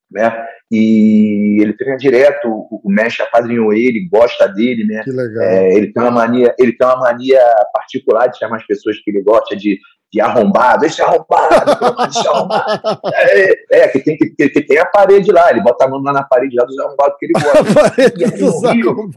[0.10, 0.48] né?
[0.72, 5.04] E ele treina direto, o, o mestre apadrinhou ele, gosta dele, né?
[5.04, 5.44] Que legal.
[5.44, 7.42] É, ele tem uma mania, ele tem uma mania
[7.74, 9.80] particular de chamar as pessoas que ele gosta de
[10.12, 13.02] de arrombado, esse arrombado, esse arrombado.
[13.14, 16.14] É, é, que, tem, que, que, tem a parede lá, ele bota a mão lá
[16.14, 18.02] na parede lá dos arrombados que ele gosta.
[18.18, 19.10] e aqui no Rio,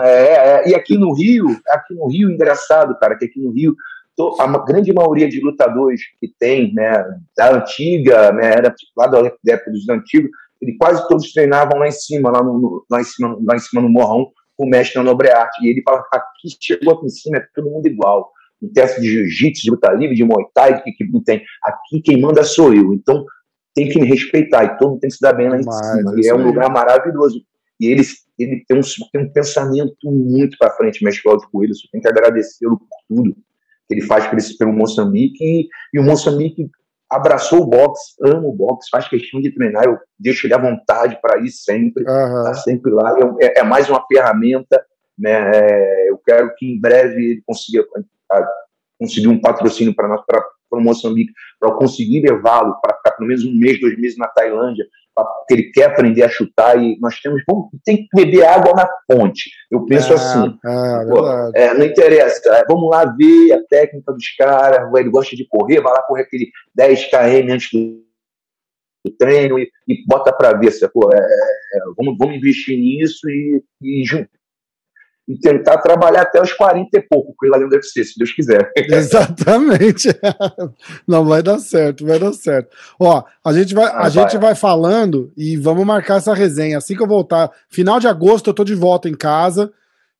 [0.00, 3.74] é, é, e aqui no Rio, aqui no Rio, engraçado, cara, que aqui no Rio,
[4.40, 7.04] a grande maioria de lutadores que tem, né,
[7.36, 10.30] da antiga, né, era lá da época dos antigos,
[10.60, 13.82] ele quase todos treinavam lá em cima, lá, no, lá, em, cima, lá em cima
[13.82, 15.62] no morrão, com o mestre na Nobre Arte.
[15.62, 19.08] E ele fala, aqui chegou aqui em cima, é todo mundo igual não teste de
[19.08, 21.42] jiu-jitsu, de luta livre, de muay thai, que, que não tem.
[21.62, 22.94] Aqui quem manda sou eu.
[22.94, 23.24] Então
[23.74, 26.14] tem que me respeitar e todo mundo tem que se dar bem lá em cima.
[26.16, 27.42] E é um lugar maravilhoso.
[27.78, 28.02] E ele,
[28.38, 28.80] ele tem, um,
[29.12, 31.74] tem um pensamento muito para frente, Mestre Cláudio Coelho.
[31.74, 33.36] Você tem que agradecê-lo por tudo
[33.86, 35.42] que ele faz por esse, pelo Moçambique.
[35.42, 36.70] E, e o Moçambique
[37.10, 39.84] abraçou o boxe, ama o boxe, faz questão de treinar.
[39.84, 42.44] Eu deixo ele à vontade para ir sempre, uhum.
[42.44, 43.14] tá sempre lá.
[43.40, 44.84] É, é, mais uma ferramenta.
[45.18, 45.30] Né?
[45.30, 47.84] É, eu quero que em breve ele consiga
[48.98, 50.42] conseguir um patrocínio para nós, para
[50.72, 54.86] o Moçambique, para conseguir levá-lo para ficar pelo menos um mês, dois meses na Tailândia,
[55.14, 58.88] porque ele quer aprender a chutar e nós temos, vamos, tem que beber água na
[59.10, 59.50] fonte.
[59.70, 64.12] Eu penso é, assim, é, pô, é, não interessa, é, vamos lá ver a técnica
[64.12, 69.58] dos caras, ele gosta de correr, vai lá correr aquele 10 km antes do treino
[69.58, 74.04] e, e bota para ver, é, é, vamos, vamos investir nisso e, e
[75.28, 78.18] e tentar trabalhar até os 40 e pouco com ele lá dentro do UFC, se
[78.18, 78.70] Deus quiser.
[78.76, 80.08] Exatamente.
[81.06, 82.76] Não vai dar certo, vai dar certo.
[82.98, 84.10] Ó, a gente vai, ah, a vai.
[84.10, 86.78] gente vai falando e vamos marcar essa resenha.
[86.78, 89.72] Assim que eu voltar, final de agosto eu tô de volta em casa.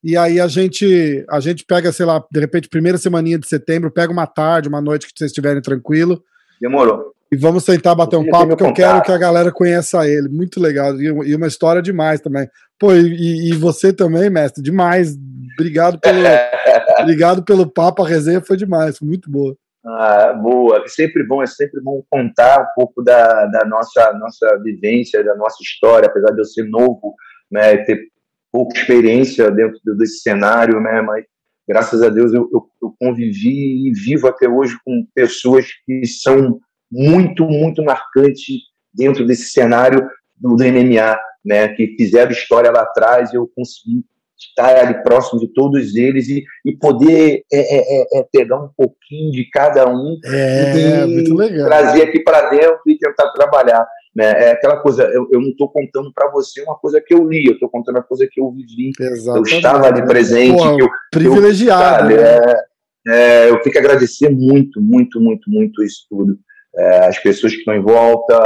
[0.03, 3.91] E aí a gente a gente pega, sei lá, de repente, primeira semaninha de setembro,
[3.91, 6.23] pega uma tarde, uma noite que vocês estiverem tranquilo.
[6.61, 7.16] Demorou.
[7.31, 10.29] E vamos tentar bater um papo, porque eu quero que a galera conheça ele.
[10.29, 11.01] Muito legal.
[11.01, 12.49] E uma história demais também.
[12.79, 15.17] Pô, e, e você também, mestre, demais.
[15.59, 16.19] Obrigado pelo,
[17.01, 19.57] obrigado pelo papo, a resenha foi demais, foi muito boa.
[19.85, 24.61] Ah, boa, é sempre bom, é sempre bom contar um pouco da, da nossa, nossa
[24.63, 27.15] vivência, da nossa história, apesar de eu ser novo,
[27.51, 28.01] né, ter
[28.51, 31.25] pouca experiência dentro desse cenário, né, mas
[31.69, 36.59] graças a Deus eu, eu, eu convivi e vivo até hoje com pessoas que são
[36.91, 38.57] muito, muito marcantes
[38.93, 44.05] dentro desse cenário do, do MMA, né, que fizeram história lá atrás eu consegui
[44.39, 48.69] estar ali próximo de todos eles e, e poder é, é, é, é pegar um
[48.77, 53.87] pouquinho de cada um é, e trazer aqui para dentro e tentar trabalhar.
[54.15, 54.31] Né?
[54.45, 57.47] É aquela coisa, eu, eu não estou contando para você uma coisa que eu li,
[57.47, 58.93] eu estou contando uma coisa que eu vivi.
[58.99, 59.53] Exatamente.
[59.53, 60.57] Eu estava ali presente.
[60.57, 62.11] Pô, eu, privilegiado.
[62.11, 62.55] Eu, sabe, né?
[63.09, 66.37] É, eu tenho que agradecer muito, muito, muito, muito isso tudo.
[66.77, 68.39] É, as pessoas que estão em volta,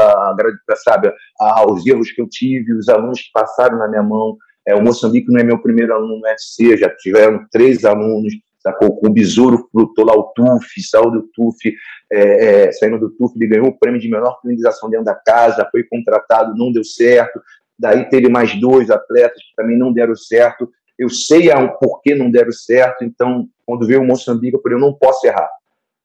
[0.85, 4.36] sabe, aos erros que eu tive, os alunos que passaram na minha mão,
[4.66, 8.32] é, o Moçambique não é meu primeiro aluno no UFC, já tiveram três alunos,
[8.62, 8.97] sacou?
[8.97, 11.74] Com o Besouro frutou lá o TUF, saiu do TUF,
[12.12, 15.69] é, é, saindo do TUF, ele ganhou o prêmio de menor finalização dentro da casa,
[15.70, 17.40] foi contratado, não deu certo.
[17.78, 20.70] Daí teve mais dois atletas que também não deram certo.
[20.98, 24.81] Eu sei o porquê não deram certo, então, quando veio o Moçambique, eu falei, eu
[24.81, 25.48] não posso errar.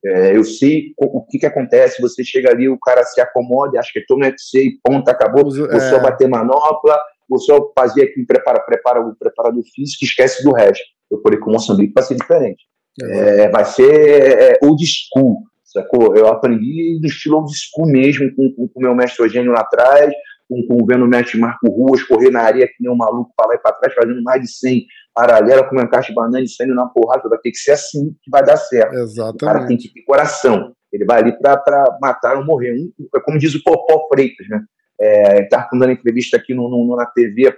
[0.06, 3.91] É, eu sei o que, que acontece, você chega ali, o cara se acomoda, acha
[3.91, 5.80] que estou no UFC e ponta, acabou, você é.
[5.90, 6.95] só bater manopla,
[7.27, 10.84] o senhor fazia aqui, prepara, prepara o preparador físico e esquece do resto.
[11.10, 12.64] Eu falei que o Moçambique vai ser diferente.
[13.02, 13.44] É.
[13.44, 16.15] É, vai ser é, old school, sacou?
[16.15, 20.14] Eu aprendi no estilo old school mesmo, com o meu mestre Eugênio lá atrás,
[20.48, 23.48] com, com vendo o mestre Marco Ruas correr na areia que nem um maluco para
[23.48, 26.47] lá e para trás, fazendo mais de 100 paralela com uma caixa de banana e
[26.47, 27.29] saindo na porrada.
[27.29, 28.93] Vai ter que ser assim que vai dar certo.
[28.93, 29.43] Exatamente.
[29.43, 30.73] O cara tem que ter coração.
[30.91, 32.75] Ele vai ali para matar ou morrer.
[33.15, 34.63] É como diz o Popó Freitas, né?
[34.99, 37.53] É, estava dando entrevista aqui no, no, na TV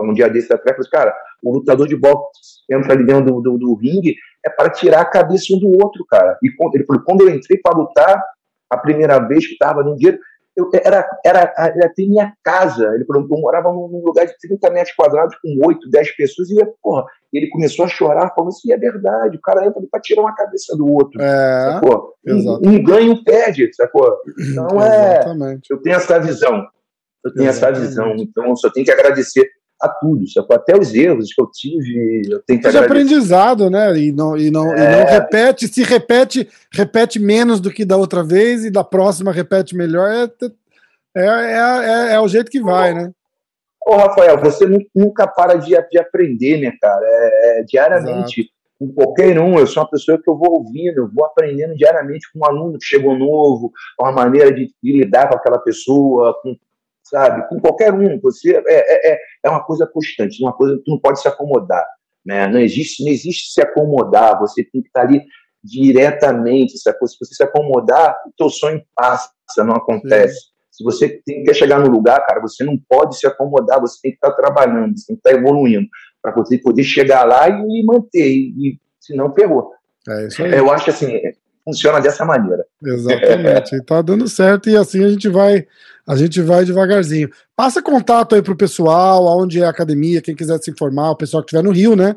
[0.00, 3.58] um dia desse atrás, falei, cara, o lutador de boxe entra ali dentro do, do,
[3.58, 6.38] do, ringue é para tirar a cabeça um do outro, cara.
[6.42, 8.22] E ele falou, quando eu entrei para lutar,
[8.70, 10.18] a primeira vez que estava no dia,
[10.56, 12.92] eu, era, era, era até minha casa.
[12.94, 16.64] Ele falou, eu morava num lugar de 30 metros quadrados com 8, 10 pessoas, e
[16.82, 20.34] porra, ele começou a chorar, falando assim, é verdade, o cara entra para tirar uma
[20.34, 21.20] cabeça do outro.
[21.20, 21.80] É,
[22.28, 24.16] um, um ganho perde, sacou?
[24.38, 25.14] Então é.
[25.14, 25.70] Exatamente.
[25.70, 26.66] Eu tenho essa visão.
[27.24, 27.78] Eu tenho exatamente.
[27.78, 28.14] essa visão.
[28.16, 29.48] Então eu só tenho que agradecer
[29.82, 30.54] a tudo, sacou?
[30.54, 33.98] até os erros que eu tive, eu tenho que aprendizado, né?
[33.98, 34.76] E não, e, não, é...
[34.76, 39.32] e não repete, se repete, repete menos do que da outra vez, e da próxima
[39.32, 40.30] repete melhor, é,
[41.16, 43.10] é, é, é, é o jeito que vai, né?
[43.86, 44.64] Ô, Rafael, você
[44.94, 47.02] nunca para de, de aprender, né, cara?
[47.04, 48.42] É, é diariamente.
[48.42, 48.52] Exato.
[48.78, 52.26] Com qualquer um, eu sou uma pessoa que eu vou ouvindo, eu vou aprendendo diariamente
[52.32, 56.56] com um aluno que chegou novo, uma maneira de, de lidar com aquela pessoa, com,
[57.12, 57.46] sabe?
[57.48, 58.18] Com qualquer um.
[58.20, 61.86] Você é, é, é, é uma coisa constante, uma coisa que não pode se acomodar.
[62.24, 62.48] Né?
[62.48, 65.22] Não, existe, não existe se acomodar, você tem que estar ali
[65.62, 66.78] diretamente.
[66.78, 70.34] Se você se acomodar, o teu sonho passa, não acontece.
[70.34, 70.52] Sim.
[70.70, 74.12] Se você tem, quer chegar no lugar, cara, você não pode se acomodar, você tem
[74.12, 75.86] que estar trabalhando, você tem que estar evoluindo,
[76.22, 79.70] para você poder chegar lá e manter, e, e senão pegou.
[80.08, 80.52] É isso aí.
[80.54, 81.20] Eu acho assim,
[81.64, 82.64] funciona dessa maneira.
[82.84, 83.76] Exatamente.
[83.76, 85.66] Está dando certo e assim a gente vai
[86.06, 87.30] a gente vai devagarzinho.
[87.56, 91.42] Passa contato aí pro pessoal, aonde é a academia, quem quiser se informar, o pessoal
[91.42, 92.16] que estiver no Rio, né?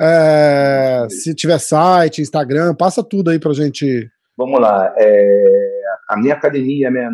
[0.00, 4.10] É, se tiver site, Instagram, passa tudo aí pra gente.
[4.36, 4.92] Vamos lá.
[4.96, 7.10] É, a minha academia minha,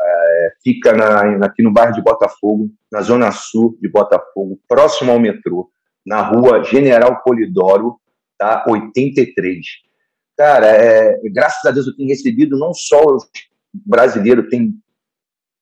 [0.00, 5.20] é, fica na, aqui no bairro de Botafogo, na zona sul de Botafogo, próximo ao
[5.20, 5.70] metrô,
[6.04, 7.96] na rua General Polidoro,
[8.38, 8.64] tá?
[8.68, 9.83] 83.
[10.36, 13.24] Cara, é, graças a Deus eu tenho recebido não só os
[13.72, 14.74] brasileiros, tem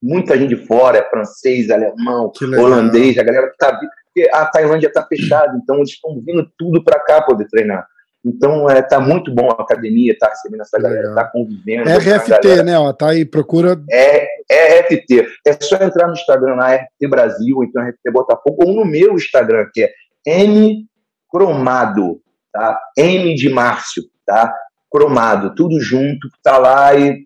[0.02, 3.78] muita gente de fora, é francês, alemão, holandês, a galera que tá
[4.14, 7.86] porque a Tailândia está fechada, então eles estão vindo tudo para cá poder treinar.
[8.24, 11.88] Então é, tá muito bom a academia, tá recebendo essa galera, tá convivendo.
[11.88, 12.78] É RFT, né?
[12.78, 13.82] Ó, tá aí, procura.
[13.90, 15.26] É, é RFT.
[15.46, 19.66] É só entrar no Instagram na RFT Brasil, então RFT Botafogo, ou no meu Instagram,
[19.72, 19.92] que é
[20.24, 20.86] M
[21.28, 22.20] Cromado,
[22.52, 22.78] tá?
[22.96, 24.52] M de Márcio, tá?
[24.90, 27.24] Cromado, tudo junto, tá lá e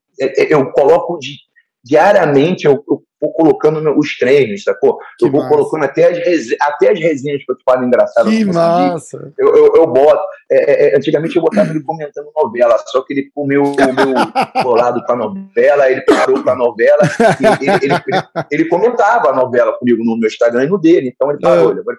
[0.51, 1.36] eu coloco de
[1.85, 4.98] diariamente eu, eu vou colocando os treinos, sacou?
[5.18, 5.55] Que eu vou massa.
[5.55, 8.32] colocando até as, resenhas, até as resenhas que eu te falo engraçadas.
[8.32, 9.32] Que massa!
[9.39, 10.23] Eu, eu, eu boto.
[10.51, 14.14] É, é, é, antigamente eu botava ele comentando novela, só que ele comeu o meu
[14.62, 17.02] colado pra novela, ele parou pra novela,
[17.40, 21.31] ele, ele, ele, ele, comentava a novela comigo no meu Instagram e no dele, então
[21.31, 21.70] ele parou.
[21.70, 21.81] Ah.
[21.81, 21.97] Agora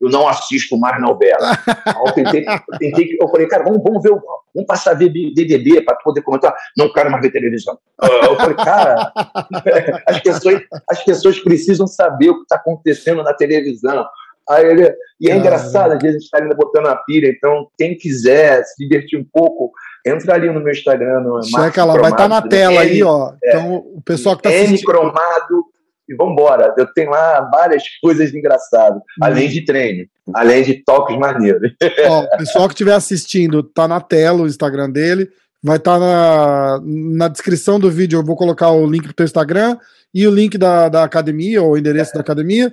[0.00, 1.58] eu não assisto mais novela.
[2.06, 2.44] eu, tentei,
[2.78, 6.54] tentei, eu falei, cara, vamos, vamos ver, vamos passar BBB para poder comentar.
[6.76, 7.78] Não quero mais ver televisão.
[8.02, 9.12] Eu falei, cara,
[10.06, 14.06] as pessoas, as pessoas precisam saber o que está acontecendo na televisão.
[14.48, 17.28] Aí ele, e é ah, engraçado, às vezes a gente está ainda botando a pilha,
[17.28, 19.72] então quem quiser se divertir um pouco,
[20.06, 21.20] entra ali no meu Instagram.
[21.20, 23.32] No Checa lá, vai estar tá na tela N, aí, ó.
[23.42, 24.86] É, então o pessoal que está assistindo.
[24.86, 25.64] cromado
[26.08, 26.74] e vambora.
[26.76, 29.22] Eu tenho lá várias coisas engraçadas, hum.
[29.22, 31.72] além de treino, além de toques maneiros.
[32.08, 35.30] Ó, o pessoal que estiver assistindo, tá na tela o Instagram dele.
[35.62, 38.18] Vai estar tá na, na descrição do vídeo.
[38.18, 39.78] Eu vou colocar o link pro teu Instagram
[40.14, 42.14] e o link da, da academia, ou o endereço é.
[42.14, 42.72] da academia.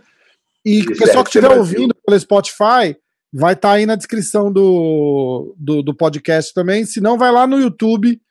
[0.65, 2.95] E o pessoal que estiver ouvindo pelo Spotify,
[3.33, 6.85] vai estar tá aí na descrição do, do, do, podcast também.
[6.85, 8.21] Se não, vai lá no YouTube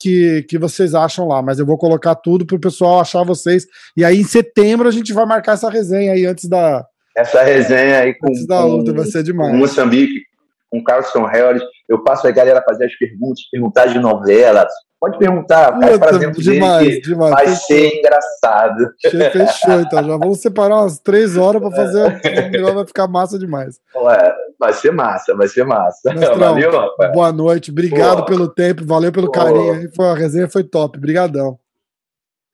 [0.00, 1.42] que, que vocês acham lá.
[1.42, 3.66] Mas eu vou colocar tudo para o pessoal achar vocês.
[3.96, 6.84] E aí, em setembro, a gente vai marcar essa resenha aí antes da.
[7.16, 8.28] Essa resenha aí com.
[8.28, 9.50] Antes da luta, vai ser demais.
[9.50, 10.22] Com Moçambique,
[10.70, 11.62] com Carlson Harris.
[11.88, 16.40] Eu passo a galera fazer as perguntas, perguntar de novelas, Pode perguntar, faz pra dentro
[16.40, 17.30] demais, dele demais.
[17.30, 17.66] vai fechou.
[17.66, 18.94] ser engraçado.
[19.02, 20.02] Fechou, então.
[20.02, 22.20] Já vamos separar umas três horas para fazer.
[22.48, 23.78] O negócio vai ficar massa demais.
[23.94, 26.14] Ué, vai ser massa, vai ser massa.
[26.14, 27.12] Mestrão, valeu, rapaz.
[27.12, 28.24] Boa noite, obrigado Pô.
[28.24, 29.32] pelo tempo, valeu pelo Pô.
[29.32, 29.90] carinho.
[29.94, 31.58] Foi, a resenha foi top, brigadão.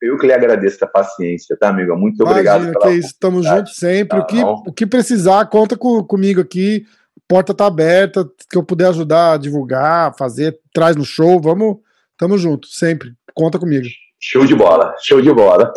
[0.01, 1.95] Eu que lhe agradeço a paciência, tá, amigo?
[1.95, 2.73] Muito Imagina, obrigado.
[2.73, 4.17] Pela que isso, estamos juntos sempre.
[4.17, 6.85] Tá, o, que, o que precisar, conta com, comigo aqui.
[7.25, 11.77] Porta tá aberta, que eu puder ajudar a divulgar, fazer, traz no show, vamos
[12.23, 13.11] Tamo junto, sempre.
[13.33, 13.85] Conta comigo.
[14.17, 15.73] Show de bola, show de bola.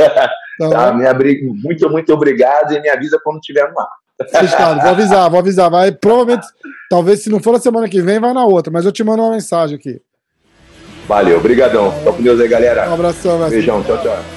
[0.70, 1.42] Tá, me abri...
[1.42, 3.88] Muito, muito obrigado e me avisa quando tiver no ar.
[4.30, 5.68] Fechado, vou avisar, vou avisar.
[5.68, 6.46] Vai, provavelmente,
[6.88, 9.24] talvez se não for na semana que vem, vai na outra, mas eu te mando
[9.24, 10.00] uma mensagem aqui.
[11.08, 11.92] Valeu, obrigadão.
[12.04, 12.88] Tô com Deus aí, galera.
[12.88, 14.35] Um abração, Beijão, tchau, tchau.